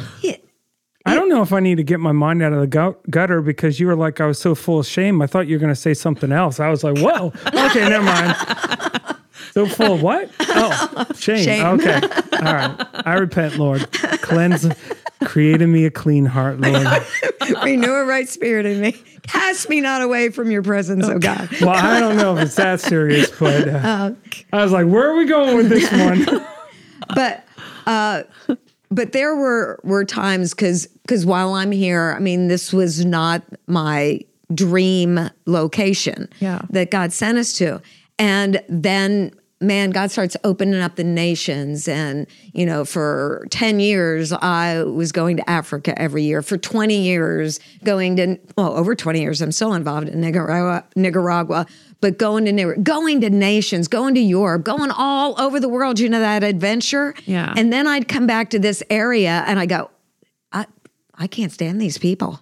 I 1.07 1.15
don't 1.15 1.29
know 1.29 1.43
if 1.43 1.53
I 1.53 1.61
need 1.61 1.77
to 1.77 1.83
get 1.83 2.01
my 2.01 2.13
mind 2.13 2.43
out 2.43 2.53
of 2.53 2.61
the 2.61 2.97
gutter 3.11 3.43
because 3.43 3.79
you 3.79 3.87
were 3.87 3.97
like, 3.97 4.21
I 4.21 4.27
was 4.27 4.39
so 4.39 4.55
full 4.55 4.79
of 4.81 4.87
shame. 4.87 5.21
I 5.21 5.27
thought 5.27 5.47
you 5.47 5.57
were 5.57 5.61
going 5.61 5.75
to 5.75 5.81
say 5.81 5.93
something 5.93 6.33
else. 6.33 6.61
I 6.61 6.71
was 6.71 6.83
like, 6.83 6.97
whoa, 6.99 7.27
okay, 7.47 7.89
never 7.89 8.05
mind. 8.05 8.35
So 9.53 9.67
full 9.67 9.95
of 9.95 10.03
what? 10.03 10.31
Oh, 10.41 11.07
shame. 11.15 11.45
Shame. 11.45 11.67
Okay. 11.79 12.01
All 12.33 12.55
right. 12.55 12.87
I 13.07 13.15
repent, 13.15 13.57
Lord. 13.57 13.89
Cleanse, 14.23 14.67
create 15.25 15.63
in 15.63 15.71
me 15.71 15.85
a 15.85 15.91
clean 15.91 16.25
heart, 16.25 16.61
Lord. 16.61 16.87
Renew 17.63 17.93
a 17.93 18.05
right 18.05 18.29
spirit 18.29 18.67
in 18.67 18.81
me. 18.81 18.93
Cast 19.29 19.69
me 19.69 19.81
not 19.81 20.03
away 20.03 20.31
from 20.31 20.51
your 20.51 20.63
presence, 20.63 21.07
oh 21.07 21.19
God. 21.19 21.49
Well, 21.61 21.71
I 21.71 22.01
don't 22.01 22.17
know 22.17 22.37
if 22.37 22.43
it's 22.43 22.57
that 22.57 22.81
serious, 22.81 23.31
but 23.39 23.69
uh, 23.69 24.13
I 24.53 24.63
was 24.63 24.73
like, 24.73 24.87
where 24.87 25.11
are 25.11 25.17
we 25.17 25.27
going 25.27 25.57
with 25.57 25.69
this 25.69 25.91
one? 25.93 26.47
But 27.15 27.47
uh, 27.87 28.23
but 28.95 29.13
there 29.13 29.35
were 29.35 29.81
were 29.83 30.05
times 30.05 30.55
because 30.55 30.87
because 31.03 31.27
while 31.27 31.55
I'm 31.55 31.73
here, 31.73 32.15
I 32.17 32.21
mean, 32.21 32.49
this 32.49 32.73
was 32.73 33.05
not 33.05 33.43
my 33.67 34.21
dream 34.55 35.31
location 35.47 36.29
Yeah. 36.41 36.63
that 36.71 36.91
God 36.91 37.13
sent 37.13 37.39
us 37.39 37.53
to. 37.55 37.81
And 38.19 38.63
then 38.69 39.33
man, 39.65 39.91
God 39.91 40.11
starts 40.11 40.37
opening 40.45 40.81
up 40.81 40.97
the 40.97 41.05
nations. 41.05 41.89
And, 41.89 42.27
you 42.53 42.67
know, 42.67 42.85
for 42.85 43.47
10 43.51 43.81
years, 43.81 44.33
I 44.33 44.83
was 44.83 45.13
going 45.13 45.37
to 45.39 45.51
Africa 45.51 45.99
every 46.01 46.23
year. 46.23 46.43
For 46.43 46.57
20 46.57 46.97
years, 46.97 47.61
going 47.83 48.17
to, 48.17 48.39
well, 48.57 48.75
over 48.75 48.95
20 48.95 49.21
years, 49.21 49.41
I'm 49.41 49.53
still 49.53 49.75
involved 49.75 50.09
in 50.09 50.21
Nicaragua, 50.21 50.85
Nicaragua 50.97 51.67
but 52.01 52.19
going 52.19 52.45
to 52.45 52.75
going 52.83 53.23
to 53.23 53.31
nations, 53.31 53.89
going 53.89 54.15
to 54.15 54.21
Europe, 54.21 54.63
going 54.63 54.91
all 54.91 55.41
over 55.41 55.59
the 55.59 55.71
world, 55.71 55.99
you 55.99 56.07
know, 56.07 56.21
that 56.21 56.45
adventure. 56.45 57.15
Yeah. 57.25 57.55
And 57.57 57.73
then 57.73 57.87
I'd 57.87 58.09
come 58.09 58.27
back 58.27 58.51
to 58.51 58.59
this 58.59 58.83
area 58.91 59.43
and 59.47 59.59
I 59.59 59.65
go, 59.65 59.91
I, 60.53 60.67
I 61.15 61.27
can't 61.27 61.51
stand 61.51 61.81
these 61.81 61.97
people 61.97 62.41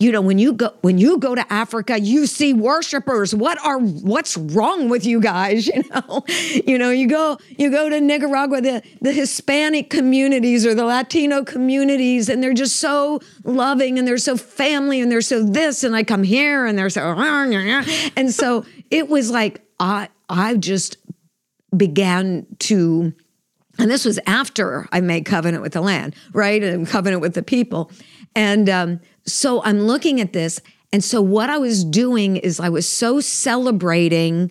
you 0.00 0.10
know 0.10 0.20
when 0.22 0.38
you 0.38 0.54
go 0.54 0.72
when 0.80 0.98
you 0.98 1.18
go 1.18 1.34
to 1.34 1.52
africa 1.52 2.00
you 2.00 2.26
see 2.26 2.52
worshipers 2.52 3.34
what 3.34 3.64
are 3.64 3.78
what's 3.78 4.36
wrong 4.36 4.88
with 4.88 5.04
you 5.04 5.20
guys 5.20 5.66
you 5.68 5.84
know 5.90 6.24
you 6.66 6.78
know 6.78 6.90
you 6.90 7.06
go 7.06 7.38
you 7.56 7.70
go 7.70 7.88
to 7.88 8.00
nicaragua 8.00 8.60
the 8.60 8.82
the 9.00 9.12
hispanic 9.12 9.90
communities 9.90 10.66
or 10.66 10.74
the 10.74 10.84
latino 10.84 11.44
communities 11.44 12.28
and 12.28 12.42
they're 12.42 12.54
just 12.54 12.76
so 12.76 13.20
loving 13.44 13.98
and 13.98 14.08
they're 14.08 14.18
so 14.18 14.36
family 14.36 15.00
and 15.00 15.12
they're 15.12 15.20
so 15.20 15.44
this 15.44 15.84
and 15.84 15.94
i 15.94 16.02
come 16.02 16.22
here 16.22 16.66
and 16.66 16.76
they're 16.76 16.90
so 16.90 17.00
and 18.16 18.32
so 18.32 18.64
it 18.90 19.08
was 19.08 19.30
like 19.30 19.60
i 19.78 20.08
i 20.28 20.56
just 20.56 20.96
began 21.76 22.46
to 22.58 23.12
and 23.80 23.90
this 23.90 24.04
was 24.04 24.18
after 24.26 24.86
I 24.92 25.00
made 25.00 25.24
covenant 25.24 25.62
with 25.62 25.72
the 25.72 25.80
land, 25.80 26.14
right? 26.34 26.62
And 26.62 26.86
covenant 26.86 27.22
with 27.22 27.32
the 27.32 27.42
people. 27.42 27.90
And 28.34 28.68
um, 28.68 29.00
so 29.26 29.62
I'm 29.64 29.80
looking 29.80 30.20
at 30.20 30.32
this. 30.32 30.60
And 30.92 31.02
so 31.04 31.22
what 31.22 31.50
I 31.50 31.58
was 31.58 31.84
doing 31.84 32.36
is 32.36 32.60
I 32.60 32.68
was 32.68 32.88
so 32.88 33.20
celebrating 33.20 34.50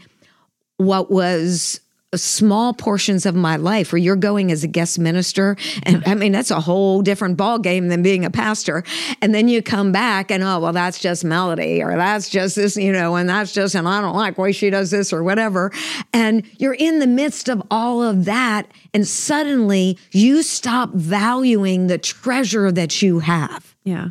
what 0.77 1.11
was 1.11 1.82
small 2.15 2.73
portions 2.73 3.25
of 3.25 3.36
my 3.36 3.55
life 3.55 3.91
where 3.91 3.99
you're 3.99 4.15
going 4.15 4.51
as 4.51 4.63
a 4.63 4.67
guest 4.67 4.97
minister 4.97 5.55
and 5.84 6.01
i 6.07 6.15
mean 6.15 6.32
that's 6.32 6.49
a 6.49 6.59
whole 6.59 7.03
different 7.03 7.38
ball 7.38 7.59
game 7.59 7.88
than 7.89 8.01
being 8.01 8.25
a 8.25 8.32
pastor 8.32 8.84
and 9.21 9.36
then 9.36 9.47
you 9.47 9.61
come 9.61 9.91
back 9.91 10.32
and 10.32 10.41
oh 10.41 10.59
well 10.59 10.73
that's 10.73 10.97
just 10.97 11.23
Melodye 11.23 11.84
or 11.84 11.95
that's 11.95 12.27
just 12.27 12.55
this 12.55 12.75
you 12.75 12.91
know 12.91 13.15
and 13.15 13.30
that's 13.30 13.53
just 13.53 13.75
and 13.75 13.88
i 13.88 14.01
don't 14.01 14.15
like 14.15 14.39
way 14.39 14.51
she 14.51 14.71
does 14.71 14.89
this 14.89 15.13
or 15.13 15.23
whatever 15.23 15.71
and 16.11 16.43
you're 16.57 16.73
in 16.73 16.97
the 16.97 17.05
midst 17.05 17.47
of 17.47 17.61
all 17.69 18.01
of 18.01 18.25
that 18.25 18.67
and 18.91 19.07
suddenly 19.07 19.95
you 20.11 20.41
stop 20.41 20.91
valuing 20.93 21.88
the 21.88 21.99
treasure 21.99 22.71
that 22.71 23.03
you 23.03 23.19
have 23.19 23.68
Yeah. 23.89 24.09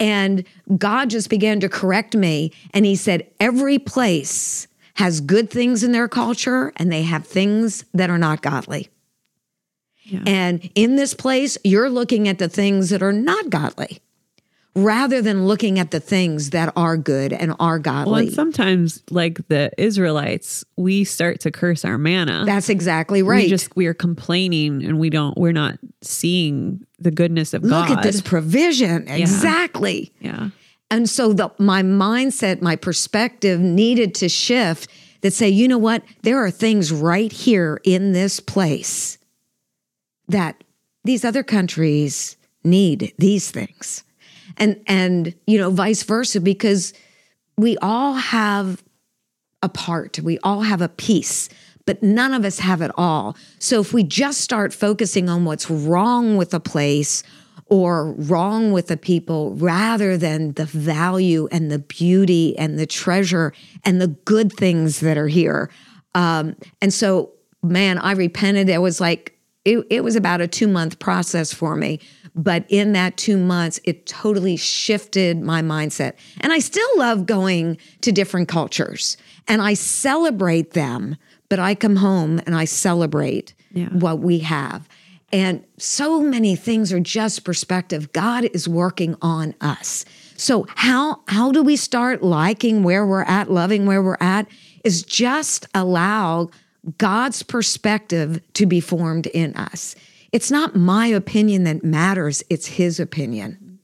and 0.00 0.44
God 0.76 1.10
just 1.10 1.28
began 1.30 1.60
to 1.60 1.68
correct 1.68 2.14
me. 2.14 2.52
And 2.72 2.84
He 2.84 2.96
said, 2.96 3.26
every 3.40 3.78
place 3.78 4.66
has 4.94 5.20
good 5.20 5.50
things 5.50 5.82
in 5.84 5.92
their 5.92 6.08
culture 6.08 6.72
and 6.76 6.90
they 6.90 7.02
have 7.02 7.26
things 7.26 7.84
that 7.94 8.10
are 8.10 8.18
not 8.18 8.42
godly. 8.42 8.88
Yeah. 10.04 10.22
And 10.26 10.70
in 10.74 10.96
this 10.96 11.14
place, 11.14 11.58
you're 11.64 11.90
looking 11.90 12.28
at 12.28 12.38
the 12.38 12.48
things 12.48 12.90
that 12.90 13.02
are 13.02 13.12
not 13.12 13.50
godly 13.50 14.00
rather 14.84 15.20
than 15.22 15.46
looking 15.46 15.78
at 15.78 15.90
the 15.90 16.00
things 16.00 16.50
that 16.50 16.72
are 16.76 16.96
good 16.96 17.32
and 17.32 17.52
are 17.58 17.74
Well, 17.74 17.80
godly. 17.80 18.26
and 18.26 18.32
sometimes, 18.34 19.02
like 19.10 19.46
the 19.48 19.70
Israelites, 19.78 20.64
we 20.76 21.04
start 21.04 21.40
to 21.40 21.50
curse 21.50 21.84
our 21.84 21.98
manna. 21.98 22.44
That's 22.46 22.68
exactly 22.68 23.22
right. 23.22 23.44
We 23.44 23.48
just 23.48 23.74
we 23.76 23.86
are 23.86 23.94
complaining, 23.94 24.84
and 24.84 24.98
we 24.98 25.10
don't. 25.10 25.36
We're 25.36 25.52
not 25.52 25.78
seeing 26.02 26.84
the 26.98 27.10
goodness 27.10 27.54
of 27.54 27.62
Look 27.62 27.70
God. 27.70 27.88
Look 27.90 27.98
at 27.98 28.04
this 28.04 28.20
provision. 28.20 29.08
Exactly. 29.08 30.12
Yeah. 30.20 30.50
And 30.90 31.08
so 31.08 31.32
the 31.32 31.50
my 31.58 31.82
mindset, 31.82 32.62
my 32.62 32.76
perspective 32.76 33.60
needed 33.60 34.14
to 34.16 34.28
shift 34.28 34.88
that 35.20 35.32
say, 35.32 35.48
you 35.48 35.68
know 35.68 35.78
what? 35.78 36.02
There 36.22 36.42
are 36.42 36.50
things 36.50 36.92
right 36.92 37.32
here 37.32 37.80
in 37.84 38.12
this 38.12 38.40
place 38.40 39.18
that 40.28 40.62
these 41.04 41.24
other 41.24 41.42
countries 41.42 42.36
need 42.64 43.12
these 43.18 43.50
things. 43.50 44.04
And 44.58 44.80
and 44.86 45.34
you 45.46 45.58
know, 45.58 45.70
vice 45.70 46.02
versa, 46.02 46.40
because 46.40 46.92
we 47.56 47.76
all 47.78 48.14
have 48.14 48.82
a 49.62 49.68
part, 49.68 50.18
we 50.20 50.38
all 50.40 50.62
have 50.62 50.82
a 50.82 50.88
piece, 50.88 51.48
but 51.86 52.02
none 52.02 52.34
of 52.34 52.44
us 52.44 52.58
have 52.58 52.80
it 52.80 52.90
all. 52.96 53.36
So 53.58 53.80
if 53.80 53.92
we 53.92 54.04
just 54.04 54.40
start 54.40 54.72
focusing 54.72 55.28
on 55.28 55.44
what's 55.44 55.70
wrong 55.70 56.36
with 56.36 56.54
a 56.54 56.60
place 56.60 57.22
or 57.66 58.12
wrong 58.12 58.72
with 58.72 58.86
the 58.86 58.96
people 58.96 59.54
rather 59.54 60.16
than 60.16 60.52
the 60.52 60.64
value 60.64 61.48
and 61.50 61.70
the 61.70 61.78
beauty 61.78 62.56
and 62.58 62.78
the 62.78 62.86
treasure 62.86 63.52
and 63.84 64.00
the 64.00 64.06
good 64.06 64.52
things 64.52 65.00
that 65.00 65.18
are 65.18 65.28
here. 65.28 65.70
Um, 66.14 66.56
and 66.80 66.92
so, 66.94 67.32
man, 67.62 67.98
I 67.98 68.12
repented. 68.12 68.68
It 68.68 68.78
was 68.78 69.00
like, 69.00 69.38
it, 69.64 69.86
it 69.90 70.02
was 70.02 70.16
about 70.16 70.40
a 70.40 70.48
two 70.48 70.68
month 70.68 70.98
process 70.98 71.52
for 71.52 71.76
me. 71.76 72.00
But 72.38 72.64
in 72.68 72.92
that 72.92 73.16
two 73.16 73.36
months, 73.36 73.80
it 73.82 74.06
totally 74.06 74.56
shifted 74.56 75.42
my 75.42 75.60
mindset. 75.60 76.12
And 76.40 76.52
I 76.52 76.60
still 76.60 76.88
love 76.96 77.26
going 77.26 77.78
to 78.02 78.12
different 78.12 78.46
cultures 78.48 79.16
and 79.48 79.60
I 79.60 79.74
celebrate 79.74 80.70
them, 80.70 81.16
but 81.48 81.58
I 81.58 81.74
come 81.74 81.96
home 81.96 82.40
and 82.46 82.54
I 82.54 82.64
celebrate 82.64 83.54
Yeah. 83.74 83.88
what 83.88 84.20
we 84.20 84.38
have. 84.38 84.88
And 85.32 85.64
so 85.78 86.20
many 86.22 86.54
things 86.54 86.92
are 86.92 87.00
just 87.00 87.44
perspective. 87.44 88.12
God 88.12 88.44
is 88.54 88.68
working 88.68 89.16
on 89.20 89.54
us. 89.60 90.04
So 90.36 90.66
how 90.76 91.20
how 91.26 91.50
do 91.50 91.62
we 91.64 91.74
start 91.76 92.22
liking 92.22 92.84
where 92.84 93.04
we're 93.04 93.22
at, 93.24 93.50
loving 93.50 93.84
where 93.84 94.02
we're 94.02 94.16
at 94.20 94.46
is 94.84 95.02
just 95.02 95.66
allow 95.74 96.50
God's 96.98 97.42
perspective 97.42 98.40
to 98.54 98.64
be 98.64 98.80
formed 98.80 99.26
in 99.26 99.54
us. 99.56 99.96
It's 100.32 100.50
not 100.50 100.76
my 100.76 101.06
opinion 101.06 101.64
that 101.64 101.84
matters, 101.84 102.42
it's 102.50 102.66
his 102.66 103.00
opinion. 103.00 103.78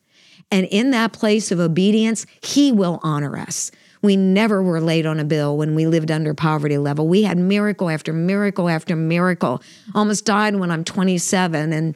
And 0.50 0.66
in 0.70 0.90
that 0.90 1.12
place 1.12 1.50
of 1.50 1.58
obedience, 1.58 2.26
he 2.42 2.70
will 2.70 3.00
honor 3.02 3.36
us. 3.36 3.70
We 4.02 4.16
never 4.16 4.62
were 4.62 4.80
late 4.80 5.06
on 5.06 5.18
a 5.18 5.24
bill 5.24 5.56
when 5.56 5.74
we 5.74 5.86
lived 5.86 6.10
under 6.10 6.34
poverty 6.34 6.76
level. 6.78 7.08
We 7.08 7.22
had 7.22 7.38
miracle 7.38 7.88
after 7.88 8.12
miracle 8.12 8.68
after 8.68 8.94
miracle. 8.94 9.62
Almost 9.94 10.26
died 10.26 10.56
when 10.56 10.70
I'm 10.70 10.84
27 10.84 11.72
and 11.72 11.94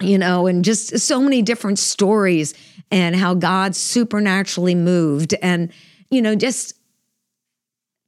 you 0.00 0.16
know, 0.16 0.46
and 0.46 0.64
just 0.64 0.96
so 1.00 1.20
many 1.20 1.42
different 1.42 1.78
stories 1.78 2.54
and 2.90 3.16
how 3.16 3.34
God 3.34 3.74
supernaturally 3.74 4.76
moved 4.76 5.34
and 5.42 5.72
you 6.10 6.22
know, 6.22 6.34
just 6.34 6.74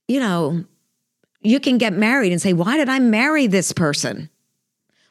you 0.06 0.20
know, 0.20 0.64
you 1.42 1.60
can 1.60 1.78
get 1.78 1.92
married 1.92 2.32
and 2.32 2.40
say, 2.40 2.52
"Why 2.52 2.76
did 2.76 2.88
I 2.88 2.98
marry 2.98 3.46
this 3.46 3.72
person?" 3.72 4.29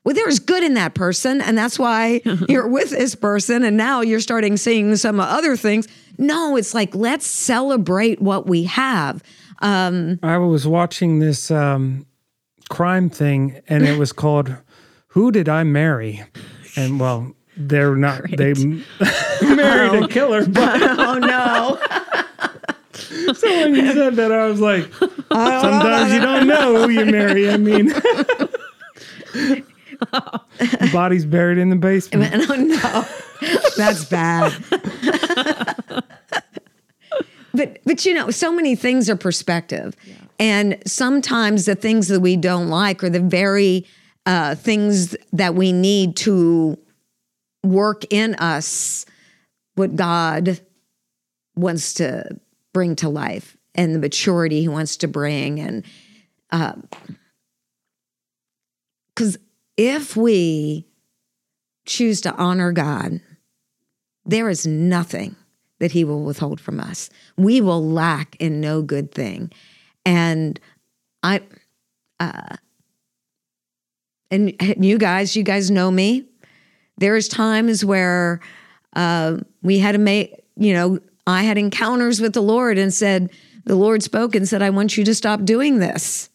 Well, 0.10 0.16
there's 0.16 0.40
good 0.40 0.64
in 0.64 0.74
that 0.74 0.96
person, 0.96 1.40
and 1.40 1.56
that's 1.56 1.78
why 1.78 2.22
you're 2.50 2.68
with 2.68 2.90
this 2.90 3.14
person. 3.14 3.64
And 3.64 3.78
now 3.78 4.02
you're 4.02 4.20
starting 4.20 4.58
seeing 4.58 4.96
some 4.96 5.20
other 5.20 5.56
things. 5.56 5.88
No, 6.18 6.56
it's 6.56 6.74
like 6.74 6.96
let's 6.96 7.28
celebrate 7.28 8.20
what 8.20 8.48
we 8.48 8.64
have. 8.64 9.22
Um, 9.60 10.18
I 10.24 10.40
was 10.40 10.66
watching 10.66 11.20
this 11.20 11.52
um, 11.52 12.08
crime 12.72 13.12
thing, 13.12 13.62
and 13.68 13.86
it 13.86 14.00
was 14.00 14.12
called 14.12 14.56
"Who 15.10 15.32
Did 15.32 15.48
I 15.48 15.64
Marry?" 15.64 16.24
And 16.76 17.00
well, 17.00 17.32
they're 17.56 17.96
not 17.96 18.24
they 18.36 18.56
married 19.44 20.06
a 20.06 20.08
killer, 20.08 20.48
but 20.48 20.82
oh 21.00 21.20
no! 21.20 21.78
so 23.32 23.48
when 23.48 23.76
you 23.76 23.94
said 23.94 24.16
that, 24.16 24.32
I 24.32 24.48
was 24.48 24.60
like, 24.60 24.92
sometimes 24.92 26.14
you 26.14 26.20
don't 26.20 26.48
know 26.48 26.82
who 26.82 26.90
you 26.90 27.06
marry. 27.06 27.48
I 27.52 27.58
mean, 27.58 27.94
body's 30.92 31.26
buried 31.26 31.58
in 31.58 31.70
the 31.70 31.76
basement. 31.76 32.34
oh 32.50 32.56
no, 32.56 33.06
that's 33.78 34.06
bad. 34.06 34.54
but 37.54 37.80
but 37.86 38.06
you 38.06 38.14
know, 38.14 38.30
so 38.30 38.52
many 38.52 38.76
things 38.76 39.10
are 39.10 39.16
perspective, 39.16 39.96
and 40.40 40.82
sometimes 40.86 41.66
the 41.66 41.76
things 41.76 42.08
that 42.08 42.20
we 42.20 42.36
don't 42.36 42.70
like 42.70 43.04
are 43.04 43.10
the 43.10 43.20
very 43.20 43.86
uh, 44.26 44.56
things 44.56 45.16
that 45.34 45.56
we 45.56 45.72
need 45.72 46.16
to 46.18 46.78
work 47.64 48.04
in 48.10 48.36
us 48.36 49.06
what 49.76 49.96
God 49.96 50.60
wants 51.56 51.94
to 51.96 52.40
bring 52.74 52.96
to 52.98 53.10
life 53.10 53.58
and 53.76 53.96
the 53.96 54.00
maturity 54.00 54.62
He 54.62 54.68
wants 54.68 54.98
to 54.98 55.08
bring, 55.08 55.60
and 55.60 55.86
because 59.16 59.38
if 59.80 60.18
we 60.18 60.86
choose 61.86 62.20
to 62.20 62.36
honor 62.36 62.74
God, 62.74 63.22
there 64.26 64.50
is 64.50 64.68
nothing 64.68 65.38
that 65.80 65.94
He 65.94 66.04
will 66.04 66.26
withhold 66.26 66.60
from 66.60 66.82
us. 66.82 67.10
We 67.38 67.62
will 67.62 67.82
lack 67.82 68.36
in 68.42 68.60
no 68.60 68.82
good 68.82 69.14
thing. 69.14 69.54
And 70.06 70.60
I, 71.24 71.44
uh, 72.20 72.58
and 74.30 74.54
you 74.84 74.98
guys, 74.98 75.38
you 75.38 75.44
guys 75.44 75.72
know 75.72 75.90
me. 75.90 76.26
There's 76.98 77.30
times 77.30 77.86
where 77.86 78.42
uh, 78.98 79.38
we 79.64 79.80
had 79.80 79.94
to 79.94 79.98
make, 79.98 80.44
you 80.58 80.74
know, 80.74 81.00
I 81.26 81.44
had 81.44 81.58
encounters 81.58 82.20
with 82.20 82.34
the 82.34 82.42
Lord 82.42 82.78
and 82.78 82.94
said, 82.94 83.30
the 83.64 83.78
Lord 83.78 84.04
spoke 84.04 84.36
and 84.36 84.46
said, 84.46 84.62
I 84.62 84.72
want 84.72 84.98
you 84.98 85.06
to 85.06 85.16
stop 85.16 85.46
doing 85.46 85.80
this 85.80 86.29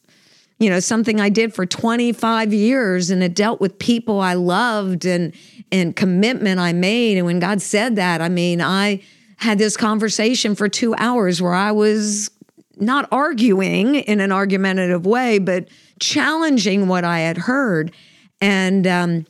you 0.59 0.71
know 0.71 0.81
something 0.81 1.21
i 1.21 1.29
did 1.29 1.55
for 1.55 1.67
25 1.67 2.53
years 2.53 3.11
and 3.11 3.23
it 3.23 3.35
dealt 3.35 3.61
with 3.61 3.79
people 3.79 4.21
i 4.21 4.35
loved 4.35 5.05
and 5.05 5.35
and 5.73 5.97
commitment 5.97 6.61
i 6.61 6.73
made. 6.73 7.17
And 7.17 7.27
when 7.27 7.41
god 7.41 7.61
said 7.61 7.97
that 7.97 8.21
i 8.21 8.29
mean 8.29 8.61
i 8.61 9.03
had 9.37 9.59
this 9.59 9.77
conversation 9.77 10.55
for 10.55 10.69
two 10.69 10.95
hours 10.97 11.43
where 11.43 11.55
i 11.55 11.73
was 11.73 12.31
not 12.77 13.09
arguing 13.13 13.97
in 13.97 14.21
an 14.21 14.33
argumentative 14.33 15.07
way 15.07 15.39
but 15.39 15.69
challenging 16.01 16.89
what 16.89 17.05
i 17.05 17.21
had 17.21 17.39
heard. 17.39 17.93
And 18.41 18.87
um 18.87 19.27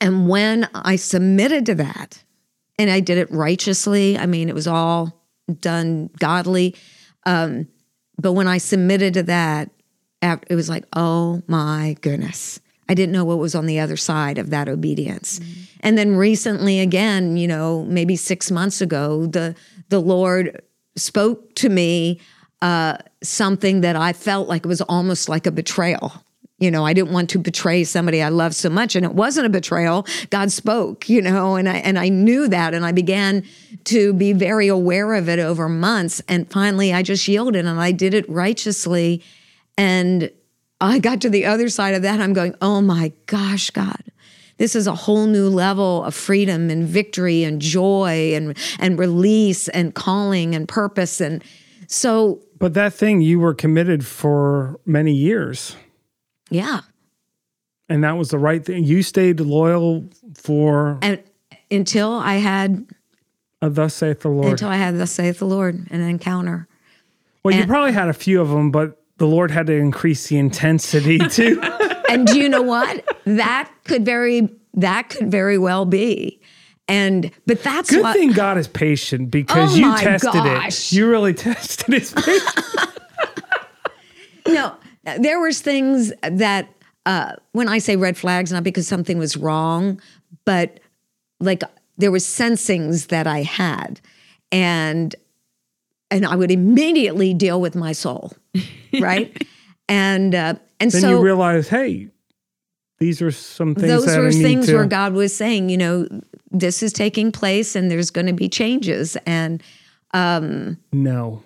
and 0.00 0.28
when 0.28 0.68
i 0.74 0.96
submitted 0.96 1.66
to 1.66 1.74
that 1.76 2.22
and 2.78 2.90
i 2.90 3.00
did 3.00 3.18
it 3.18 3.30
righteously 3.30 4.18
i 4.18 4.26
mean 4.26 4.48
it 4.48 4.54
was 4.54 4.66
all 4.66 5.24
done 5.60 6.10
godly 6.18 6.74
um 7.26 7.68
but 8.18 8.32
when 8.32 8.46
i 8.46 8.58
submitted 8.58 9.14
to 9.14 9.22
that 9.22 9.70
it 10.48 10.54
was 10.54 10.68
like, 10.68 10.84
oh 10.94 11.42
my 11.46 11.96
goodness. 12.00 12.60
I 12.88 12.94
didn't 12.94 13.12
know 13.12 13.24
what 13.24 13.38
was 13.38 13.54
on 13.54 13.66
the 13.66 13.80
other 13.80 13.96
side 13.96 14.36
of 14.36 14.50
that 14.50 14.68
obedience. 14.68 15.40
And 15.80 15.96
then 15.96 16.16
recently 16.16 16.80
again, 16.80 17.36
you 17.36 17.48
know, 17.48 17.84
maybe 17.84 18.16
6 18.16 18.50
months 18.50 18.80
ago, 18.80 19.26
the 19.26 19.54
the 19.88 20.00
Lord 20.00 20.62
spoke 20.96 21.54
to 21.56 21.68
me 21.68 22.20
uh, 22.62 22.96
something 23.22 23.82
that 23.82 23.96
I 23.96 24.12
felt 24.12 24.48
like 24.48 24.64
it 24.64 24.68
was 24.68 24.80
almost 24.82 25.28
like 25.28 25.46
a 25.46 25.50
betrayal. 25.50 26.12
You 26.58 26.70
know, 26.70 26.86
I 26.86 26.92
didn't 26.94 27.12
want 27.12 27.28
to 27.30 27.38
betray 27.38 27.84
somebody 27.84 28.22
I 28.22 28.28
love 28.28 28.54
so 28.54 28.70
much, 28.70 28.96
and 28.96 29.04
it 29.04 29.12
wasn't 29.12 29.46
a 29.46 29.50
betrayal. 29.50 30.06
God 30.30 30.50
spoke, 30.50 31.08
you 31.08 31.20
know, 31.20 31.56
and 31.56 31.68
I 31.68 31.76
and 31.78 31.98
I 31.98 32.08
knew 32.08 32.48
that, 32.48 32.72
and 32.72 32.86
I 32.86 32.92
began 32.92 33.44
to 33.84 34.14
be 34.14 34.32
very 34.32 34.68
aware 34.68 35.14
of 35.14 35.28
it 35.28 35.38
over 35.38 35.68
months. 35.68 36.22
And 36.28 36.50
finally, 36.50 36.92
I 36.92 37.02
just 37.02 37.26
yielded, 37.28 37.66
and 37.66 37.80
I 37.80 37.92
did 37.92 38.14
it 38.14 38.28
righteously. 38.30 39.22
And 39.76 40.30
I 40.80 40.98
got 40.98 41.20
to 41.22 41.30
the 41.30 41.46
other 41.46 41.68
side 41.68 41.94
of 41.94 42.02
that. 42.02 42.20
I'm 42.20 42.32
going, 42.32 42.54
oh 42.60 42.80
my 42.80 43.12
gosh, 43.26 43.70
God. 43.70 44.02
This 44.56 44.76
is 44.76 44.86
a 44.86 44.94
whole 44.94 45.26
new 45.26 45.48
level 45.48 46.04
of 46.04 46.14
freedom 46.14 46.70
and 46.70 46.86
victory 46.86 47.42
and 47.42 47.60
joy 47.60 48.34
and 48.34 48.56
and 48.78 48.98
release 48.98 49.68
and 49.68 49.94
calling 49.94 50.54
and 50.54 50.68
purpose. 50.68 51.20
And 51.20 51.42
so 51.88 52.40
But 52.58 52.74
that 52.74 52.92
thing 52.94 53.20
you 53.20 53.40
were 53.40 53.54
committed 53.54 54.06
for 54.06 54.78
many 54.86 55.12
years, 55.12 55.74
yeah. 56.50 56.82
and 57.88 58.04
that 58.04 58.16
was 58.16 58.28
the 58.28 58.38
right 58.38 58.64
thing. 58.64 58.84
You 58.84 59.02
stayed 59.02 59.40
loyal 59.40 60.04
for 60.34 60.98
And 61.02 61.20
until 61.68 62.12
I 62.12 62.36
had 62.36 62.86
a 63.60 63.70
thus 63.70 63.94
saith 63.94 64.20
the 64.20 64.28
Lord. 64.28 64.46
until 64.52 64.68
I 64.68 64.76
had 64.76 64.96
thus 64.98 65.10
saith 65.10 65.40
the 65.40 65.46
Lord, 65.46 65.88
an 65.90 66.00
encounter. 66.00 66.68
well, 67.42 67.54
you 67.54 67.66
probably 67.66 67.92
had 67.92 68.08
a 68.08 68.12
few 68.14 68.40
of 68.40 68.50
them, 68.50 68.70
but 68.70 69.02
the 69.18 69.26
Lord 69.26 69.50
had 69.50 69.66
to 69.68 69.74
increase 69.74 70.28
the 70.28 70.38
intensity 70.38 71.18
too. 71.30 71.60
and 72.08 72.26
do 72.26 72.38
you 72.38 72.48
know 72.48 72.62
what? 72.62 73.04
That 73.24 73.70
could 73.84 74.04
very 74.04 74.48
that 74.74 75.08
could 75.10 75.30
very 75.30 75.58
well 75.58 75.84
be. 75.84 76.40
And 76.88 77.30
but 77.46 77.62
that's 77.62 77.88
Good 77.90 78.02
what 78.02 78.14
thing 78.16 78.32
God 78.32 78.58
is 78.58 78.68
patient 78.68 79.30
because 79.30 79.72
Oh 79.72 79.76
you 79.76 79.86
my 79.86 80.02
tested 80.02 80.32
gosh. 80.32 80.92
it. 80.92 80.96
You 80.96 81.08
really 81.08 81.32
tested 81.34 81.94
his 81.94 82.12
patience. 82.12 82.76
no, 84.48 84.74
there 85.18 85.40
was 85.40 85.60
things 85.60 86.12
that 86.22 86.68
uh, 87.06 87.32
when 87.52 87.68
I 87.68 87.78
say 87.78 87.96
red 87.96 88.16
flags, 88.16 88.52
not 88.52 88.64
because 88.64 88.86
something 88.88 89.18
was 89.18 89.36
wrong, 89.36 90.00
but 90.44 90.80
like 91.40 91.62
there 91.96 92.10
was 92.10 92.24
sensings 92.26 93.06
that 93.06 93.26
I 93.26 93.42
had, 93.42 94.00
and 94.52 95.14
and 96.10 96.26
I 96.26 96.36
would 96.36 96.50
immediately 96.50 97.32
deal 97.34 97.60
with 97.60 97.74
my 97.74 97.92
soul, 97.92 98.32
right? 99.00 99.46
and 99.88 100.34
uh, 100.34 100.54
and 100.80 100.90
then 100.90 101.00
so 101.00 101.10
you 101.10 101.20
realize, 101.20 101.68
hey, 101.68 102.08
these 102.98 103.20
are 103.22 103.30
some 103.30 103.74
things 103.74 103.88
those 103.88 104.16
were 104.16 104.32
things 104.32 104.66
to. 104.66 104.74
where 104.74 104.86
God 104.86 105.12
was 105.12 105.34
saying, 105.34 105.68
you 105.68 105.76
know, 105.76 106.08
this 106.50 106.82
is 106.82 106.92
taking 106.92 107.32
place, 107.32 107.74
and 107.74 107.90
there's 107.90 108.10
going 108.10 108.26
to 108.26 108.32
be 108.32 108.48
changes, 108.48 109.16
and 109.26 109.62
um, 110.12 110.78
no, 110.92 111.42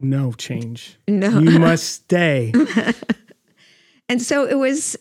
no 0.00 0.32
change. 0.32 0.98
no, 1.06 1.38
You 1.38 1.58
must 1.58 1.88
stay. 1.88 2.52
And 4.08 4.22
so 4.22 4.46
it 4.46 4.56
was, 4.56 4.96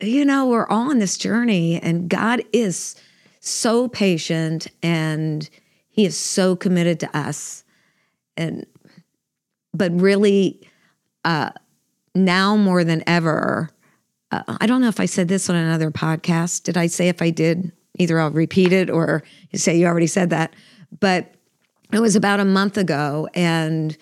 you 0.00 0.24
know, 0.24 0.46
we're 0.46 0.66
all 0.66 0.90
on 0.90 0.98
this 0.98 1.18
journey, 1.18 1.78
and 1.80 2.08
God 2.08 2.42
is 2.52 2.96
so 3.40 3.88
patient 3.88 4.66
and 4.82 5.48
he 5.88 6.04
is 6.04 6.16
so 6.16 6.56
committed 6.56 7.00
to 7.00 7.16
us. 7.16 7.64
And 8.36 8.66
but 9.72 9.92
really 10.00 10.60
uh 11.24 11.50
now 12.14 12.56
more 12.56 12.82
than 12.84 13.02
ever, 13.06 13.70
uh, 14.32 14.42
I 14.60 14.66
don't 14.66 14.80
know 14.80 14.88
if 14.88 15.00
I 15.00 15.06
said 15.06 15.28
this 15.28 15.48
on 15.48 15.56
another 15.56 15.90
podcast. 15.90 16.64
Did 16.64 16.76
I 16.76 16.86
say 16.86 17.08
if 17.08 17.22
I 17.22 17.30
did? 17.30 17.72
Either 17.98 18.18
I'll 18.18 18.30
repeat 18.30 18.72
it 18.72 18.90
or 18.90 19.22
you 19.50 19.58
say 19.58 19.76
you 19.76 19.86
already 19.86 20.06
said 20.06 20.30
that. 20.30 20.54
But 20.98 21.34
it 21.92 22.00
was 22.00 22.16
about 22.16 22.40
a 22.40 22.44
month 22.44 22.76
ago, 22.76 23.28
and 23.34 23.96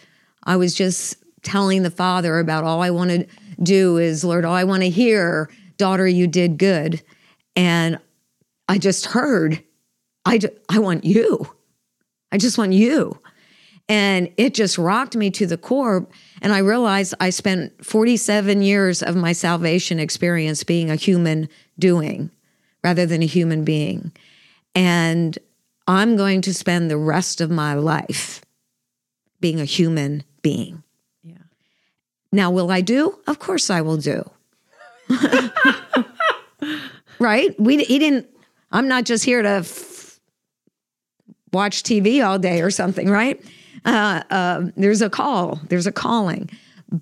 I 0.44 0.56
was 0.56 0.74
just 0.74 1.16
telling 1.42 1.82
the 1.82 1.90
father 1.90 2.38
about 2.38 2.64
all 2.64 2.82
I 2.82 2.90
want 2.90 3.10
to 3.10 3.26
do 3.62 3.96
is, 3.96 4.24
Lord, 4.24 4.44
all 4.44 4.54
I 4.54 4.64
want 4.64 4.82
to 4.82 4.90
hear, 4.90 5.50
daughter, 5.76 6.06
you 6.06 6.26
did 6.26 6.58
good. 6.58 7.02
And 7.56 7.98
I 8.68 8.78
just 8.78 9.06
heard, 9.06 9.62
I, 10.24 10.38
I 10.68 10.78
want 10.78 11.04
you. 11.04 11.48
I 12.30 12.38
just 12.38 12.58
want 12.58 12.72
you. 12.72 13.18
And 13.88 14.30
it 14.36 14.54
just 14.54 14.76
rocked 14.76 15.16
me 15.16 15.30
to 15.30 15.46
the 15.46 15.56
core. 15.56 16.06
And 16.42 16.52
I 16.52 16.58
realized 16.58 17.14
I 17.20 17.30
spent 17.30 17.84
47 17.84 18.62
years 18.62 19.02
of 19.02 19.16
my 19.16 19.32
salvation 19.32 19.98
experience 19.98 20.62
being 20.62 20.90
a 20.90 20.96
human 20.96 21.48
doing 21.78 22.30
rather 22.84 23.06
than 23.06 23.22
a 23.22 23.26
human 23.26 23.64
being. 23.64 24.12
And 24.74 25.38
I'm 25.86 26.16
going 26.16 26.42
to 26.42 26.52
spend 26.52 26.90
the 26.90 26.98
rest 26.98 27.40
of 27.40 27.50
my 27.50 27.74
life 27.74 28.42
being 29.40 29.60
a 29.60 29.64
human 29.64 30.22
being. 30.42 30.82
Yeah. 31.22 31.38
Now, 32.30 32.50
will 32.50 32.70
I 32.70 32.82
do? 32.82 33.18
Of 33.26 33.38
course 33.38 33.70
I 33.70 33.80
will 33.80 33.96
do. 33.96 34.28
right? 37.18 37.58
We 37.58 37.82
he 37.84 37.98
didn't 37.98 38.28
I'm 38.70 38.88
not 38.88 39.04
just 39.04 39.24
here 39.24 39.42
to 39.42 39.48
f- 39.48 40.20
watch 41.52 41.82
TV 41.82 42.24
all 42.24 42.38
day 42.38 42.60
or 42.60 42.70
something, 42.70 43.08
right? 43.08 43.42
Uh, 43.84 44.22
uh, 44.30 44.62
there's 44.76 45.02
a 45.02 45.10
call, 45.10 45.60
there's 45.68 45.86
a 45.86 45.92
calling. 45.92 46.50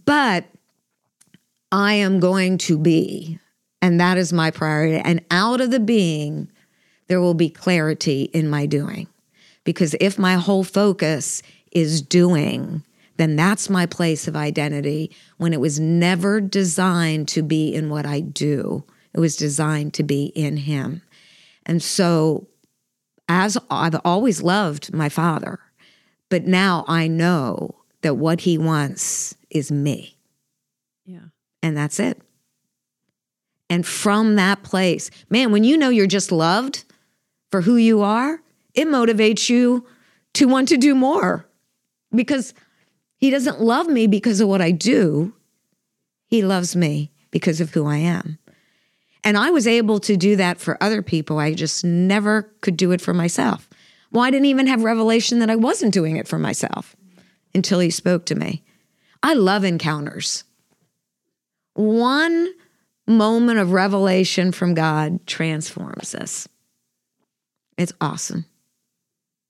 But 0.05 0.45
I 1.73 1.95
am 1.95 2.21
going 2.21 2.59
to 2.59 2.79
be, 2.79 3.39
and 3.83 4.01
that 4.01 4.19
is 4.19 4.33
my 4.33 4.51
priority. 4.51 4.99
And 4.99 5.25
out 5.31 5.61
of 5.61 5.71
the 5.71 5.81
being, 5.81 6.51
there 7.09 7.21
will 7.21 7.35
be 7.35 7.51
clarity 7.51 8.25
in 8.33 8.49
my 8.49 8.67
doing. 8.67 9.09
Because 9.65 9.95
if 10.01 10.19
my 10.19 10.35
whole 10.35 10.65
focus 10.65 11.43
is 11.73 12.01
doing, 12.01 12.83
then 13.17 13.37
that's 13.37 13.71
my 13.71 13.87
place 13.87 14.29
of 14.29 14.37
identity 14.37 15.11
when 15.39 15.53
it 15.53 15.61
was 15.61 15.81
never 15.81 16.41
designed 16.41 17.29
to 17.29 17.43
be 17.43 17.75
in 17.75 17.91
what 17.91 18.07
I 18.07 18.21
do. 18.21 18.85
It 19.15 19.21
was 19.21 19.37
designed 19.37 19.95
to 19.95 20.03
be 20.03 20.27
in 20.27 20.57
Him. 20.59 21.03
And 21.65 21.83
so, 21.83 22.47
as 23.29 23.59
I've 23.71 23.99
always 24.05 24.43
loved 24.43 24.95
my 24.95 25.09
father, 25.09 25.59
but 26.29 26.47
now 26.47 26.85
I 26.89 27.09
know 27.09 27.77
that 28.03 28.15
what 28.15 28.43
he 28.43 28.59
wants 28.59 29.35
is 29.51 29.71
me. 29.71 30.17
Yeah. 31.05 31.27
And 31.63 31.77
that's 31.77 31.99
it. 32.01 32.21
And 33.69 33.87
from 33.87 34.37
that 34.37 34.63
place, 34.63 35.11
man, 35.29 35.51
when 35.51 35.65
you 35.65 35.77
know 35.77 35.89
you're 35.89 36.07
just 36.07 36.31
loved 36.31 36.85
for 37.51 37.63
who 37.63 37.77
you 37.77 38.03
are, 38.03 38.41
it 38.75 38.87
motivates 38.87 39.49
you 39.49 39.87
to 40.35 40.47
want 40.47 40.69
to 40.69 40.77
do 40.77 40.95
more 40.95 41.47
because 42.15 42.55
he 43.17 43.31
doesn't 43.31 43.61
love 43.61 43.89
me 43.89 44.07
because 44.07 44.41
of 44.41 44.49
what 44.49 44.61
I 44.61 44.71
do. 44.71 45.33
He 46.27 46.43
loves 46.43 46.77
me 46.77 47.11
because 47.31 47.61
of 47.61 47.71
who 47.71 47.87
I 47.87 47.97
am. 47.97 48.39
And 49.25 49.37
I 49.37 49.51
was 49.51 49.67
able 49.67 49.99
to 50.01 50.17
do 50.17 50.37
that 50.37 50.59
for 50.61 50.81
other 50.81 51.03
people. 51.03 51.39
I 51.39 51.55
just 51.55 51.85
never 51.85 52.43
could 52.61 52.77
do 52.77 52.93
it 52.93 53.01
for 53.01 53.13
myself. 53.13 53.69
Well, 54.17 54.25
I 54.25 54.31
didn't 54.31 54.47
even 54.47 54.67
have 54.69 54.83
revelation 54.83 55.41
that 55.41 55.51
I 55.51 55.57
wasn't 55.57 55.93
doing 55.93 56.17
it 56.17 56.27
for 56.27 56.39
myself 56.39 56.97
until 57.55 57.81
he 57.81 57.91
spoke 57.91 58.25
to 58.25 58.35
me. 58.35 58.65
I 59.23 59.35
love 59.35 59.63
encounters. 59.63 60.45
One 61.75 62.49
moment 63.07 63.59
of 63.59 63.73
revelation 63.73 64.53
from 64.53 64.73
God 64.73 65.27
transforms 65.27 66.15
us. 66.15 66.49
It's 67.77 67.93
awesome. 68.01 68.47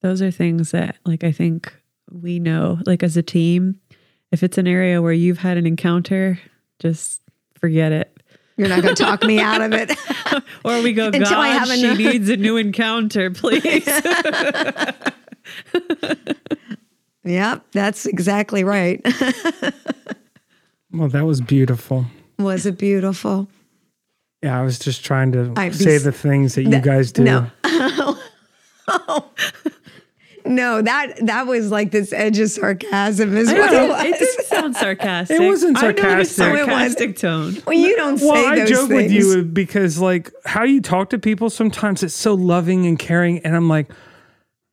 Those 0.03 0.21
are 0.21 0.33
things 0.33 0.73
that, 0.73 0.97
like, 1.05 1.23
I 1.23 1.31
think 1.31 1.73
we 2.11 2.41
know, 2.41 2.81
like, 2.87 3.05
as 3.05 3.17
a 3.17 3.23
team, 3.23 3.79
if 4.33 4.43
it's 4.43 4.59
an 4.59 4.67
area 4.67 5.01
where 5.01 5.13
you've 5.13 5.39
had 5.39 5.59
an 5.59 5.67
encounter, 5.69 6.41
just 6.81 7.23
forget 7.55 7.93
it. 7.93 8.16
You're 8.57 8.69
not 8.69 8.83
going 8.83 8.95
to 8.95 9.03
talk 9.03 9.23
me 9.25 9.39
out 9.39 9.61
of 9.61 9.73
it. 9.73 9.93
Or 10.65 10.83
we 10.83 10.93
go, 10.93 11.07
Until 11.15 11.23
God, 11.23 11.33
I 11.39 11.49
have 11.49 11.69
she 11.69 11.85
enough- 11.85 11.99
needs 11.99 12.29
a 12.29 12.37
new 12.37 12.57
encounter, 12.57 13.31
please. 13.31 13.87
yep, 17.25 17.65
that's 17.73 18.07
exactly 18.07 18.65
right. 18.65 19.01
Well, 20.93 21.09
that 21.09 21.25
was 21.25 21.41
beautiful. 21.41 22.07
Was 22.39 22.67
it 22.67 22.77
beautiful? 22.79 23.49
Yeah, 24.43 24.59
I 24.61 24.63
was 24.63 24.79
just 24.79 25.05
trying 25.05 25.33
to 25.33 25.53
I- 25.57 25.71
say 25.71 25.99
the 25.99 26.13
things 26.13 26.55
that 26.57 26.65
you 26.65 26.81
guys 26.81 27.13
do. 27.13 27.25
No. 27.25 27.47
Oh. 28.89 29.31
No, 30.49 30.81
that 30.83 31.27
that 31.27 31.47
was 31.47 31.71
like 31.71 31.91
this 31.91 32.13
edge 32.13 32.39
of 32.39 32.51
sarcasm 32.51 33.37
is 33.37 33.49
I 33.49 33.59
what 33.59 33.73
know, 33.73 33.85
it 33.85 33.89
was. 33.89 34.03
it 34.05 34.19
didn't 34.19 34.45
sound 34.47 34.77
sarcastic. 34.77 35.39
Oh, 35.41 35.43
it 35.43 35.47
wasn't 35.49 35.79
sarcastic. 35.79 36.05
I 36.05 36.13
noticed 36.15 36.37
sarcastic. 36.37 36.69
Oh, 36.69 36.73
it 36.73 36.83
was. 36.83 36.93
sarcastic 36.93 37.17
tone. 37.19 37.63
well, 37.67 37.77
you 37.77 37.97
don't 37.97 38.21
Well, 38.21 38.35
say 38.35 38.47
I 38.47 38.57
those 38.61 38.69
joke 38.71 38.89
things. 38.89 39.03
with 39.03 39.11
you 39.13 39.43
because 39.45 39.99
like 39.99 40.31
how 40.45 40.65
you 40.65 40.81
talk 40.81 41.11
to 41.11 41.19
people 41.19 41.51
sometimes 41.51 42.03
it's 42.03 42.15
so 42.15 42.35
loving 42.35 42.87
and 42.87 42.99
caring, 42.99 43.39
and 43.41 43.57
I'm 43.57 43.69
like, 43.69 43.91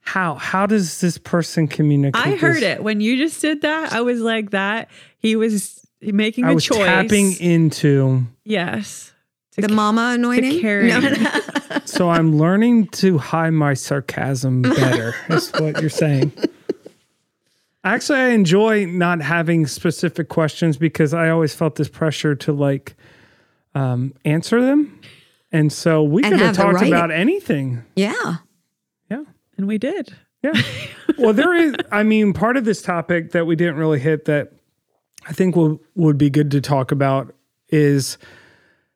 how 0.02 0.36
how 0.36 0.66
does 0.66 1.00
this 1.02 1.18
person 1.18 1.68
communicate? 1.68 2.26
I 2.26 2.36
heard 2.36 2.58
this? 2.58 2.64
it 2.80 2.84
when 2.84 3.00
you 3.02 3.18
just 3.18 3.42
did 3.42 3.62
that. 3.62 3.94
I 3.94 4.02
was 4.02 4.20
like 4.22 4.52
that. 4.52 4.90
He 5.18 5.36
was 5.36 5.80
making 6.02 6.44
I 6.46 6.50
the 6.50 6.56
was 6.56 6.66
choice. 6.66 6.78
tapping 6.80 7.40
into. 7.40 8.24
yes. 8.44 9.13
The 9.56 9.70
mama 9.70 10.12
anointing. 10.16 10.62
The. 10.62 10.88
No, 10.88 11.00
no. 11.00 11.40
So 11.86 12.10
I'm 12.10 12.38
learning 12.38 12.88
to 12.90 13.18
hide 13.18 13.52
my 13.52 13.74
sarcasm 13.74 14.62
better. 14.62 15.16
is 15.30 15.52
what 15.54 15.80
you're 15.82 15.90
saying. 15.90 16.32
Actually, 17.84 18.20
I 18.20 18.28
enjoy 18.30 18.86
not 18.86 19.22
having 19.22 19.68
specific 19.68 20.30
questions 20.30 20.78
because 20.78 21.14
I 21.14 21.30
always 21.30 21.54
felt 21.54 21.76
this 21.76 21.90
pressure 21.90 22.36
to 22.36 22.54
like 22.54 22.96
um, 23.76 24.14
answer 24.24 24.62
them, 24.62 25.02
and 25.52 25.72
so 25.74 26.02
we 26.04 26.24
And 26.24 26.32
could 26.34 26.40
have 26.40 26.48
have 26.48 26.56
the 26.56 26.62
talked 26.64 26.76
right- 26.82 26.88
about 26.88 27.12
anything. 27.12 27.84
Yeah. 27.96 28.38
Yeah. 29.12 29.24
And 29.58 29.68
we 29.68 29.78
did. 29.78 30.16
Yeah. 30.42 30.54
well, 31.18 31.34
there 31.34 31.54
is, 31.54 31.76
I 31.92 32.04
mean, 32.04 32.34
part 32.34 32.56
of 32.58 32.66
this 32.66 32.82
topic 32.82 33.32
that 33.32 33.46
we 33.46 33.56
didn't 33.56 33.76
really 33.76 34.00
hit 34.00 34.26
that 34.26 34.54
I 35.28 35.34
think 35.34 35.56
will, 35.56 35.82
would 35.96 36.18
be 36.18 36.30
good 36.30 36.52
to 36.52 36.62
talk 36.62 36.92
about 36.92 37.34
is 37.70 38.18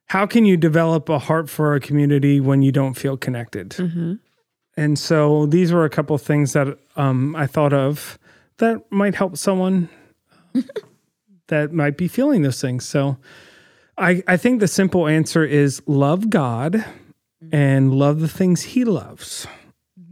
how 0.07 0.25
can 0.25 0.45
you 0.45 0.57
develop 0.57 1.09
a 1.09 1.19
heart 1.19 1.49
for 1.49 1.75
a 1.75 1.79
community 1.79 2.39
when 2.39 2.61
you 2.61 2.71
don't 2.71 2.95
feel 2.95 3.17
connected? 3.17 3.73
And 4.75 4.97
so 4.97 5.45
these 5.45 5.71
were 5.71 5.85
a 5.85 5.89
couple 5.89 6.15
of 6.15 6.21
things 6.21 6.53
that 6.53 6.77
um, 6.95 7.35
I 7.35 7.47
thought 7.47 7.73
of 7.73 8.19
that 8.57 8.91
might 8.91 9.15
help 9.15 9.37
someone 9.37 9.89
that 11.47 11.71
might 11.73 11.97
be 11.97 12.07
feeling 12.07 12.41
those 12.41 12.61
things. 12.61 12.87
So 12.87 13.17
I, 13.97 14.23
I 14.27 14.37
think 14.37 14.59
the 14.59 14.67
simple 14.67 15.07
answer 15.07 15.43
is 15.43 15.81
love 15.87 16.29
God 16.29 16.85
and 17.51 17.93
love 17.93 18.19
the 18.19 18.27
things 18.27 18.61
he 18.61 18.83
loves. 18.85 19.47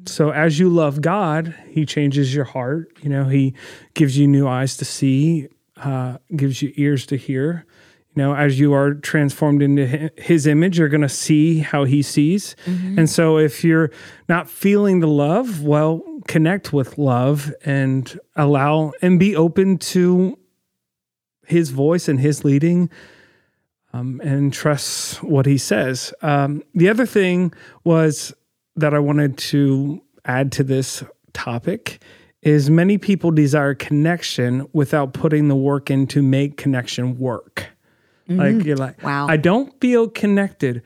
So 0.08 0.32
as 0.32 0.60
you 0.60 0.70
love 0.70 1.02
God, 1.02 1.56
He 1.68 1.86
changes 1.86 2.34
your 2.34 2.46
heart. 2.46 2.92
You 3.02 3.10
know, 3.10 3.26
He 3.26 3.54
gives 3.94 4.18
you 4.18 4.28
new 4.28 4.48
eyes 4.48 4.78
to 4.78 4.86
see, 4.86 5.48
uh, 5.78 6.18
gives 6.36 6.62
you 6.62 6.72
ears 6.76 7.06
to 7.08 7.18
hear. 7.18 7.66
You 8.16 8.24
know, 8.24 8.36
as 8.36 8.60
you 8.60 8.74
are 8.74 8.94
transformed 8.94 9.62
into 9.62 10.10
His 10.18 10.48
image, 10.48 10.80
you're 10.80 10.90
going 10.90 11.02
to 11.02 11.10
see 11.10 11.60
how 11.60 11.84
He 11.84 12.02
sees. 12.02 12.56
And 12.98 13.10
so, 13.10 13.38
if 13.38 13.64
you're 13.64 13.92
not 14.30 14.50
feeling 14.50 15.02
the 15.02 15.08
love, 15.08 15.62
well, 15.64 16.02
connect 16.28 16.72
with 16.72 16.98
love 16.98 17.54
and 17.66 18.18
allow 18.36 18.94
and 19.02 19.20
be 19.20 19.36
open 19.36 19.78
to 19.78 20.40
His 21.46 21.72
voice 21.72 22.08
and 22.08 22.20
His 22.20 22.46
leading. 22.46 22.90
Um, 23.94 24.20
and 24.26 24.52
trust 24.52 25.24
what 25.24 25.46
he 25.46 25.58
says. 25.58 26.14
Um, 26.22 26.64
the 26.74 26.90
other 26.90 27.06
thing 27.06 27.54
was 27.86 28.34
that 28.76 28.94
I 28.94 29.00
wanted 29.00 29.38
to 29.38 30.02
add 30.26 30.52
to 30.54 30.64
this 30.64 31.02
topic 31.32 32.02
is 32.42 32.70
many 32.70 32.98
people 32.98 33.32
desire 33.32 33.74
connection 33.74 34.68
without 34.74 35.14
putting 35.14 35.48
the 35.48 35.56
work 35.56 35.90
in 35.90 36.08
to 36.08 36.22
make 36.22 36.58
connection 36.58 37.18
work. 37.18 37.75
Like 38.28 38.56
mm-hmm. 38.56 38.68
you're 38.68 38.78
like, 38.78 39.02
Wow. 39.04 39.28
I 39.28 39.38
don't 39.38 39.80
feel 39.80 40.10
connected. 40.10 40.82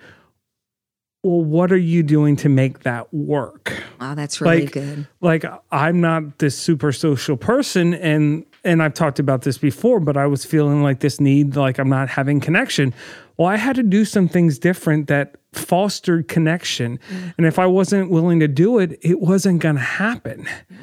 Well, 1.24 1.44
what 1.44 1.72
are 1.72 1.78
you 1.78 2.02
doing 2.04 2.38
to 2.38 2.50
make 2.50 2.80
that 2.84 3.14
work? 3.14 3.74
Wow, 4.00 4.16
that's 4.16 4.40
really 4.40 4.62
Like- 4.62 4.72
good. 4.72 5.08
like 5.22 5.46
I'm 5.72 6.00
not 6.00 6.40
this 6.40 6.58
super 6.58 6.92
social 6.92 7.38
person 7.38 7.94
and 7.94 8.46
and 8.66 8.84
I've 8.84 8.94
talked 8.94 9.20
about 9.20 9.44
this 9.44 9.58
before, 9.58 10.02
but 10.02 10.18
I 10.18 10.28
was 10.28 10.44
feeling 10.44 10.84
like 10.84 11.00
this 11.00 11.20
need 11.22 11.56
like 11.56 11.78
I'm 11.80 11.90
not 11.90 12.10
having 12.10 12.40
connection. 12.40 12.94
Well, 13.38 13.48
I 13.48 13.56
had 13.56 13.78
to 13.78 13.84
do 13.84 14.04
some 14.04 14.28
things 14.28 14.60
different 14.60 15.08
that 15.08 15.36
fostered 15.54 16.28
connection. 16.28 17.00
Mm. 17.10 17.34
And 17.38 17.48
if 17.48 17.58
I 17.58 17.66
wasn't 17.66 18.12
willing 18.12 18.42
to 18.42 18.50
do 18.50 18.80
it, 18.80 19.00
it 19.02 19.22
wasn't 19.22 19.62
going 19.62 19.76
to 19.76 19.82
happen. 19.82 20.44
Mm. 20.44 20.78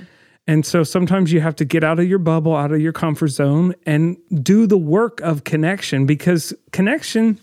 And 0.47 0.65
so 0.65 0.85
sometimes 0.85 1.33
you 1.33 1.41
have 1.41 1.57
to 1.57 1.65
get 1.65 1.83
out 1.83 1.99
of 1.99 2.07
your 2.09 2.21
bubble, 2.21 2.55
out 2.55 2.73
of 2.73 2.81
your 2.81 2.93
comfort 2.93 3.29
zone, 3.29 3.75
and 3.85 4.17
do 4.43 4.67
the 4.67 4.79
work 4.79 5.21
of 5.21 5.45
connection 5.45 6.07
because 6.07 6.55
connection 6.73 7.41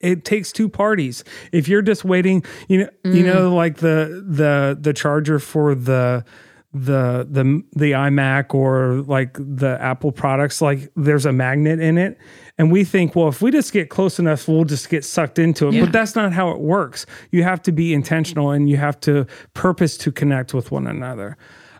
it 0.00 0.24
takes 0.24 0.52
two 0.52 0.68
parties. 0.68 1.24
If 1.50 1.66
you're 1.66 1.82
just 1.82 2.04
waiting, 2.04 2.44
you 2.68 2.78
know, 2.78 2.88
mm. 3.04 3.14
you 3.16 3.26
know, 3.26 3.54
like 3.54 3.78
the 3.78 4.22
the 4.26 4.76
the 4.78 4.92
charger 4.92 5.38
for 5.38 5.74
the 5.74 6.24
the 6.74 7.26
the 7.30 7.62
the 7.74 7.92
iMac 7.92 8.52
or 8.52 9.02
like 9.06 9.34
the 9.34 9.78
Apple 9.80 10.12
products, 10.12 10.60
like 10.60 10.90
there's 10.94 11.24
a 11.24 11.32
magnet 11.32 11.80
in 11.80 11.96
it. 11.96 12.18
And 12.58 12.70
we 12.70 12.84
think, 12.84 13.16
well, 13.16 13.28
if 13.28 13.40
we 13.40 13.50
just 13.50 13.72
get 13.72 13.88
close 13.88 14.18
enough, 14.18 14.46
we'll 14.46 14.64
just 14.64 14.90
get 14.90 15.04
sucked 15.04 15.38
into 15.38 15.68
it. 15.68 15.74
Yeah. 15.74 15.84
But 15.84 15.92
that's 15.92 16.14
not 16.14 16.32
how 16.32 16.50
it 16.50 16.60
works. 16.60 17.06
You 17.30 17.42
have 17.42 17.62
to 17.62 17.72
be 17.72 17.94
intentional 17.94 18.50
and 18.50 18.68
you 18.68 18.76
have 18.76 19.00
to 19.00 19.26
purpose 19.54 19.96
to 19.98 20.12
connect 20.12 20.52
with 20.52 20.70
one 20.70 20.86
another. 20.86 21.36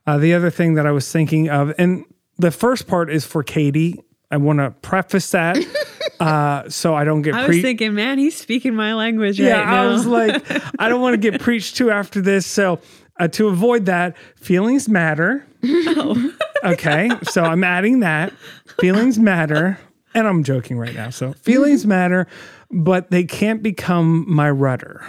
Uh, 0.07 0.19
the 0.19 0.35
other 0.35 0.51
thing 0.51 0.75
that 0.75 0.87
I 0.87 0.91
was 0.91 1.11
thinking 1.11 1.49
of, 1.49 1.73
and 1.79 2.05
the 2.39 2.51
first 2.51 2.87
part 2.87 3.11
is 3.11 3.25
for 3.25 3.43
Katie. 3.43 4.03
I 4.31 4.37
want 4.37 4.59
to 4.59 4.71
preface 4.83 5.31
that 5.31 5.57
uh, 6.21 6.69
so 6.69 6.95
I 6.95 7.05
don't 7.05 7.23
get. 7.23 7.35
I 7.35 7.47
was 7.47 7.61
thinking, 7.61 7.95
man, 7.95 8.19
he's 8.19 8.37
speaking 8.37 8.75
my 8.75 8.95
language 8.95 9.39
yeah, 9.39 9.59
right 9.59 9.67
now. 9.67 9.83
I 9.83 9.87
was 9.89 10.07
like, 10.07 10.45
I 10.79 10.89
don't 10.89 11.01
want 11.01 11.15
to 11.15 11.31
get 11.31 11.41
preached 11.41 11.77
to 11.77 11.91
after 11.91 12.21
this. 12.21 12.47
So 12.47 12.81
uh, 13.19 13.29
to 13.29 13.49
avoid 13.49 13.87
that, 13.87 14.17
feelings 14.37 14.89
matter. 14.89 15.47
Oh. 15.65 16.33
okay, 16.65 17.11
so 17.25 17.43
I'm 17.43 17.65
adding 17.65 18.01
that. 18.01 18.33
Feelings 18.81 19.19
matter, 19.19 19.79
and 20.15 20.27
I'm 20.27 20.45
joking 20.45 20.79
right 20.79 20.95
now. 20.95 21.11
So 21.11 21.33
feelings 21.33 21.87
matter, 21.87 22.27
but 22.71 23.11
they 23.11 23.25
can't 23.25 23.63
become 23.63 24.25
my 24.29 24.51
rudder. 24.51 25.05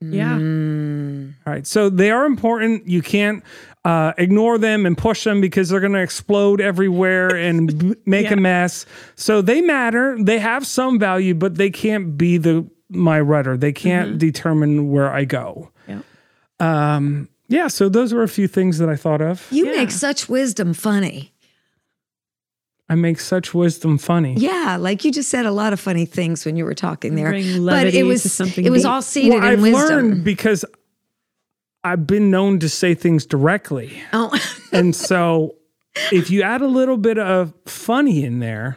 Yeah. 0.00 0.36
Mm. 0.36 1.34
All 1.44 1.52
right. 1.52 1.66
So 1.66 1.90
they 1.90 2.12
are 2.12 2.24
important. 2.24 2.86
You 2.86 3.02
can't 3.02 3.42
uh, 3.88 4.12
ignore 4.18 4.58
them 4.58 4.84
and 4.84 4.98
push 4.98 5.24
them 5.24 5.40
because 5.40 5.70
they're 5.70 5.80
going 5.80 5.94
to 5.94 6.02
explode 6.02 6.60
everywhere 6.60 7.34
and 7.34 7.78
b- 7.78 7.96
make 8.06 8.26
yeah. 8.26 8.34
a 8.34 8.36
mess. 8.36 8.84
So 9.16 9.40
they 9.40 9.62
matter. 9.62 10.14
They 10.22 10.38
have 10.40 10.66
some 10.66 10.98
value, 10.98 11.34
but 11.34 11.54
they 11.54 11.70
can't 11.70 12.18
be 12.18 12.36
the 12.36 12.68
my 12.90 13.18
rudder. 13.18 13.56
They 13.56 13.72
can't 13.72 14.10
mm-hmm. 14.10 14.18
determine 14.18 14.90
where 14.90 15.10
I 15.10 15.24
go. 15.24 15.70
Yeah. 15.86 16.00
Um, 16.60 17.30
yeah. 17.48 17.68
So 17.68 17.88
those 17.88 18.12
were 18.12 18.22
a 18.22 18.28
few 18.28 18.46
things 18.46 18.76
that 18.76 18.90
I 18.90 18.96
thought 18.96 19.22
of. 19.22 19.46
You 19.50 19.66
yeah. 19.66 19.76
make 19.76 19.90
such 19.90 20.28
wisdom 20.28 20.74
funny. 20.74 21.32
I 22.90 22.94
make 22.94 23.20
such 23.20 23.54
wisdom 23.54 23.96
funny. 23.96 24.34
Yeah, 24.34 24.76
like 24.78 25.04
you 25.04 25.12
just 25.12 25.28
said 25.30 25.44
a 25.44 25.50
lot 25.50 25.74
of 25.74 25.80
funny 25.80 26.06
things 26.06 26.46
when 26.46 26.56
you 26.56 26.64
were 26.64 26.74
talking 26.74 27.14
there. 27.14 27.32
but 27.32 27.86
it 27.86 28.04
was 28.04 28.30
something 28.32 28.64
it 28.64 28.70
was 28.70 28.86
all 28.86 29.02
seated 29.02 29.34
well, 29.34 29.44
in 29.44 29.44
I've 29.44 29.62
wisdom. 29.62 29.88
learned 29.88 30.24
because 30.24 30.64
I've 31.88 32.06
been 32.06 32.30
known 32.30 32.58
to 32.60 32.68
say 32.68 32.94
things 32.94 33.24
directly. 33.26 34.02
Oh. 34.12 34.36
and 34.72 34.94
so 34.94 35.54
if 36.12 36.30
you 36.30 36.42
add 36.42 36.60
a 36.60 36.66
little 36.66 36.96
bit 36.96 37.18
of 37.18 37.54
funny 37.66 38.24
in 38.24 38.40
there, 38.40 38.76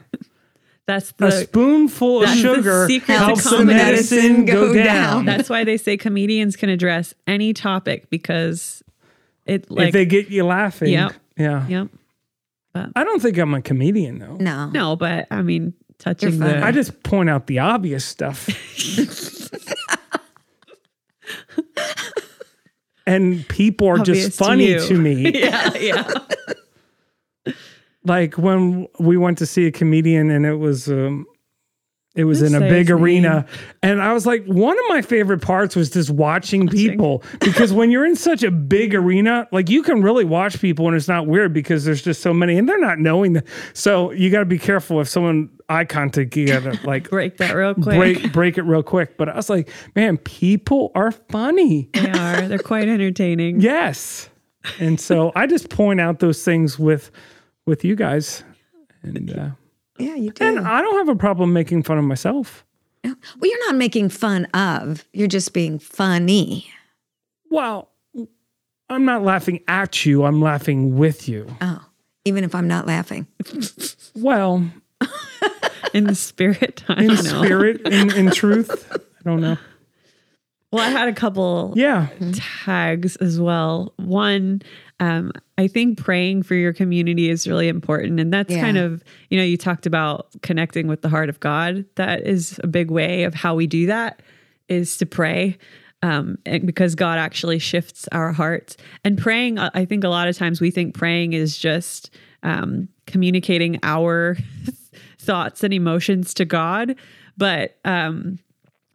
that's 0.87 1.11
the, 1.13 1.27
a 1.27 1.31
spoonful 1.31 2.23
of 2.23 2.29
sugar 2.29 2.87
helps 3.05 3.49
the 3.49 3.65
medicine 3.65 4.45
go, 4.45 4.73
down. 4.73 4.85
down. 4.85 5.25
That's 5.25 5.49
why 5.49 5.63
they 5.63 5.77
say 5.77 5.97
comedians 5.97 6.55
can 6.55 6.69
address 6.69 7.13
any 7.27 7.53
topic 7.53 8.09
because 8.09 8.83
it 9.45 9.69
like 9.69 9.89
if 9.89 9.93
they 9.93 10.05
get 10.05 10.29
you 10.29 10.45
laughing. 10.45 10.89
Yep. 10.89 11.13
Yeah. 11.37 11.67
Yep. 11.67 11.87
But 12.73 12.89
I 12.95 13.03
don't 13.03 13.21
think 13.21 13.37
I'm 13.37 13.53
a 13.53 13.61
comedian 13.61 14.19
though. 14.19 14.37
No. 14.37 14.69
No, 14.69 14.95
but 14.95 15.27
I 15.29 15.41
mean, 15.41 15.73
touching 15.97 16.39
the. 16.39 16.63
I 16.63 16.71
just 16.71 17.03
point 17.03 17.29
out 17.29 17.47
the 17.47 17.59
obvious 17.59 18.05
stuff. 18.05 18.47
and 23.05 23.47
people 23.47 23.87
are 23.87 23.99
Obvious 23.99 24.25
just 24.25 24.37
funny 24.37 24.73
to, 24.73 24.87
to 24.87 24.93
me. 24.97 25.31
yeah, 25.39 25.73
yeah. 25.75 26.13
like 28.05 28.37
when 28.37 28.87
we 28.99 29.17
went 29.17 29.37
to 29.39 29.45
see 29.45 29.67
a 29.67 29.71
comedian 29.71 30.29
and 30.29 30.45
it 30.45 30.55
was 30.55 30.87
um, 30.87 31.25
it 32.13 32.25
was 32.25 32.41
in 32.41 32.53
a 32.53 32.59
big 32.59 32.91
arena. 32.91 33.45
And 33.81 34.01
I 34.01 34.11
was 34.11 34.25
like, 34.25 34.43
one 34.45 34.77
of 34.77 34.85
my 34.89 35.01
favorite 35.01 35.41
parts 35.41 35.77
was 35.77 35.89
just 35.89 36.09
watching, 36.09 36.65
watching. 36.65 36.89
people 36.89 37.23
because 37.39 37.71
when 37.71 37.89
you're 37.89 38.05
in 38.05 38.17
such 38.17 38.43
a 38.43 38.51
big 38.51 38.93
arena, 38.93 39.47
like 39.53 39.69
you 39.69 39.81
can 39.81 40.01
really 40.01 40.25
watch 40.25 40.59
people 40.59 40.87
and 40.87 40.95
it's 40.95 41.07
not 41.07 41.25
weird 41.25 41.53
because 41.53 41.85
there's 41.85 42.01
just 42.01 42.21
so 42.21 42.33
many 42.33 42.57
and 42.57 42.67
they're 42.67 42.81
not 42.81 42.99
knowing 42.99 43.33
that. 43.33 43.45
So 43.73 44.11
you 44.11 44.29
got 44.29 44.39
to 44.39 44.45
be 44.45 44.59
careful 44.59 44.99
if 44.99 45.07
someone 45.07 45.49
eye 45.71 45.85
contact, 45.85 46.35
you 46.35 46.47
got 46.47 46.63
to 46.63 46.79
like 46.85 47.09
break 47.09 47.37
that 47.37 47.55
real 47.55 47.73
quick. 47.73 47.97
Break, 47.97 48.33
break 48.33 48.57
it 48.57 48.63
real 48.63 48.83
quick. 48.83 49.17
But 49.17 49.29
I 49.29 49.35
was 49.35 49.49
like, 49.49 49.69
man, 49.95 50.17
people 50.17 50.91
are 50.95 51.11
funny. 51.11 51.89
They 51.93 52.09
are. 52.09 52.47
They're 52.47 52.59
quite 52.59 52.87
entertaining. 52.87 53.61
yes. 53.61 54.29
And 54.79 54.99
so 54.99 55.31
I 55.35 55.47
just 55.47 55.69
point 55.69 55.99
out 55.99 56.19
those 56.19 56.43
things 56.43 56.77
with, 56.77 57.11
with 57.65 57.83
you 57.83 57.95
guys. 57.95 58.43
And, 59.01 59.31
uh, 59.31 59.49
yeah, 59.97 60.15
you 60.15 60.31
do. 60.31 60.45
And 60.45 60.59
I 60.59 60.81
don't 60.81 60.97
have 60.97 61.09
a 61.09 61.17
problem 61.17 61.53
making 61.53 61.83
fun 61.83 61.97
of 61.97 62.03
myself. 62.03 62.65
Well, 63.03 63.15
you're 63.49 63.67
not 63.67 63.75
making 63.75 64.09
fun 64.09 64.45
of, 64.53 65.05
you're 65.13 65.27
just 65.27 65.53
being 65.53 65.79
funny. 65.79 66.67
Well, 67.49 67.89
I'm 68.89 69.05
not 69.05 69.23
laughing 69.23 69.61
at 69.67 70.05
you, 70.05 70.23
I'm 70.23 70.41
laughing 70.41 70.97
with 70.97 71.27
you. 71.27 71.47
Oh, 71.61 71.83
even 72.25 72.43
if 72.43 72.53
I'm 72.53 72.67
not 72.67 72.85
laughing. 72.85 73.25
well, 74.15 74.63
in 75.93 76.13
spirit, 76.15 76.83
I 76.87 77.03
in 77.03 77.17
spirit, 77.17 77.81
in, 77.87 78.11
in 78.13 78.31
truth, 78.31 78.91
I 78.91 79.29
don't 79.29 79.41
know. 79.41 79.57
Well, 80.71 80.83
I 80.83 80.89
had 80.89 81.09
a 81.09 81.13
couple 81.13 81.73
yeah. 81.75 82.07
tags 82.33 83.17
as 83.17 83.41
well. 83.41 83.93
One, 83.97 84.61
um, 85.01 85.33
I 85.57 85.67
think 85.67 85.97
praying 85.97 86.43
for 86.43 86.55
your 86.55 86.71
community 86.71 87.29
is 87.29 87.45
really 87.45 87.67
important. 87.67 88.21
And 88.21 88.31
that's 88.33 88.53
yeah. 88.53 88.61
kind 88.61 88.77
of, 88.77 89.03
you 89.29 89.37
know, 89.37 89.43
you 89.43 89.57
talked 89.57 89.85
about 89.85 90.27
connecting 90.41 90.87
with 90.87 91.01
the 91.01 91.09
heart 91.09 91.27
of 91.27 91.41
God. 91.41 91.83
That 91.95 92.25
is 92.25 92.57
a 92.63 92.67
big 92.67 92.89
way 92.89 93.23
of 93.23 93.33
how 93.33 93.53
we 93.53 93.67
do 93.67 93.87
that 93.87 94.21
is 94.69 94.95
to 94.97 95.05
pray. 95.05 95.57
Um, 96.03 96.37
and 96.45 96.65
because 96.65 96.95
God 96.95 97.19
actually 97.19 97.59
shifts 97.59 98.07
our 98.13 98.31
hearts. 98.31 98.77
And 99.03 99.17
praying, 99.17 99.59
I 99.59 99.85
think 99.85 100.05
a 100.05 100.09
lot 100.09 100.29
of 100.29 100.37
times 100.37 100.61
we 100.61 100.71
think 100.71 100.95
praying 100.95 101.33
is 101.33 101.57
just 101.57 102.11
um, 102.43 102.87
communicating 103.07 103.77
our 103.83 104.37
thoughts 105.21 105.63
and 105.63 105.73
emotions 105.73 106.33
to 106.33 106.45
God. 106.45 106.95
But 107.37 107.77
um, 107.85 108.39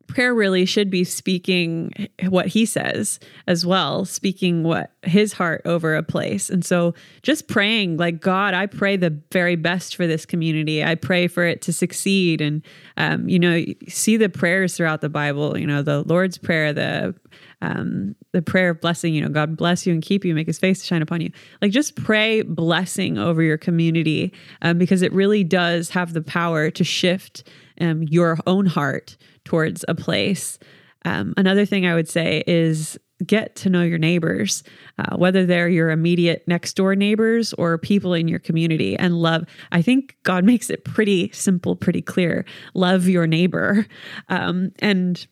prayer 0.07 0.35
really 0.35 0.65
should 0.65 0.91
be 0.91 1.05
speaking 1.05 2.09
what 2.29 2.47
he 2.47 2.67
says 2.67 3.19
as 3.47 3.65
well, 3.65 4.05
speaking 4.05 4.63
what 4.63 4.93
his 5.03 5.33
heart 5.33 5.63
over 5.65 5.97
a 5.97 6.03
place. 6.03 6.51
And 6.51 6.65
so 6.65 6.95
just 7.23 7.49
praying, 7.49 7.97
like, 7.97 8.21
God, 8.21 8.55
I 8.55 8.67
pray 8.67 8.97
the 8.97 9.19
very 9.33 9.57
best 9.57 9.97
for 9.97 10.07
this 10.07 10.27
community. 10.27 10.85
I 10.85 10.95
pray 10.95 11.27
for 11.29 11.45
it 11.45 11.61
to 11.63 11.73
succeed. 11.73 12.41
And, 12.41 12.63
um, 12.97 13.29
you 13.29 13.39
know, 13.39 13.65
see 13.89 14.17
the 14.17 14.29
prayers 14.29 14.77
throughout 14.77 15.01
the 15.01 15.09
Bible, 15.09 15.59
you 15.59 15.67
know, 15.67 15.83
the 15.83 16.03
Lord's 16.03 16.39
Prayer, 16.39 16.73
the 16.73 17.15
um, 17.63 18.15
the 18.33 18.43
prayer 18.43 18.71
of 18.71 18.81
blessing, 18.81 19.15
you 19.15 19.21
know, 19.23 19.29
God 19.29 19.57
bless 19.57 19.87
you 19.87 19.93
and 19.93 20.03
keep 20.03 20.25
you, 20.25 20.35
make 20.35 20.47
his 20.47 20.59
face 20.59 20.85
shine 20.85 21.03
upon 21.03 21.21
you. 21.21 21.31
Like 21.63 21.71
just 21.73 21.97
pray 21.97 22.43
blessing 22.43 23.19
over 23.19 23.43
your 23.43 23.59
community 23.59 24.33
um, 24.63 24.79
because 24.79 25.03
it 25.03 25.13
really 25.13 25.43
does 25.43 25.91
have 25.91 26.13
the 26.13 26.23
power 26.23 26.71
to 26.71 26.85
shift 26.85 27.49
um, 27.81 28.03
your 28.05 28.39
own 28.47 28.67
heart 28.67 29.17
towards 29.45 29.85
a 29.89 29.95
place. 29.95 30.59
Um, 31.05 31.35
another 31.37 31.65
thing 31.65 31.87
I 31.87 31.95
would 31.95 32.09
say 32.09 32.43
is 32.47 32.99
get 33.25 33.57
to 33.57 33.71
know 33.71 33.83
your 33.83 33.99
neighbors, 33.99 34.63
uh, 34.99 35.17
whether 35.17 35.47
they're 35.47 35.69
your 35.69 35.91
immediate 35.91 36.45
next 36.47 36.75
door 36.75 36.95
neighbors 36.95 37.55
or 37.55 37.79
people 37.79 38.13
in 38.13 38.29
your 38.29 38.39
community, 38.39 38.97
and 38.97 39.15
love. 39.23 39.45
I 39.73 39.81
think 39.81 40.17
God 40.23 40.45
makes 40.45 40.69
it 40.69 40.85
pretty 40.85 41.31
simple, 41.33 41.77
pretty 41.77 42.03
clear. 42.03 42.45
Love 42.75 43.09
your 43.09 43.27
neighbor. 43.27 43.87
Um, 44.29 44.73
and 44.81 45.27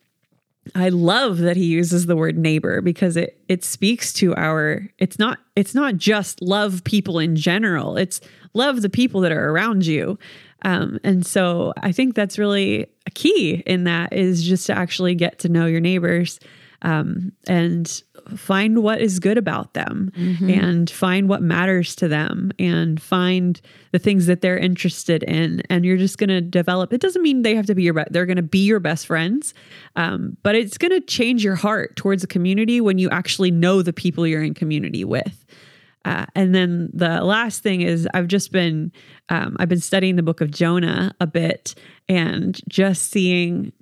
I 0.74 0.88
love 0.88 1.38
that 1.38 1.56
he 1.56 1.66
uses 1.66 2.06
the 2.06 2.16
word 2.16 2.38
neighbor 2.38 2.80
because 2.80 3.16
it 3.16 3.38
it 3.48 3.64
speaks 3.64 4.12
to 4.14 4.34
our 4.36 4.88
it's 4.98 5.18
not 5.18 5.38
it's 5.56 5.74
not 5.74 5.96
just 5.96 6.40
love 6.40 6.82
people 6.84 7.18
in 7.18 7.36
general. 7.36 7.96
It's 7.96 8.20
love 8.54 8.82
the 8.82 8.88
people 8.88 9.20
that 9.22 9.32
are 9.32 9.50
around 9.50 9.86
you. 9.86 10.18
Um, 10.62 10.98
and 11.04 11.26
so 11.26 11.74
I 11.82 11.92
think 11.92 12.14
that's 12.14 12.38
really 12.38 12.86
a 13.06 13.10
key 13.10 13.62
in 13.66 13.84
that 13.84 14.12
is 14.14 14.42
just 14.42 14.66
to 14.68 14.76
actually 14.76 15.14
get 15.14 15.38
to 15.40 15.50
know 15.50 15.66
your 15.66 15.80
neighbors 15.80 16.40
um, 16.82 17.32
and 17.46 18.02
find 18.36 18.82
what 18.82 19.00
is 19.00 19.18
good 19.18 19.38
about 19.38 19.74
them 19.74 20.10
mm-hmm. 20.16 20.50
and 20.50 20.90
find 20.90 21.28
what 21.28 21.42
matters 21.42 21.94
to 21.96 22.08
them 22.08 22.50
and 22.58 23.00
find 23.00 23.60
the 23.92 23.98
things 23.98 24.26
that 24.26 24.40
they're 24.40 24.58
interested 24.58 25.22
in 25.24 25.62
and 25.70 25.84
you're 25.84 25.96
just 25.96 26.18
going 26.18 26.28
to 26.28 26.40
develop 26.40 26.92
it 26.92 27.00
doesn't 27.00 27.22
mean 27.22 27.42
they 27.42 27.54
have 27.54 27.66
to 27.66 27.74
be 27.74 27.82
your 27.82 28.04
they're 28.10 28.26
going 28.26 28.36
to 28.36 28.42
be 28.42 28.64
your 28.64 28.80
best 28.80 29.06
friends 29.06 29.54
um, 29.96 30.36
but 30.42 30.54
it's 30.54 30.78
going 30.78 30.92
to 30.92 31.00
change 31.00 31.44
your 31.44 31.56
heart 31.56 31.96
towards 31.96 32.24
a 32.24 32.26
community 32.26 32.80
when 32.80 32.98
you 32.98 33.08
actually 33.10 33.50
know 33.50 33.82
the 33.82 33.92
people 33.92 34.26
you're 34.26 34.42
in 34.42 34.54
community 34.54 35.04
with 35.04 35.44
uh, 36.04 36.26
and 36.34 36.54
then 36.54 36.90
the 36.92 37.22
last 37.22 37.62
thing 37.62 37.80
is 37.80 38.06
I've 38.12 38.28
just 38.28 38.52
been 38.52 38.92
um, 39.30 39.56
I've 39.58 39.68
been 39.68 39.80
studying 39.80 40.16
the 40.16 40.22
book 40.22 40.40
of 40.40 40.50
Jonah 40.50 41.14
a 41.20 41.26
bit 41.26 41.74
and 42.08 42.60
just 42.68 43.10
seeing 43.10 43.72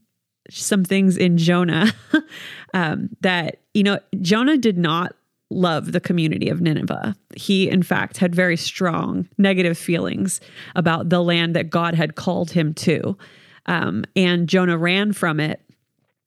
some 0.60 0.84
things 0.84 1.16
in 1.16 1.38
Jonah 1.38 1.92
um, 2.74 3.10
that, 3.20 3.58
you 3.74 3.82
know, 3.82 3.98
Jonah 4.20 4.56
did 4.56 4.78
not 4.78 5.14
love 5.50 5.92
the 5.92 6.00
community 6.00 6.48
of 6.48 6.60
Nineveh. 6.60 7.14
He, 7.36 7.68
in 7.68 7.82
fact, 7.82 8.16
had 8.18 8.34
very 8.34 8.56
strong 8.56 9.28
negative 9.38 9.76
feelings 9.76 10.40
about 10.74 11.10
the 11.10 11.22
land 11.22 11.54
that 11.56 11.70
God 11.70 11.94
had 11.94 12.14
called 12.14 12.50
him 12.52 12.74
to. 12.74 13.16
Um, 13.66 14.04
and 14.16 14.48
Jonah 14.48 14.78
ran 14.78 15.12
from 15.12 15.40
it 15.40 15.60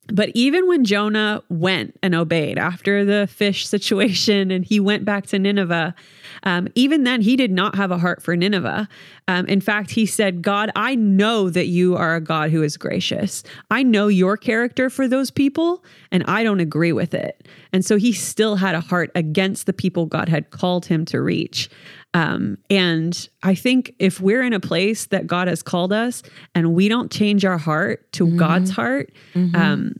but 0.08 0.30
even 0.34 0.68
when 0.68 0.84
Jonah 0.84 1.42
went 1.48 1.98
and 2.02 2.14
obeyed 2.14 2.58
after 2.58 3.04
the 3.04 3.26
fish 3.26 3.66
situation 3.68 4.50
and 4.50 4.64
he 4.64 4.80
went 4.80 5.04
back 5.04 5.26
to 5.26 5.38
Nineveh, 5.38 5.94
um, 6.42 6.68
even 6.74 7.04
then 7.04 7.20
he 7.20 7.36
did 7.36 7.50
not 7.50 7.74
have 7.74 7.90
a 7.90 7.98
heart 7.98 8.22
for 8.22 8.36
Nineveh. 8.36 8.88
Um, 9.28 9.46
in 9.46 9.60
fact, 9.60 9.90
he 9.90 10.06
said, 10.06 10.42
God, 10.42 10.70
I 10.76 10.94
know 10.94 11.50
that 11.50 11.66
you 11.66 11.96
are 11.96 12.14
a 12.14 12.20
God 12.20 12.50
who 12.50 12.62
is 12.62 12.76
gracious. 12.76 13.42
I 13.70 13.82
know 13.82 14.06
your 14.08 14.36
character 14.36 14.88
for 14.88 15.08
those 15.08 15.30
people, 15.30 15.84
and 16.12 16.22
I 16.26 16.44
don't 16.44 16.60
agree 16.60 16.92
with 16.92 17.14
it. 17.14 17.48
And 17.72 17.84
so 17.84 17.96
he 17.96 18.12
still 18.12 18.56
had 18.56 18.74
a 18.74 18.80
heart 18.80 19.10
against 19.14 19.66
the 19.66 19.72
people 19.72 20.06
God 20.06 20.28
had 20.28 20.50
called 20.50 20.86
him 20.86 21.04
to 21.06 21.20
reach. 21.20 21.68
Um, 22.16 22.56
and 22.70 23.28
I 23.42 23.54
think 23.54 23.94
if 23.98 24.22
we're 24.22 24.42
in 24.42 24.54
a 24.54 24.60
place 24.60 25.04
that 25.08 25.26
God 25.26 25.48
has 25.48 25.62
called 25.62 25.92
us 25.92 26.22
and 26.54 26.72
we 26.72 26.88
don't 26.88 27.12
change 27.12 27.44
our 27.44 27.58
heart 27.58 28.10
to 28.12 28.24
mm-hmm. 28.24 28.38
God's 28.38 28.70
heart, 28.70 29.12
mm-hmm. 29.34 29.54
um, 29.54 29.96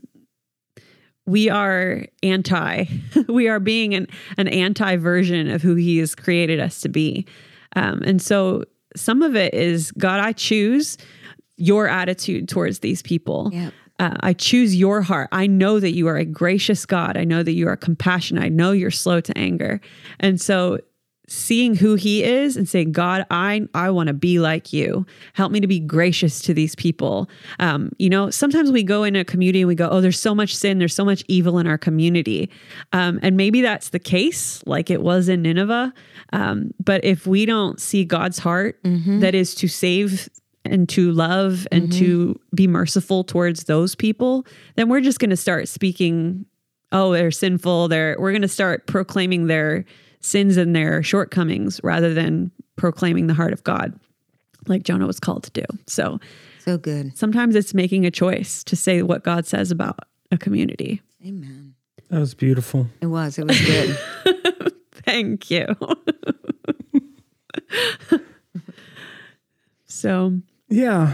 we 1.27 1.47
are 1.47 2.07
anti. 2.23 2.85
we 3.27 3.47
are 3.47 3.59
being 3.59 3.93
an, 3.93 4.07
an 4.35 4.47
anti 4.47 4.95
version 4.95 5.47
of 5.47 5.61
who 5.61 5.75
He 5.75 5.99
has 5.99 6.15
created 6.15 6.59
us 6.59 6.81
to 6.81 6.89
be. 6.89 7.27
Um, 7.75 8.01
and 8.03 8.19
so 8.19 8.63
some 8.95 9.21
of 9.21 9.35
it 9.35 9.53
is 9.53 9.91
God, 9.91 10.19
I 10.19 10.31
choose 10.31 10.97
your 11.57 11.87
attitude 11.87 12.49
towards 12.49 12.79
these 12.79 13.03
people. 13.03 13.51
Yep. 13.53 13.73
Uh, 13.99 14.15
I 14.21 14.33
choose 14.33 14.75
your 14.75 15.03
heart. 15.03 15.29
I 15.31 15.45
know 15.45 15.79
that 15.79 15.93
you 15.93 16.07
are 16.07 16.17
a 16.17 16.25
gracious 16.25 16.83
God. 16.87 17.15
I 17.15 17.25
know 17.25 17.43
that 17.43 17.53
you 17.53 17.67
are 17.67 17.77
compassionate. 17.77 18.43
I 18.43 18.49
know 18.49 18.71
you're 18.71 18.89
slow 18.89 19.21
to 19.21 19.37
anger. 19.37 19.81
And 20.19 20.41
so 20.41 20.79
seeing 21.27 21.75
who 21.75 21.95
he 21.95 22.23
is 22.23 22.55
and 22.55 22.69
saying 22.69 22.91
god 22.91 23.25
i 23.29 23.67
i 23.73 23.89
want 23.89 24.07
to 24.07 24.13
be 24.13 24.39
like 24.39 24.71
you. 24.71 25.05
Help 25.33 25.51
me 25.51 25.59
to 25.59 25.67
be 25.67 25.79
gracious 25.79 26.39
to 26.41 26.53
these 26.53 26.75
people. 26.75 27.29
Um, 27.59 27.91
you 27.97 28.09
know 28.09 28.29
sometimes 28.29 28.71
we 28.71 28.83
go 28.83 29.03
in 29.03 29.15
a 29.15 29.25
community 29.25 29.61
and 29.61 29.67
we 29.67 29.75
go 29.75 29.89
oh 29.89 30.01
there's 30.01 30.19
so 30.19 30.33
much 30.33 30.55
sin 30.55 30.79
there's 30.79 30.95
so 30.95 31.05
much 31.05 31.23
evil 31.27 31.59
in 31.59 31.67
our 31.67 31.77
community. 31.77 32.49
Um, 32.93 33.19
and 33.21 33.35
maybe 33.35 33.61
that's 33.61 33.89
the 33.89 33.99
case 33.99 34.63
like 34.65 34.89
it 34.89 35.01
was 35.01 35.29
in 35.29 35.41
nineveh. 35.41 35.93
Um, 36.33 36.73
but 36.83 37.03
if 37.03 37.27
we 37.27 37.45
don't 37.45 37.79
see 37.79 38.05
god's 38.05 38.39
heart 38.39 38.81
mm-hmm. 38.83 39.19
that 39.19 39.35
is 39.35 39.53
to 39.55 39.67
save 39.67 40.29
and 40.65 40.87
to 40.89 41.11
love 41.11 41.67
and 41.71 41.83
mm-hmm. 41.83 41.99
to 41.99 42.39
be 42.53 42.67
merciful 42.67 43.23
towards 43.23 43.65
those 43.65 43.95
people 43.95 44.45
then 44.75 44.89
we're 44.89 45.01
just 45.01 45.19
going 45.19 45.29
to 45.29 45.37
start 45.37 45.67
speaking 45.67 46.45
oh 46.91 47.11
they're 47.11 47.31
sinful. 47.31 47.87
They're 47.87 48.15
we're 48.19 48.31
going 48.31 48.41
to 48.41 48.47
start 48.47 48.87
proclaiming 48.87 49.47
their 49.47 49.85
sins 50.19 50.57
and 50.57 50.75
their 50.75 51.03
shortcomings 51.03 51.79
rather 51.83 52.13
than 52.13 52.51
proclaiming 52.75 53.27
the 53.27 53.33
heart 53.33 53.53
of 53.53 53.63
God, 53.63 53.99
like 54.67 54.83
Jonah 54.83 55.07
was 55.07 55.19
called 55.19 55.43
to 55.43 55.51
do. 55.51 55.65
So, 55.87 56.19
so 56.59 56.77
good. 56.77 57.17
Sometimes 57.17 57.55
it's 57.55 57.73
making 57.73 58.05
a 58.05 58.11
choice 58.11 58.63
to 58.65 58.75
say 58.75 59.01
what 59.01 59.23
God 59.23 59.45
says 59.45 59.71
about 59.71 59.99
a 60.31 60.37
community. 60.37 61.01
Amen. 61.25 61.75
That 62.09 62.19
was 62.19 62.33
beautiful. 62.33 62.87
It 63.01 63.07
was. 63.07 63.37
It 63.37 63.47
was 63.47 63.59
good. 63.59 64.73
Thank 64.91 65.51
you. 65.51 65.67
so, 69.85 70.39
yeah. 70.69 71.13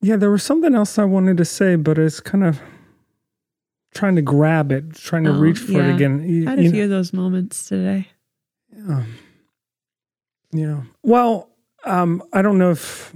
Yeah, 0.00 0.16
there 0.16 0.30
was 0.30 0.42
something 0.42 0.74
else 0.74 0.98
I 0.98 1.04
wanted 1.04 1.36
to 1.38 1.44
say, 1.44 1.76
but 1.76 1.98
it's 1.98 2.20
kind 2.20 2.44
of 2.44 2.60
trying 3.94 4.16
to 4.16 4.22
grab 4.22 4.72
it, 4.72 4.94
trying 4.94 5.24
to 5.24 5.30
oh, 5.30 5.38
reach 5.38 5.58
for 5.58 5.72
yeah. 5.72 5.88
it 5.88 5.94
again. 5.94 6.28
You, 6.28 6.46
I 6.46 6.50
had 6.50 6.58
a 6.58 6.62
few 6.62 6.72
know. 6.72 6.84
of 6.84 6.90
those 6.90 7.12
moments 7.12 7.66
today. 7.68 8.08
Yeah. 8.86 9.04
Yeah. 10.52 10.82
Well, 11.02 11.50
um, 11.84 12.22
I 12.32 12.42
don't 12.42 12.58
know 12.58 12.70
if 12.70 13.14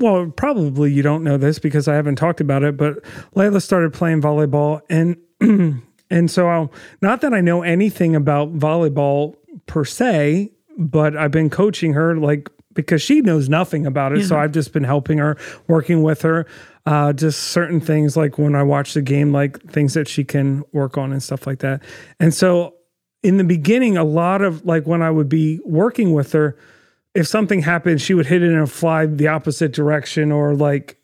well, 0.00 0.30
probably 0.30 0.92
you 0.92 1.02
don't 1.02 1.22
know 1.22 1.36
this 1.36 1.58
because 1.58 1.86
I 1.86 1.94
haven't 1.94 2.16
talked 2.16 2.40
about 2.40 2.64
it, 2.64 2.76
but 2.76 3.02
Layla 3.36 3.62
started 3.62 3.92
playing 3.92 4.22
volleyball 4.22 4.80
and 4.90 5.16
and 6.10 6.30
so 6.30 6.48
I'll, 6.48 6.72
not 7.00 7.20
that 7.20 7.32
I 7.32 7.40
know 7.40 7.62
anything 7.62 8.16
about 8.16 8.54
volleyball 8.58 9.36
per 9.66 9.84
se, 9.84 10.50
but 10.76 11.16
I've 11.16 11.30
been 11.30 11.50
coaching 11.50 11.92
her 11.92 12.16
like 12.16 12.50
because 12.72 13.02
she 13.02 13.20
knows 13.20 13.48
nothing 13.48 13.86
about 13.86 14.12
it. 14.12 14.20
Yeah. 14.20 14.26
So 14.26 14.38
I've 14.38 14.52
just 14.52 14.72
been 14.72 14.84
helping 14.84 15.18
her, 15.18 15.36
working 15.68 16.02
with 16.02 16.22
her, 16.22 16.46
uh, 16.86 17.12
just 17.12 17.44
certain 17.44 17.80
things 17.80 18.16
like 18.16 18.36
when 18.36 18.56
I 18.56 18.64
watch 18.64 18.94
the 18.94 19.02
game, 19.02 19.32
like 19.32 19.62
things 19.70 19.94
that 19.94 20.08
she 20.08 20.24
can 20.24 20.64
work 20.72 20.98
on 20.98 21.12
and 21.12 21.22
stuff 21.22 21.46
like 21.46 21.60
that. 21.60 21.82
And 22.18 22.34
so 22.34 22.74
in 23.24 23.38
the 23.38 23.44
beginning, 23.44 23.96
a 23.96 24.04
lot 24.04 24.42
of 24.42 24.64
like 24.66 24.86
when 24.86 25.02
I 25.02 25.10
would 25.10 25.30
be 25.30 25.58
working 25.64 26.12
with 26.12 26.32
her, 26.32 26.56
if 27.14 27.26
something 27.26 27.62
happened, 27.62 28.00
she 28.00 28.12
would 28.12 28.26
hit 28.26 28.42
it 28.42 28.52
and 28.52 28.70
fly 28.70 29.06
the 29.06 29.28
opposite 29.28 29.72
direction 29.72 30.30
or 30.30 30.54
like 30.54 30.98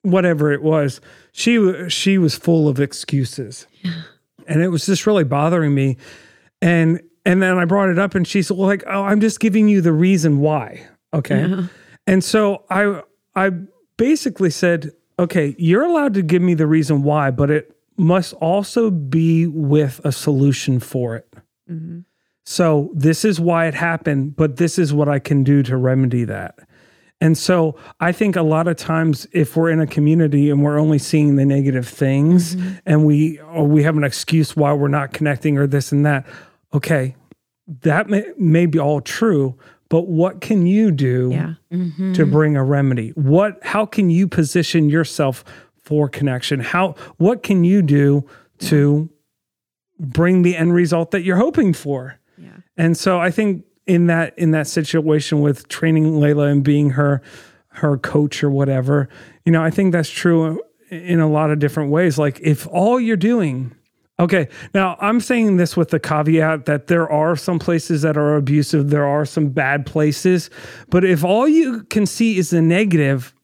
whatever 0.00 0.50
it 0.50 0.62
was. 0.62 1.00
She 1.32 1.88
she 1.90 2.16
was 2.16 2.34
full 2.34 2.68
of 2.68 2.80
excuses, 2.80 3.66
yeah. 3.82 4.02
and 4.48 4.62
it 4.62 4.68
was 4.68 4.86
just 4.86 5.06
really 5.06 5.24
bothering 5.24 5.74
me. 5.74 5.98
And 6.62 7.00
and 7.26 7.42
then 7.42 7.58
I 7.58 7.66
brought 7.66 7.90
it 7.90 7.98
up, 7.98 8.14
and 8.14 8.26
she's 8.26 8.50
like, 8.50 8.82
"Oh, 8.86 9.04
I'm 9.04 9.20
just 9.20 9.38
giving 9.38 9.68
you 9.68 9.82
the 9.82 9.92
reason 9.92 10.40
why." 10.40 10.86
Okay, 11.12 11.46
yeah. 11.46 11.66
and 12.06 12.24
so 12.24 12.64
I 12.70 13.02
I 13.36 13.50
basically 13.98 14.50
said, 14.50 14.92
"Okay, 15.18 15.54
you're 15.58 15.84
allowed 15.84 16.14
to 16.14 16.22
give 16.22 16.40
me 16.40 16.54
the 16.54 16.66
reason 16.66 17.02
why, 17.02 17.30
but 17.30 17.50
it 17.50 17.76
must 17.98 18.32
also 18.34 18.90
be 18.90 19.46
with 19.46 20.00
a 20.02 20.12
solution 20.12 20.80
for 20.80 21.14
it." 21.14 21.32
Mm-hmm. 21.72 22.00
So 22.44 22.90
this 22.94 23.24
is 23.24 23.38
why 23.38 23.66
it 23.66 23.74
happened, 23.74 24.36
but 24.36 24.56
this 24.56 24.78
is 24.78 24.92
what 24.92 25.08
I 25.08 25.18
can 25.18 25.44
do 25.44 25.62
to 25.64 25.76
remedy 25.76 26.24
that. 26.24 26.58
And 27.20 27.38
so 27.38 27.76
I 28.00 28.10
think 28.10 28.34
a 28.34 28.42
lot 28.42 28.66
of 28.66 28.76
times 28.76 29.28
if 29.30 29.56
we're 29.56 29.70
in 29.70 29.78
a 29.78 29.86
community 29.86 30.50
and 30.50 30.64
we're 30.64 30.78
only 30.78 30.98
seeing 30.98 31.36
the 31.36 31.44
negative 31.44 31.86
things 31.86 32.56
mm-hmm. 32.56 32.74
and 32.84 33.06
we 33.06 33.38
or 33.38 33.64
we 33.64 33.84
have 33.84 33.96
an 33.96 34.02
excuse 34.02 34.56
why 34.56 34.72
we're 34.72 34.88
not 34.88 35.12
connecting 35.12 35.56
or 35.56 35.68
this 35.68 35.92
and 35.92 36.04
that, 36.04 36.26
okay, 36.74 37.14
that 37.82 38.08
may, 38.08 38.24
may 38.36 38.66
be 38.66 38.80
all 38.80 39.00
true, 39.00 39.56
but 39.88 40.08
what 40.08 40.40
can 40.40 40.66
you 40.66 40.90
do 40.90 41.30
yeah. 41.32 41.54
mm-hmm. 41.72 42.12
to 42.14 42.26
bring 42.26 42.56
a 42.56 42.64
remedy? 42.64 43.10
What 43.10 43.62
how 43.62 43.86
can 43.86 44.10
you 44.10 44.26
position 44.26 44.88
yourself 44.90 45.44
for 45.76 46.08
connection? 46.08 46.58
How 46.58 46.96
what 47.18 47.44
can 47.44 47.62
you 47.62 47.82
do 47.82 48.28
to 48.60 49.08
bring 49.98 50.42
the 50.42 50.56
end 50.56 50.74
result 50.74 51.10
that 51.12 51.22
you're 51.22 51.36
hoping 51.36 51.72
for. 51.72 52.18
Yeah. 52.36 52.56
And 52.76 52.96
so 52.96 53.20
I 53.20 53.30
think 53.30 53.64
in 53.86 54.06
that 54.06 54.38
in 54.38 54.52
that 54.52 54.66
situation 54.66 55.40
with 55.40 55.68
training 55.68 56.12
Layla 56.14 56.50
and 56.50 56.62
being 56.62 56.90
her 56.90 57.22
her 57.68 57.96
coach 57.98 58.42
or 58.44 58.50
whatever, 58.50 59.08
you 59.44 59.52
know, 59.52 59.62
I 59.62 59.70
think 59.70 59.92
that's 59.92 60.10
true 60.10 60.60
in 60.90 61.20
a 61.20 61.28
lot 61.28 61.50
of 61.50 61.58
different 61.58 61.90
ways. 61.90 62.18
Like 62.18 62.38
if 62.40 62.66
all 62.66 63.00
you're 63.00 63.16
doing 63.16 63.74
Okay. 64.22 64.48
Now, 64.72 64.96
I'm 65.00 65.20
saying 65.20 65.56
this 65.56 65.76
with 65.76 65.88
the 65.88 65.98
caveat 65.98 66.66
that 66.66 66.86
there 66.86 67.10
are 67.10 67.34
some 67.34 67.58
places 67.58 68.02
that 68.02 68.16
are 68.16 68.36
abusive, 68.36 68.90
there 68.90 69.06
are 69.06 69.24
some 69.24 69.48
bad 69.48 69.84
places, 69.84 70.48
but 70.90 71.04
if 71.04 71.24
all 71.24 71.48
you 71.48 71.82
can 71.84 72.06
see 72.06 72.38
is 72.38 72.50
the 72.50 72.62
negative, 72.62 73.34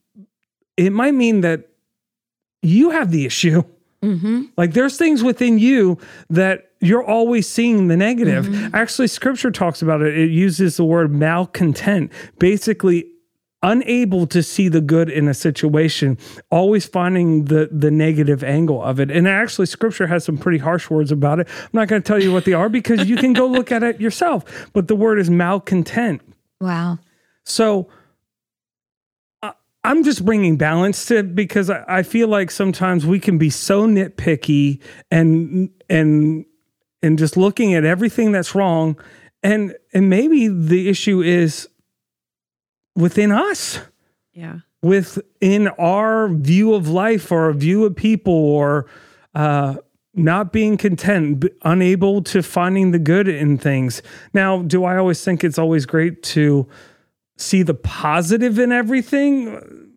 it 0.77 0.91
might 0.91 1.15
mean 1.15 1.41
that 1.41 1.69
you 2.63 2.91
have 2.91 3.11
the 3.11 3.27
issue. 3.27 3.63
Mm-hmm. 4.03 4.43
Like 4.57 4.75
there's 4.75 4.97
things 4.97 5.23
within 5.23 5.59
you 5.59 5.99
that 6.31 6.71
you're 6.81 7.05
always 7.05 7.49
seeing 7.49 7.89
the 7.89 7.97
negative. 7.97 8.47
Mm-hmm. 8.47 8.75
Actually, 8.75 9.09
scripture 9.09 9.51
talks 9.51 9.83
about 9.83 10.03
it. 10.03 10.17
It 10.17 10.31
uses 10.31 10.77
the 10.77 10.85
word 10.85 11.13
malcontent, 11.13 12.13
basically 12.39 13.07
unable 13.63 14.25
to 14.29 14.41
see 14.41 14.69
the 14.69 14.81
good 14.81 15.11
in 15.11 15.27
a 15.27 15.35
situation, 15.35 16.17
always 16.51 16.87
finding 16.87 17.47
the 17.47 17.69
the 17.73 17.91
negative 17.91 18.45
angle 18.45 18.83
of 18.83 19.01
it. 19.01 19.11
And 19.11 19.27
actually 19.27 19.67
scripture 19.67 20.07
has 20.07 20.25
some 20.25 20.39
pretty 20.39 20.59
harsh 20.59 20.89
words 20.91 21.11
about 21.11 21.41
it. 21.41 21.49
I'm 21.49 21.71
not 21.73 21.89
going 21.89 22.01
to 22.01 22.07
tell 22.07 22.23
you 22.23 22.33
what 22.33 22.45
they 22.45 22.53
are 22.53 22.69
because 22.69 23.09
you 23.09 23.17
can 23.17 23.33
go 23.33 23.47
look 23.47 23.73
at 23.73 23.83
it 23.83 24.01
yourself. 24.01 24.71
But 24.73 24.87
the 24.89 24.97
word 24.97 25.19
is 25.19 25.29
malcontent. 25.29 26.23
Wow. 26.61 26.99
So 27.45 27.89
I'm 29.89 30.05
just 30.05 30.22
bringing 30.22 30.59
balance 30.59 31.07
to 31.07 31.22
because 31.22 31.70
I, 31.70 31.82
I 31.89 32.03
feel 32.03 32.28
like 32.28 32.51
sometimes 32.51 33.07
we 33.07 33.18
can 33.18 33.39
be 33.39 33.49
so 33.49 33.86
nitpicky 33.86 34.82
and 35.11 35.70
and 35.89 36.45
and 37.03 37.18
just 37.18 37.39
looking 37.39 37.72
at 37.72 37.86
everything 37.86 38.30
that's 38.30 38.55
wrong. 38.55 39.01
And 39.43 39.74
and 39.95 40.11
maybe 40.11 40.47
the 40.49 40.91
issue 40.91 41.22
is 41.22 41.70
within 42.97 43.32
us. 43.32 43.80
Yeah. 44.34 44.59
Within 44.82 45.68
our 45.68 46.28
view 46.28 46.74
of 46.74 46.91
life 46.91 47.32
or 47.32 47.49
a 47.49 47.55
view 47.55 47.86
of 47.86 47.97
people 47.97 48.34
or 48.34 48.91
uh 49.34 49.76
not 50.12 50.53
being 50.53 50.76
content 50.76 51.47
unable 51.62 52.20
to 52.24 52.43
finding 52.43 52.91
the 52.91 52.99
good 52.99 53.26
in 53.26 53.57
things. 53.57 54.03
Now 54.34 54.61
do 54.61 54.84
i 54.84 54.99
always 54.99 55.24
think 55.24 55.45
it's 55.45 55.59
always 55.59 55.86
great 55.86 56.22
to 56.34 56.68
see 57.39 57.62
the 57.62 57.74
positive 57.74 58.59
in 58.59 58.72
everything 58.72 59.89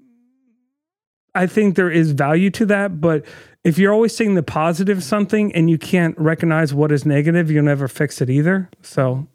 I 1.34 1.48
think 1.48 1.76
there 1.76 1.90
is 1.90 2.12
value 2.12 2.50
to 2.52 2.66
that, 2.68 3.00
but 3.00 3.26
if 3.64 3.78
you're 3.78 3.94
always 3.94 4.16
seeing 4.16 4.36
the 4.36 4.44
positive 4.44 5.04
something 5.04 5.54
and 5.54 5.70
you 5.70 5.78
can't 5.78 6.18
recognize 6.18 6.74
what 6.74 6.92
is 6.92 7.06
negative, 7.06 7.50
you'll 7.50 7.64
never 7.64 7.88
fix 7.88 8.22
it 8.22 8.30
either. 8.30 8.70
So 8.82 9.28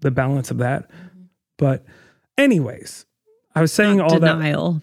the 0.00 0.10
balance 0.10 0.50
of 0.50 0.58
that. 0.58 0.90
Mm-hmm. 0.90 1.22
But 1.58 1.84
anyways, 2.38 3.06
I 3.54 3.60
was 3.60 3.72
saying 3.72 4.00
all 4.00 4.20
that 4.20 4.34
Denial. 4.34 4.82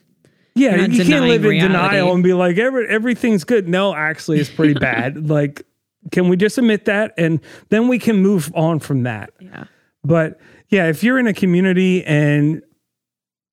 yeah, 0.55 0.71
You're 0.71 0.87
not 0.87 0.91
you 0.91 1.05
can't 1.05 1.25
live 1.25 1.45
in 1.45 1.51
denying 1.51 1.71
denial 1.71 2.13
and 2.13 2.23
be 2.23 2.33
like 2.33 2.57
Every, 2.57 2.87
everything's 2.87 3.43
good. 3.43 3.67
No, 3.67 3.93
actually, 3.95 4.39
it's 4.39 4.49
pretty 4.49 4.73
bad. 4.79 5.29
Like, 5.29 5.63
can 6.11 6.27
we 6.29 6.35
just 6.37 6.57
admit 6.57 6.85
that, 6.85 7.13
and 7.17 7.39
then 7.69 7.87
we 7.87 7.99
can 7.99 8.17
move 8.17 8.51
on 8.55 8.79
from 8.79 9.03
that? 9.03 9.31
Yeah. 9.39 9.65
But 10.03 10.39
yeah, 10.69 10.87
if 10.87 11.03
you're 11.03 11.19
in 11.19 11.27
a 11.27 11.33
community 11.33 12.03
and 12.05 12.61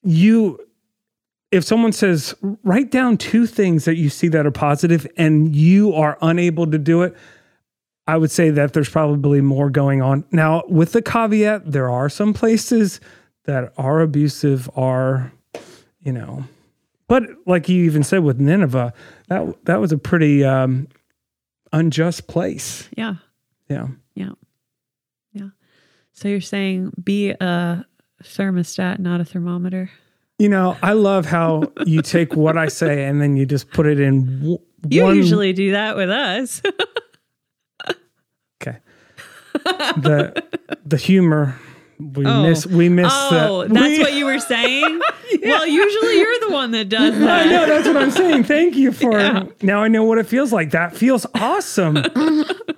you, 0.02 0.58
if 1.50 1.64
someone 1.64 1.92
says 1.92 2.34
write 2.62 2.90
down 2.90 3.16
two 3.16 3.46
things 3.46 3.84
that 3.84 3.96
you 3.96 4.08
see 4.08 4.28
that 4.28 4.46
are 4.46 4.50
positive, 4.50 5.06
and 5.16 5.54
you 5.54 5.92
are 5.94 6.16
unable 6.22 6.70
to 6.70 6.78
do 6.78 7.02
it. 7.02 7.14
I 8.08 8.16
would 8.16 8.30
say 8.30 8.50
that 8.50 8.72
there's 8.72 8.88
probably 8.88 9.40
more 9.40 9.68
going 9.68 10.00
on. 10.00 10.24
Now, 10.30 10.62
with 10.68 10.92
the 10.92 11.02
caveat, 11.02 11.72
there 11.72 11.90
are 11.90 12.08
some 12.08 12.32
places 12.32 13.00
that 13.46 13.72
are 13.76 14.00
abusive, 14.00 14.70
are, 14.76 15.32
you 16.00 16.12
know, 16.12 16.44
but 17.08 17.24
like 17.46 17.68
you 17.68 17.84
even 17.84 18.04
said 18.04 18.22
with 18.22 18.38
Nineveh, 18.38 18.92
that 19.28 19.64
that 19.64 19.80
was 19.80 19.90
a 19.90 19.98
pretty 19.98 20.44
um, 20.44 20.86
unjust 21.72 22.28
place. 22.28 22.88
Yeah. 22.96 23.16
Yeah. 23.68 23.88
Yeah. 24.14 24.30
Yeah. 24.30 24.32
So 26.16 26.28
you're 26.28 26.40
saying 26.40 26.92
be 27.02 27.30
a 27.30 27.84
thermostat, 28.22 28.98
not 28.98 29.20
a 29.20 29.24
thermometer? 29.24 29.90
You 30.38 30.48
know, 30.48 30.76
I 30.82 30.92
love 30.94 31.26
how 31.26 31.72
you 31.86 32.02
take 32.02 32.34
what 32.34 32.56
I 32.58 32.68
say 32.68 33.04
and 33.04 33.20
then 33.20 33.36
you 33.36 33.46
just 33.46 33.70
put 33.70 33.86
it 33.86 34.00
in 34.00 34.38
w- 34.40 34.58
You 34.88 35.04
one. 35.04 35.16
usually 35.16 35.52
do 35.52 35.72
that 35.72 35.96
with 35.96 36.10
us. 36.10 36.60
okay. 38.62 38.78
The 39.54 40.42
the 40.84 40.96
humor 40.96 41.54
we 41.98 42.26
Oh. 42.26 42.42
miss 42.42 42.66
we 42.66 42.88
miss 42.90 43.10
oh, 43.10 43.62
that. 43.64 43.74
that's 43.74 43.96
We- 43.96 44.02
what 44.02 44.12
you 44.14 44.24
were 44.26 44.38
saying? 44.40 45.00
Well, 45.42 45.66
usually 45.66 46.18
you're 46.18 46.38
the 46.40 46.50
one 46.50 46.70
that 46.70 46.88
does 46.88 47.14
I 47.16 47.44
know 47.46 47.66
that's 47.66 47.86
what 47.86 47.96
I'm 47.96 48.10
saying. 48.12 48.44
Thank 48.44 48.76
you 48.76 48.90
for 49.00 49.12
Yeah. 49.18 49.44
now. 49.60 49.82
I 49.82 49.88
know 49.88 50.04
what 50.04 50.18
it 50.18 50.26
feels 50.26 50.52
like. 50.52 50.70
That 50.70 50.96
feels 50.96 51.26
awesome. 51.34 51.98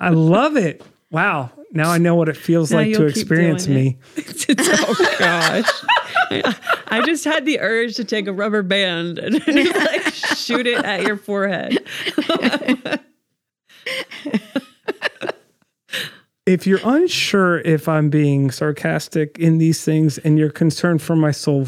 I 0.01 0.09
love 0.11 0.57
it. 0.57 0.82
Wow. 1.11 1.51
Now 1.73 1.91
I 1.91 1.99
know 1.99 2.15
what 2.15 2.29
it 2.29 2.37
feels 2.37 2.71
Now 2.71 2.79
like 2.79 2.95
to 2.95 3.07
experience 3.07 3.67
me. 3.67 3.99
oh 4.59 5.17
gosh. 5.19 5.67
I, 6.31 6.57
I 6.89 7.07
just 7.07 7.25
had 7.25 7.45
the 7.45 7.61
urge 7.61 7.97
to 7.97 8.05
take 8.05 8.27
a 8.27 8.33
rubber 8.33 8.63
band 8.63 9.19
and 9.19 9.35
just 9.45 9.77
like 9.77 10.15
shoot 10.37 10.67
it 10.67 10.85
at 10.85 11.03
your 11.03 11.17
forehead. 11.17 11.79
If 16.49 16.67
you're 16.67 16.81
unsure 16.83 17.59
if 17.59 17.91
I'm 17.91 18.09
being 18.09 18.51
sarcastic 18.51 19.39
in 19.39 19.59
these 19.59 19.85
things 19.85 20.17
and 20.17 20.39
you're 20.39 20.49
concerned 20.49 21.03
for 21.03 21.15
my 21.15 21.31
soul, 21.31 21.67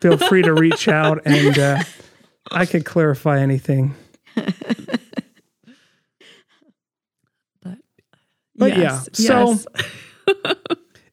feel 0.00 0.18
free 0.18 0.42
to 0.42 0.52
reach 0.52 0.88
out 0.88 1.22
and 1.24 1.56
uh, 1.56 1.84
I 2.50 2.66
could 2.66 2.84
clarify 2.84 3.38
anything. 3.38 3.94
But 8.58 8.76
yes, 8.76 9.08
yeah, 9.18 9.28
so- 9.28 9.70
yes. 10.26 10.54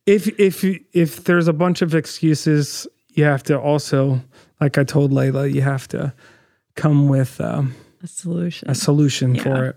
If 0.05 0.27
if 0.37 0.65
if 0.91 1.23
there's 1.23 1.47
a 1.47 1.53
bunch 1.53 1.81
of 1.81 1.95
excuses, 1.95 2.85
you 3.13 3.23
have 3.23 3.41
to 3.43 3.57
also, 3.57 4.19
like 4.59 4.77
I 4.77 4.83
told 4.83 5.11
Layla, 5.11 5.49
you 5.53 5.61
have 5.61 5.87
to 5.89 6.13
come 6.75 7.07
with 7.07 7.39
um, 7.39 7.73
a 8.03 8.07
solution. 8.07 8.69
a 8.69 8.75
solution 8.75 9.33
Yeah. 9.35 9.43
for 9.43 9.65
it. 9.67 9.75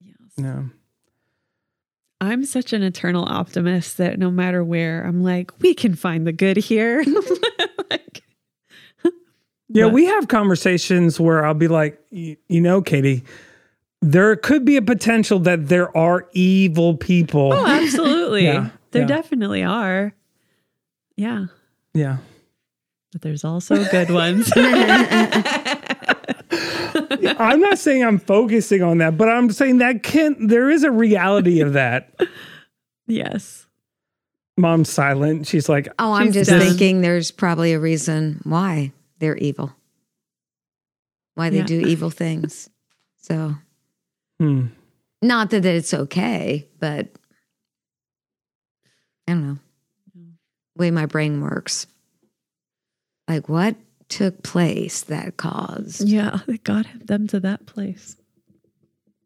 Yes. 0.00 0.16
Yeah. 0.36 0.62
I'm 2.20 2.44
such 2.44 2.72
an 2.72 2.82
eternal 2.82 3.24
optimist 3.24 3.98
that 3.98 4.18
no 4.18 4.32
matter 4.32 4.64
where, 4.64 5.04
I'm 5.04 5.22
like, 5.22 5.52
we 5.60 5.72
can 5.72 5.94
find 5.94 6.26
the 6.26 6.32
good 6.32 6.56
here. 6.56 7.04
like, 7.90 8.24
Yeah, 9.68 9.84
But- 9.84 9.92
we 9.92 10.06
have 10.06 10.26
conversations 10.26 11.20
where 11.20 11.44
I'll 11.46 11.54
be 11.54 11.68
like, 11.68 12.00
"Y- 12.10 12.36
you 12.48 12.60
know, 12.60 12.82
Katie, 12.82 13.22
there 14.06 14.36
could 14.36 14.64
be 14.64 14.76
a 14.76 14.82
potential 14.82 15.38
that 15.40 15.68
there 15.68 15.94
are 15.96 16.28
evil 16.32 16.96
people. 16.96 17.52
oh, 17.52 17.66
absolutely. 17.66 18.44
Yeah, 18.44 18.70
there 18.92 19.02
yeah. 19.02 19.08
definitely 19.08 19.62
are. 19.64 20.12
Yeah. 21.16 21.46
Yeah. 21.92 22.18
But 23.12 23.22
there's 23.22 23.44
also 23.44 23.84
good 23.90 24.10
ones. 24.10 24.52
I'm 27.38 27.60
not 27.60 27.78
saying 27.78 28.04
I'm 28.04 28.18
focusing 28.18 28.82
on 28.82 28.98
that, 28.98 29.16
but 29.18 29.28
I'm 29.28 29.50
saying 29.50 29.78
that 29.78 30.02
can 30.02 30.46
there 30.46 30.70
is 30.70 30.84
a 30.84 30.90
reality 30.90 31.60
of 31.60 31.72
that. 31.72 32.14
yes. 33.06 33.66
Mom's 34.58 34.88
silent. 34.88 35.46
She's 35.46 35.68
like, 35.68 35.88
Oh, 35.98 36.12
I'm 36.12 36.32
just 36.32 36.48
done. 36.50 36.60
thinking 36.60 37.00
there's 37.02 37.30
probably 37.30 37.72
a 37.74 37.80
reason 37.80 38.40
why 38.44 38.92
they're 39.18 39.36
evil, 39.36 39.74
why 41.34 41.50
they 41.50 41.58
Yeah. 41.58 41.64
do 41.66 41.80
evil 41.80 42.08
things. 42.10 42.70
So, 43.20 43.54
hmm. 44.38 44.66
not 45.22 45.50
that 45.50 45.64
it's 45.64 45.94
okay, 45.94 46.68
but 46.78 47.08
I 49.28 49.32
don't 49.32 49.46
know. 49.46 49.58
way 50.76 50.90
my 50.90 51.06
brain 51.06 51.40
works. 51.40 51.86
Like, 53.28 53.48
what 53.48 53.76
took 54.08 54.42
place 54.42 55.02
that 55.04 55.36
caused? 55.36 56.08
Yeah. 56.08 56.38
They 56.46 56.58
got 56.58 56.86
them 57.04 57.26
to 57.28 57.40
that 57.40 57.66
place. 57.66 58.16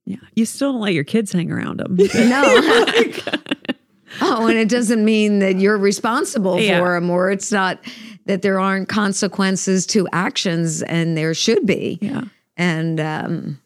Yeah. 0.06 0.16
You 0.34 0.46
still 0.46 0.72
don't 0.72 0.80
let 0.80 0.94
your 0.94 1.04
kids 1.04 1.32
hang 1.32 1.52
around 1.52 1.80
them. 1.80 1.96
No. 2.14 2.42
oh, 4.22 4.46
and 4.46 4.58
it 4.58 4.68
doesn't 4.68 5.04
mean 5.04 5.38
that 5.40 5.56
you're 5.60 5.76
responsible 5.78 6.58
Yeah. 6.58 6.80
for 6.80 6.94
them, 6.94 7.10
or 7.10 7.30
it's 7.30 7.52
not 7.52 7.78
that 8.26 8.42
there 8.42 8.58
aren't 8.58 8.88
consequences 8.88 9.86
to 9.88 10.08
actions, 10.12 10.82
and 10.82 11.16
there 11.16 11.34
should 11.34 11.66
be. 11.66 11.98
yeah. 12.00 12.22
And 12.56 13.00
um, 13.00 13.60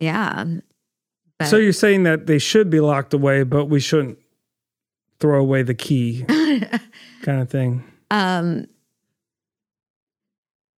yeah. 0.00 0.44
But, 1.38 1.46
So 1.46 1.56
you're 1.56 1.72
saying 1.72 2.04
that 2.04 2.26
they 2.26 2.38
should 2.38 2.70
be 2.70 2.80
locked 2.80 3.12
away, 3.14 3.42
but 3.42 3.66
we 3.66 3.80
shouldn't 3.80 4.18
throw 5.20 5.40
away 5.40 5.62
the 5.62 5.74
key 5.74 6.24
kind 7.22 7.40
of 7.40 7.50
thing. 7.50 7.84
um, 8.10 8.66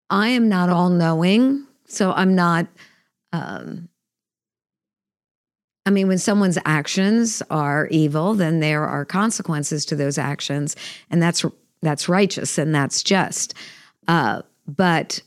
I 0.10 0.30
am 0.30 0.48
not 0.48 0.70
all 0.70 0.90
knowing, 0.90 1.66
so 1.86 2.14
I'm 2.14 2.34
not. 2.34 2.68
Um, 3.34 3.90
I 5.86 5.90
mean, 5.90 6.08
when 6.08 6.18
someone's 6.18 6.58
actions 6.66 7.42
are 7.50 7.88
evil, 7.88 8.34
then 8.34 8.60
there 8.62 8.86
are 8.86 9.06
consequences 9.06 9.86
to 9.86 9.96
those 9.96 10.18
actions, 10.18 10.76
and 11.10 11.22
that's 11.22 11.44
that's 11.82 12.10
righteous 12.10 12.58
and 12.58 12.74
that's 12.74 13.04
just. 13.04 13.54
Uh, 14.08 14.42
but 14.66 15.22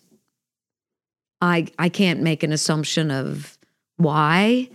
I 1.40 1.66
I 1.78 1.88
can't 1.88 2.20
make 2.20 2.42
an 2.42 2.52
assumption 2.52 3.10
of 3.10 3.58
why 4.00 4.68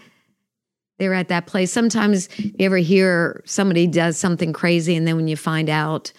they're 0.98 1.14
at 1.14 1.28
that 1.28 1.46
place. 1.46 1.72
Sometimes 1.72 2.30
you 2.40 2.54
ever 2.62 2.78
hear 2.78 3.42
somebody 3.46 3.88
does 3.88 4.18
something 4.18 4.54
crazy, 4.54 4.96
and 4.96 5.06
then 5.08 5.16
when 5.18 5.28
you 5.28 5.36
find 5.36 5.70
out 5.70 6.12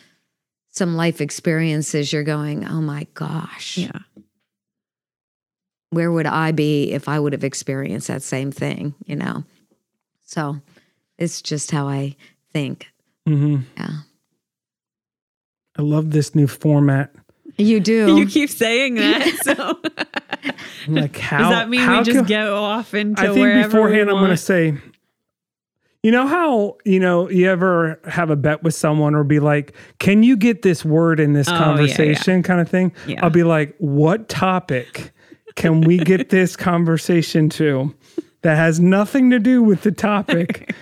some 0.70 0.96
life 0.96 1.20
experiences, 1.20 2.12
you're 2.12 2.22
going, 2.24 2.66
"Oh 2.66 2.80
my 2.82 3.07
gosh, 3.14 3.78
Yeah. 3.78 3.98
where 5.90 6.11
would 6.12 6.26
I 6.26 6.52
be 6.52 6.92
if 6.92 7.09
I 7.09 7.18
would 7.18 7.32
have 7.32 7.44
experienced 7.44 8.09
that 8.09 8.22
same 8.22 8.50
thing?" 8.52 8.94
You 9.07 9.16
know. 9.16 9.44
So 10.24 10.61
it's 11.18 11.40
just 11.40 11.70
how 11.70 11.88
I 11.88 12.16
think. 12.52 12.88
hmm 13.26 13.59
Yeah, 13.76 14.00
I 15.78 15.82
love 15.82 16.11
this 16.11 16.34
new 16.34 16.46
format. 16.46 17.14
You 17.57 17.80
do. 17.80 18.16
You 18.18 18.26
keep 18.26 18.50
saying 18.50 18.94
that. 18.96 19.26
So 19.44 19.78
like, 20.88 21.16
how 21.18 21.38
does 21.38 21.50
that 21.50 21.68
mean 21.68 21.80
how 21.80 21.98
we 21.98 22.04
just 22.04 22.18
co- 22.18 22.24
go 22.24 22.57
off 22.62 22.94
into 22.94 23.20
I 23.22 23.32
think 23.34 23.64
beforehand, 23.64 24.11
I'm 24.11 24.16
going 24.16 24.30
to 24.30 24.36
say, 24.36 24.74
you 26.02 26.12
know 26.12 26.26
how 26.26 26.76
you 26.84 27.00
know 27.00 27.28
you 27.28 27.50
ever 27.50 27.98
have 28.07 28.30
a 28.30 28.36
bet 28.36 28.62
with 28.62 28.74
someone 28.74 29.14
or 29.16 29.24
be 29.24 29.40
like, 29.40 29.72
"Can 29.98 30.22
you 30.22 30.36
get 30.36 30.62
this 30.62 30.84
word 30.84 31.18
in 31.18 31.32
this 31.32 31.48
Oh, 31.48 31.52
yeah, 31.52 31.59
yeah. 31.59 31.64
conversation?" 31.64 32.42
kind 32.44 32.61
of 32.61 32.68
thing. 32.68 32.92
Yeah. 33.07 33.24
I'll 33.24 33.30
be 33.30 33.42
like, 33.42 33.74
"What 33.78 34.28
topic 34.28 35.12
can 35.57 35.80
we 35.80 35.98
get 35.98 36.28
this 36.30 36.54
conversation 36.54 37.48
to 37.50 37.92
that 38.42 38.57
has 38.57 38.78
nothing 38.78 39.30
to 39.30 39.38
do 39.40 39.62
with 39.64 39.82
the 39.82 39.90
topic?" 39.92 40.72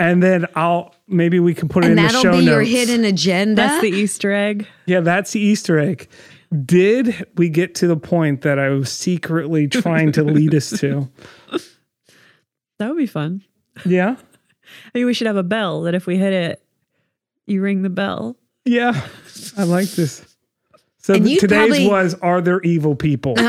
and 0.00 0.20
then 0.22 0.46
I'll 0.56 0.92
maybe 1.12 1.38
we 1.40 1.54
can 1.54 1.68
put 1.68 1.84
it 1.84 1.90
and 1.90 1.98
in 1.98 2.04
the 2.06 2.08
show 2.10 2.14
notes. 2.14 2.22
that'll 2.24 2.32
show 2.34 2.40
be 2.40 2.46
notes. 2.46 2.68
your 2.70 2.78
hidden 2.78 3.04
agenda. 3.04 3.54
That's 3.62 3.80
the 3.82 3.90
Easter 3.90 4.32
egg. 4.32 4.66
Yeah, 4.86 5.00
that's 5.00 5.32
the 5.32 5.40
Easter 5.40 5.78
egg. 5.78 6.08
Did 6.64 7.26
we 7.36 7.48
get 7.48 7.74
to 7.76 7.86
the 7.86 7.96
point 7.96 8.42
that 8.42 8.58
I 8.58 8.68
was 8.70 8.90
secretly 8.92 9.68
trying 9.68 10.12
to 10.12 10.22
lead 10.24 10.54
us 10.54 10.70
to? 10.80 11.08
That 12.78 12.88
would 12.88 12.98
be 12.98 13.06
fun. 13.06 13.42
Yeah. 13.86 14.16
Maybe 14.92 15.04
we 15.04 15.14
should 15.14 15.26
have 15.26 15.36
a 15.36 15.42
bell 15.42 15.82
that 15.82 15.94
if 15.94 16.06
we 16.06 16.16
hit 16.18 16.32
it, 16.32 16.62
you 17.46 17.62
ring 17.62 17.82
the 17.82 17.90
bell. 17.90 18.36
Yeah, 18.64 19.08
I 19.56 19.64
like 19.64 19.88
this. 19.90 20.24
So 20.98 21.14
th- 21.18 21.40
today's 21.40 21.58
probably- 21.68 21.88
was 21.88 22.14
Are 22.22 22.40
there 22.40 22.60
evil 22.62 22.94
people? 22.94 23.34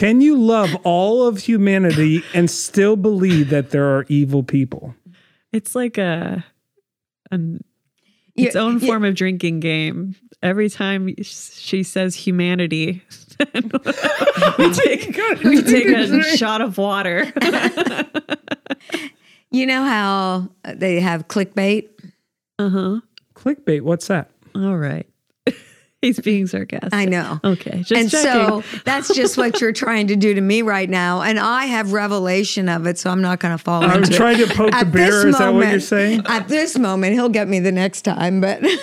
Can 0.00 0.22
you 0.22 0.34
love 0.40 0.74
all 0.82 1.26
of 1.26 1.36
humanity 1.36 2.22
and 2.32 2.50
still 2.50 2.96
believe 2.96 3.50
that 3.50 3.68
there 3.70 3.84
are 3.98 4.06
evil 4.08 4.42
people? 4.42 4.94
It's 5.52 5.74
like 5.74 5.98
a 5.98 6.42
an 7.30 7.62
You- 8.34 8.46
its 8.46 8.56
own 8.56 8.80
you- 8.80 8.86
form 8.86 9.04
of 9.04 9.14
drinking 9.14 9.60
game. 9.60 10.16
Every 10.42 10.70
time 10.70 11.14
she 11.22 11.82
says 11.82 12.14
humanity, 12.14 13.02
we 14.58 14.72
take 14.72 15.14
we 15.44 15.62
take 15.62 15.86
a 15.88 16.36
shot 16.38 16.62
of 16.62 16.78
water. 16.78 17.30
You 19.52 19.66
know 19.66 19.82
how 19.82 20.48
they 20.62 21.00
have 21.00 21.26
clickbait? 21.26 21.88
Uh 22.60 22.68
huh. 22.70 23.00
Clickbait, 23.34 23.80
what's 23.82 24.06
that? 24.06 24.30
All 24.54 24.76
right. 24.76 25.08
He's 26.02 26.18
being 26.18 26.46
sarcastic. 26.46 26.94
I 26.94 27.04
know. 27.04 27.38
Okay, 27.44 27.82
just 27.82 27.92
and 27.92 28.10
checking. 28.10 28.62
so 28.62 28.80
that's 28.86 29.14
just 29.14 29.36
what 29.36 29.60
you're 29.60 29.72
trying 29.86 30.06
to 30.06 30.16
do 30.16 30.32
to 30.32 30.40
me 30.40 30.62
right 30.62 30.88
now. 30.88 31.20
And 31.20 31.38
I 31.38 31.66
have 31.66 31.92
revelation 31.92 32.70
of 32.70 32.86
it, 32.86 32.96
so 32.98 33.10
I'm 33.10 33.20
not 33.20 33.38
going 33.38 33.56
to 33.56 33.62
fall 33.62 33.84
I'm 33.84 34.02
into 34.02 34.14
trying 34.16 34.40
it. 34.40 34.48
to 34.48 34.54
poke 34.54 34.70
the 34.70 34.76
At 34.78 34.92
bear. 34.92 35.10
this 35.10 35.24
Is 35.26 35.38
that 35.38 35.52
what 35.52 35.58
you're 35.60 35.64
moment- 35.66 35.82
saying? 35.82 36.22
At 36.26 36.48
this 36.48 36.78
moment, 36.78 37.12
he'll 37.12 37.28
get 37.28 37.48
me 37.48 37.60
the 37.60 37.70
next 37.72 38.02
time. 38.02 38.40
But 38.40 38.64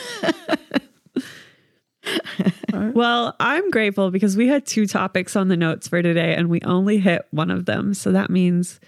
Well, 2.94 3.36
I'm 3.40 3.70
grateful 3.72 4.12
because 4.12 4.38
we 4.38 4.48
had 4.48 4.66
two 4.66 4.86
topics 4.86 5.36
on 5.36 5.48
the 5.50 5.58
notes 5.58 5.88
for 5.88 6.02
today, 6.04 6.36
and 6.36 6.48
we 6.50 6.62
only 6.62 7.00
hit 7.00 7.24
one 7.32 7.50
of 7.52 7.66
them. 7.66 7.94
So 7.96 8.12
that 8.12 8.30
means 8.30 8.80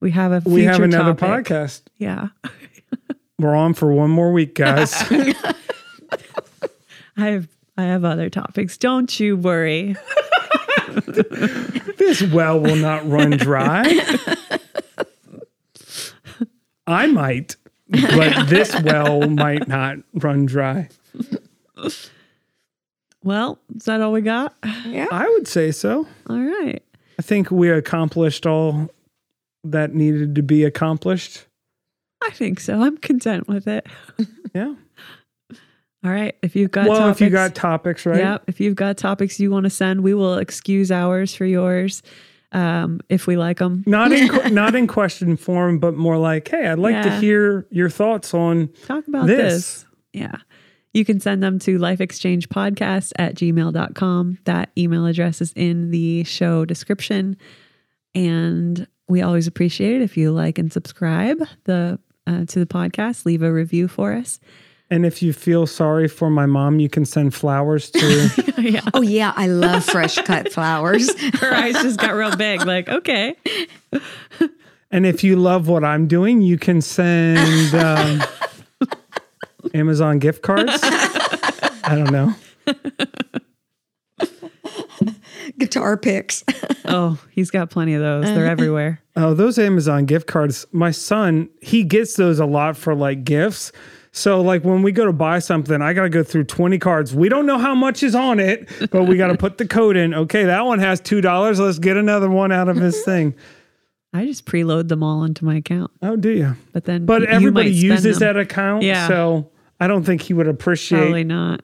we 0.00 0.10
have 0.12 0.32
a 0.32 0.42
We 0.48 0.64
have 0.64 0.80
another 0.80 1.14
topic. 1.14 1.46
podcast. 1.46 1.82
Yeah, 1.96 2.28
We're 3.38 3.54
on 3.54 3.72
for 3.74 3.90
one 3.92 4.10
more 4.10 4.32
week, 4.32 4.54
guys. 4.54 4.92
I 7.16 7.26
have 7.30 7.48
I 7.78 7.84
have 7.84 8.04
other 8.04 8.28
topics. 8.28 8.76
Don't 8.76 9.20
you 9.20 9.36
worry. 9.36 9.94
this 11.96 12.22
well 12.22 12.58
will 12.58 12.74
not 12.74 13.08
run 13.08 13.30
dry. 13.30 13.84
I 16.88 17.06
might, 17.06 17.54
but 17.88 18.48
this 18.48 18.74
well 18.82 19.28
might 19.28 19.68
not 19.68 19.98
run 20.12 20.46
dry. 20.46 20.88
Well, 23.22 23.60
is 23.76 23.84
that 23.84 24.00
all 24.00 24.10
we 24.10 24.22
got? 24.22 24.56
Yeah. 24.84 25.06
I 25.12 25.28
would 25.28 25.46
say 25.46 25.70
so. 25.70 26.08
All 26.28 26.40
right. 26.40 26.82
I 27.16 27.22
think 27.22 27.52
we 27.52 27.70
accomplished 27.70 28.44
all 28.44 28.90
that 29.62 29.94
needed 29.94 30.34
to 30.34 30.42
be 30.42 30.64
accomplished. 30.64 31.46
I 32.22 32.30
think 32.30 32.58
so. 32.58 32.82
I'm 32.82 32.96
content 32.96 33.46
with 33.46 33.68
it. 33.68 33.86
Yeah. 34.52 34.74
All 36.08 36.14
right. 36.14 36.34
If 36.40 36.56
you've 36.56 36.70
got 36.70 36.88
well, 36.88 37.00
topics, 37.00 37.20
if 37.20 37.24
you 37.26 37.30
got 37.30 37.54
topics, 37.54 38.06
right? 38.06 38.18
yeah, 38.18 38.38
if 38.46 38.60
you've 38.60 38.76
got 38.76 38.96
topics 38.96 39.38
you 39.38 39.50
want 39.50 39.64
to 39.64 39.70
send, 39.70 40.02
we 40.02 40.14
will 40.14 40.38
excuse 40.38 40.90
ours 40.90 41.34
for 41.34 41.44
yours 41.44 42.02
um, 42.52 43.00
if 43.10 43.26
we 43.26 43.36
like 43.36 43.58
them. 43.58 43.84
Not 43.86 44.10
in 44.12 44.54
not 44.54 44.74
in 44.74 44.86
question 44.86 45.36
form, 45.36 45.78
but 45.78 45.94
more 45.94 46.16
like, 46.16 46.48
hey, 46.48 46.66
I'd 46.66 46.78
like 46.78 47.02
to 47.02 47.20
hear 47.20 47.66
your 47.70 47.90
thoughts 47.90 48.32
on 48.32 48.68
Talk 48.86 49.06
about 49.06 49.26
This. 49.26 49.52
this. 49.52 49.86
Yeah. 50.14 50.36
You 50.94 51.04
can 51.04 51.20
send 51.20 51.42
them 51.42 51.58
to 51.58 51.78
lifeexchangepodcast 51.78 53.12
at 53.16 53.34
gmail.com. 53.34 54.38
That 54.44 54.70
email 54.78 55.04
address 55.04 55.42
is 55.42 55.52
in 55.54 55.90
the 55.90 56.24
show 56.24 56.64
description. 56.64 57.36
And 58.14 58.88
we 59.08 59.20
always 59.20 59.46
appreciate 59.46 59.96
it 59.96 60.02
if 60.02 60.16
you 60.16 60.32
like 60.32 60.56
and 60.56 60.72
subscribe 60.72 61.38
the 61.64 61.98
uh, 62.26 62.46
to 62.46 62.58
the 62.58 62.66
podcast. 62.66 63.26
Leave 63.26 63.42
a 63.42 63.52
review 63.52 63.88
for 63.88 64.14
us. 64.14 64.40
And 64.90 65.04
if 65.04 65.22
you 65.22 65.32
feel 65.32 65.66
sorry 65.66 66.08
for 66.08 66.30
my 66.30 66.46
mom, 66.46 66.80
you 66.80 66.88
can 66.88 67.04
send 67.04 67.34
flowers 67.34 67.90
to. 67.90 68.52
yeah. 68.58 68.80
oh 68.94 69.02
yeah, 69.02 69.32
I 69.36 69.46
love 69.46 69.84
fresh 69.84 70.16
cut 70.16 70.50
flowers. 70.52 71.14
Her 71.34 71.52
eyes 71.52 71.74
just 71.74 72.00
got 72.00 72.14
real 72.14 72.34
big. 72.36 72.64
Like, 72.64 72.88
okay. 72.88 73.36
and 74.90 75.04
if 75.04 75.22
you 75.22 75.36
love 75.36 75.68
what 75.68 75.84
I'm 75.84 76.06
doing, 76.06 76.40
you 76.40 76.56
can 76.56 76.80
send 76.80 77.74
um, 77.74 78.22
Amazon 79.74 80.18
gift 80.18 80.42
cards. 80.42 80.72
I 80.82 81.94
don't 81.94 82.10
know. 82.10 82.34
Guitar 85.58 85.96
picks. 85.96 86.44
Oh, 86.84 87.18
he's 87.30 87.50
got 87.50 87.70
plenty 87.70 87.94
of 87.94 88.00
those. 88.00 88.24
They're 88.24 88.46
everywhere. 88.50 89.00
Oh, 89.16 89.34
those 89.34 89.58
Amazon 89.58 90.06
gift 90.06 90.26
cards. 90.26 90.66
My 90.72 90.90
son, 90.90 91.48
he 91.60 91.84
gets 91.84 92.14
those 92.14 92.38
a 92.38 92.46
lot 92.46 92.76
for 92.76 92.94
like 92.94 93.24
gifts. 93.24 93.72
So, 94.18 94.40
like 94.40 94.64
when 94.64 94.82
we 94.82 94.90
go 94.90 95.04
to 95.04 95.12
buy 95.12 95.38
something, 95.38 95.80
I 95.80 95.92
got 95.92 96.02
to 96.02 96.08
go 96.08 96.24
through 96.24 96.44
20 96.44 96.78
cards. 96.78 97.14
We 97.14 97.28
don't 97.28 97.46
know 97.46 97.56
how 97.56 97.74
much 97.74 98.02
is 98.02 98.16
on 98.16 98.40
it, 98.40 98.68
but 98.90 99.04
we 99.04 99.16
got 99.16 99.28
to 99.28 99.36
put 99.36 99.58
the 99.58 99.66
code 99.66 99.96
in. 99.96 100.12
Okay, 100.12 100.44
that 100.44 100.66
one 100.66 100.80
has 100.80 101.00
$2. 101.00 101.58
Let's 101.60 101.78
get 101.78 101.96
another 101.96 102.28
one 102.28 102.50
out 102.50 102.68
of 102.68 102.76
this 102.80 103.04
thing. 103.04 103.34
I 104.12 104.26
just 104.26 104.44
preload 104.44 104.88
them 104.88 105.04
all 105.04 105.22
into 105.22 105.44
my 105.44 105.56
account. 105.56 105.92
Oh, 106.02 106.16
do 106.16 106.30
you? 106.30 106.56
But 106.72 106.84
then 106.84 107.06
But 107.06 107.22
you 107.22 107.28
everybody 107.28 107.70
might 107.70 107.76
spend 107.76 107.90
uses 107.90 108.18
them. 108.18 108.34
that 108.34 108.40
account. 108.40 108.82
Yeah. 108.82 109.06
So, 109.06 109.50
I 109.78 109.86
don't 109.86 110.02
think 110.02 110.22
he 110.22 110.34
would 110.34 110.48
appreciate 110.48 110.98
Probably 110.98 111.24
not. 111.24 111.60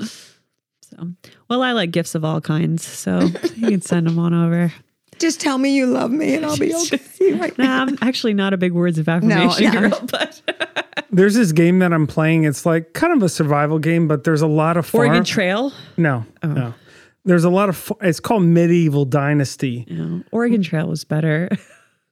So, 0.00 1.12
well, 1.48 1.62
I 1.62 1.72
like 1.72 1.90
gifts 1.90 2.14
of 2.14 2.24
all 2.24 2.40
kinds, 2.40 2.82
so 2.82 3.20
you 3.56 3.68
can 3.68 3.82
send 3.82 4.06
them 4.06 4.18
on 4.18 4.32
over. 4.32 4.72
Just 5.18 5.40
tell 5.40 5.58
me 5.58 5.74
you 5.74 5.86
love 5.86 6.10
me, 6.10 6.34
and 6.34 6.46
I'll 6.46 6.56
be 6.56 6.74
okay. 6.92 7.34
Right. 7.34 7.56
Nah, 7.58 7.82
I'm 7.82 7.98
actually 8.00 8.34
not 8.34 8.54
a 8.54 8.56
big 8.56 8.72
words 8.72 8.98
of 8.98 9.08
affirmation 9.08 9.72
no. 9.72 9.88
girl, 9.90 10.00
but 10.10 10.40
There's 11.12 11.34
this 11.34 11.52
game 11.52 11.78
that 11.80 11.92
I'm 11.92 12.06
playing. 12.06 12.44
It's 12.44 12.64
like 12.66 12.94
kind 12.94 13.12
of 13.12 13.22
a 13.22 13.28
survival 13.28 13.78
game, 13.78 14.08
but 14.08 14.24
there's 14.24 14.40
a 14.42 14.46
lot 14.46 14.76
of 14.76 14.86
farm. 14.86 15.08
Oregon 15.08 15.24
Trail. 15.24 15.72
no, 15.96 16.24
Oh. 16.42 16.48
no. 16.48 16.74
There's 17.24 17.44
a 17.44 17.50
lot 17.50 17.68
of. 17.68 17.92
It's 18.00 18.18
called 18.18 18.42
Medieval 18.42 19.04
Dynasty. 19.04 19.86
Know, 19.88 20.24
Oregon 20.32 20.62
Trail 20.62 20.88
was 20.88 21.04
better. 21.04 21.48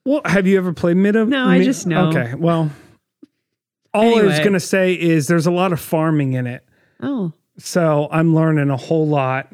Well, 0.02 0.22
have 0.24 0.46
you 0.46 0.56
ever 0.56 0.72
played 0.72 0.96
Medieval? 0.96 1.26
No, 1.28 1.46
I 1.46 1.62
just 1.62 1.86
know. 1.86 2.08
Okay, 2.08 2.34
well, 2.34 2.70
all 3.92 4.18
I 4.18 4.22
was 4.22 4.38
gonna 4.40 4.58
say 4.58 4.94
is 4.94 5.26
there's 5.26 5.46
a 5.46 5.50
lot 5.50 5.74
of 5.74 5.80
farming 5.80 6.32
in 6.32 6.46
it, 6.46 6.64
Oh, 7.02 7.32
so 7.58 8.08
I'm 8.10 8.34
learning 8.34 8.70
a 8.70 8.78
whole 8.78 9.06
lot. 9.06 9.52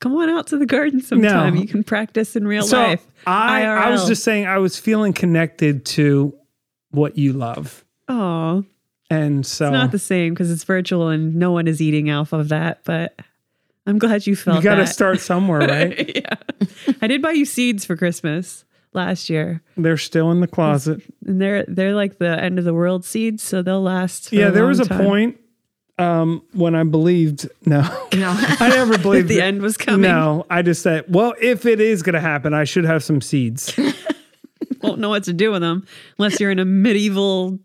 come 0.00 0.16
on 0.16 0.28
out 0.30 0.48
to 0.48 0.58
the 0.58 0.66
garden 0.66 1.00
sometime. 1.00 1.54
No. 1.54 1.60
You 1.60 1.68
can 1.68 1.84
practice 1.84 2.34
in 2.34 2.46
real 2.46 2.64
So 2.64 2.76
life. 2.76 3.06
I, 3.24 3.64
I 3.66 3.90
was 3.90 4.08
just 4.08 4.24
saying 4.24 4.46
I 4.46 4.58
was 4.58 4.76
feeling 4.78 5.12
connected 5.12 5.84
to 5.86 6.34
what 6.90 7.16
you 7.16 7.32
love, 7.32 7.84
Oh, 8.08 8.64
and 9.10 9.44
so 9.46 9.66
it's 9.66 9.72
not 9.72 9.90
the 9.92 9.98
same 9.98 10.34
because 10.34 10.50
it's 10.50 10.64
virtual 10.64 11.08
and 11.08 11.34
no 11.36 11.52
one 11.52 11.66
is 11.68 11.80
eating 11.80 12.10
off 12.10 12.32
of 12.32 12.48
that. 12.50 12.80
But 12.84 13.18
I'm 13.86 13.98
glad 13.98 14.26
you 14.26 14.36
felt 14.36 14.58
you 14.58 14.62
got 14.62 14.76
to 14.76 14.82
that. 14.82 14.88
start 14.92 15.20
somewhere, 15.20 15.60
right? 15.68 16.16
yeah, 16.16 16.34
I 17.02 17.06
did 17.06 17.22
buy 17.22 17.32
you 17.32 17.44
seeds 17.44 17.84
for 17.84 17.96
Christmas 17.96 18.64
last 18.92 19.30
year. 19.30 19.62
They're 19.76 19.96
still 19.96 20.30
in 20.30 20.40
the 20.40 20.46
closet. 20.46 21.00
And 21.26 21.40
they're 21.40 21.64
they're 21.68 21.94
like 21.94 22.18
the 22.18 22.38
end 22.42 22.58
of 22.58 22.64
the 22.64 22.74
world 22.74 23.04
seeds, 23.04 23.42
so 23.42 23.62
they'll 23.62 23.82
last. 23.82 24.28
For 24.30 24.34
Yeah, 24.36 24.48
a 24.48 24.50
there 24.50 24.62
long 24.62 24.68
was 24.70 24.80
a 24.80 24.84
time. 24.86 25.04
point 25.04 25.40
um, 25.98 26.42
when 26.52 26.74
I 26.74 26.84
believed. 26.84 27.48
No, 27.66 27.80
No. 28.14 28.34
I 28.60 28.68
never 28.70 28.98
believed 29.02 29.28
the 29.28 29.36
that- 29.36 29.44
end 29.44 29.62
was 29.62 29.76
coming. 29.76 30.02
No, 30.02 30.46
I 30.50 30.62
just 30.62 30.82
said, 30.82 31.04
well, 31.08 31.34
if 31.40 31.64
it 31.66 31.80
is 31.80 32.02
going 32.02 32.14
to 32.14 32.20
happen, 32.20 32.52
I 32.54 32.64
should 32.64 32.84
have 32.84 33.02
some 33.02 33.20
seeds. 33.20 33.74
Won't 34.82 35.00
know 35.00 35.08
what 35.08 35.24
to 35.24 35.32
do 35.32 35.50
with 35.50 35.60
them 35.62 35.86
unless 36.18 36.38
you're 36.40 36.50
in 36.52 36.58
a 36.60 36.64
medieval 36.64 37.58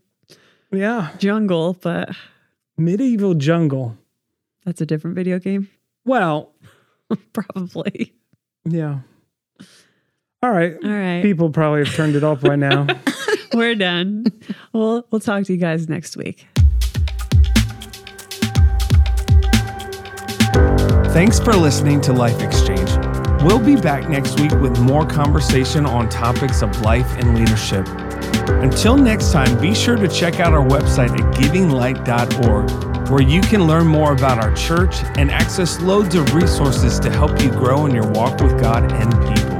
yeah, 0.73 1.11
jungle. 1.19 1.77
But 1.81 2.09
medieval 2.77 3.33
jungle. 3.35 3.97
that's 4.65 4.81
a 4.81 4.85
different 4.85 5.15
video 5.15 5.39
game, 5.39 5.69
Well, 6.05 6.51
probably. 7.33 8.13
yeah. 8.65 8.99
All 10.41 10.51
right. 10.51 10.75
All 10.83 10.89
right, 10.89 11.21
People 11.21 11.49
probably 11.49 11.85
have 11.85 11.93
turned 11.95 12.15
it 12.15 12.23
off 12.23 12.41
by 12.41 12.57
now. 12.57 12.85
we're 13.53 13.75
done. 13.75 14.25
We'll 14.73 15.05
we'll 15.09 15.21
talk 15.21 15.45
to 15.45 15.53
you 15.53 15.59
guys 15.59 15.87
next 15.87 16.17
week. 16.17 16.45
Thanks 21.13 21.39
for 21.39 21.53
listening 21.53 22.01
to 22.01 22.11
Life 22.13 22.41
Exchange. 22.41 22.89
We'll 23.43 23.59
be 23.63 23.75
back 23.75 24.09
next 24.09 24.39
week 24.39 24.51
with 24.53 24.79
more 24.79 25.05
conversation 25.05 25.85
on 25.85 26.09
topics 26.09 26.61
of 26.63 26.81
life 26.81 27.07
and 27.17 27.37
leadership. 27.37 27.85
Until 28.49 28.97
next 28.97 29.31
time, 29.31 29.59
be 29.59 29.73
sure 29.75 29.95
to 29.95 30.07
check 30.07 30.39
out 30.39 30.53
our 30.53 30.65
website 30.65 31.11
at 31.11 31.35
givinglight.org, 31.35 33.09
where 33.09 33.21
you 33.21 33.41
can 33.41 33.67
learn 33.67 33.87
more 33.87 34.13
about 34.13 34.39
our 34.39 34.53
church 34.55 35.03
and 35.17 35.29
access 35.31 35.79
loads 35.81 36.15
of 36.15 36.33
resources 36.33 36.99
to 36.99 37.09
help 37.09 37.41
you 37.41 37.49
grow 37.49 37.85
in 37.85 37.93
your 37.93 38.07
walk 38.07 38.39
with 38.41 38.59
God 38.59 38.91
and 38.91 39.11
people. 39.35 39.53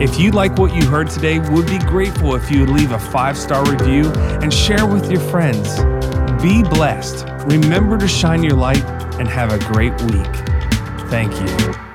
If 0.00 0.18
you 0.18 0.30
like 0.30 0.56
what 0.58 0.74
you 0.74 0.86
heard 0.88 1.10
today, 1.10 1.38
we'd 1.38 1.66
be 1.66 1.78
grateful 1.78 2.34
if 2.36 2.50
you 2.50 2.60
would 2.60 2.70
leave 2.70 2.92
a 2.92 2.98
five 2.98 3.36
star 3.36 3.68
review 3.68 4.10
and 4.42 4.52
share 4.52 4.86
with 4.86 5.10
your 5.10 5.20
friends. 5.20 5.76
Be 6.42 6.62
blessed. 6.62 7.26
Remember 7.46 7.98
to 7.98 8.06
shine 8.06 8.42
your 8.42 8.54
light 8.54 8.84
and 9.18 9.28
have 9.28 9.52
a 9.52 9.58
great 9.72 10.00
week. 10.02 10.34
Thank 11.10 11.32
you. 11.40 11.87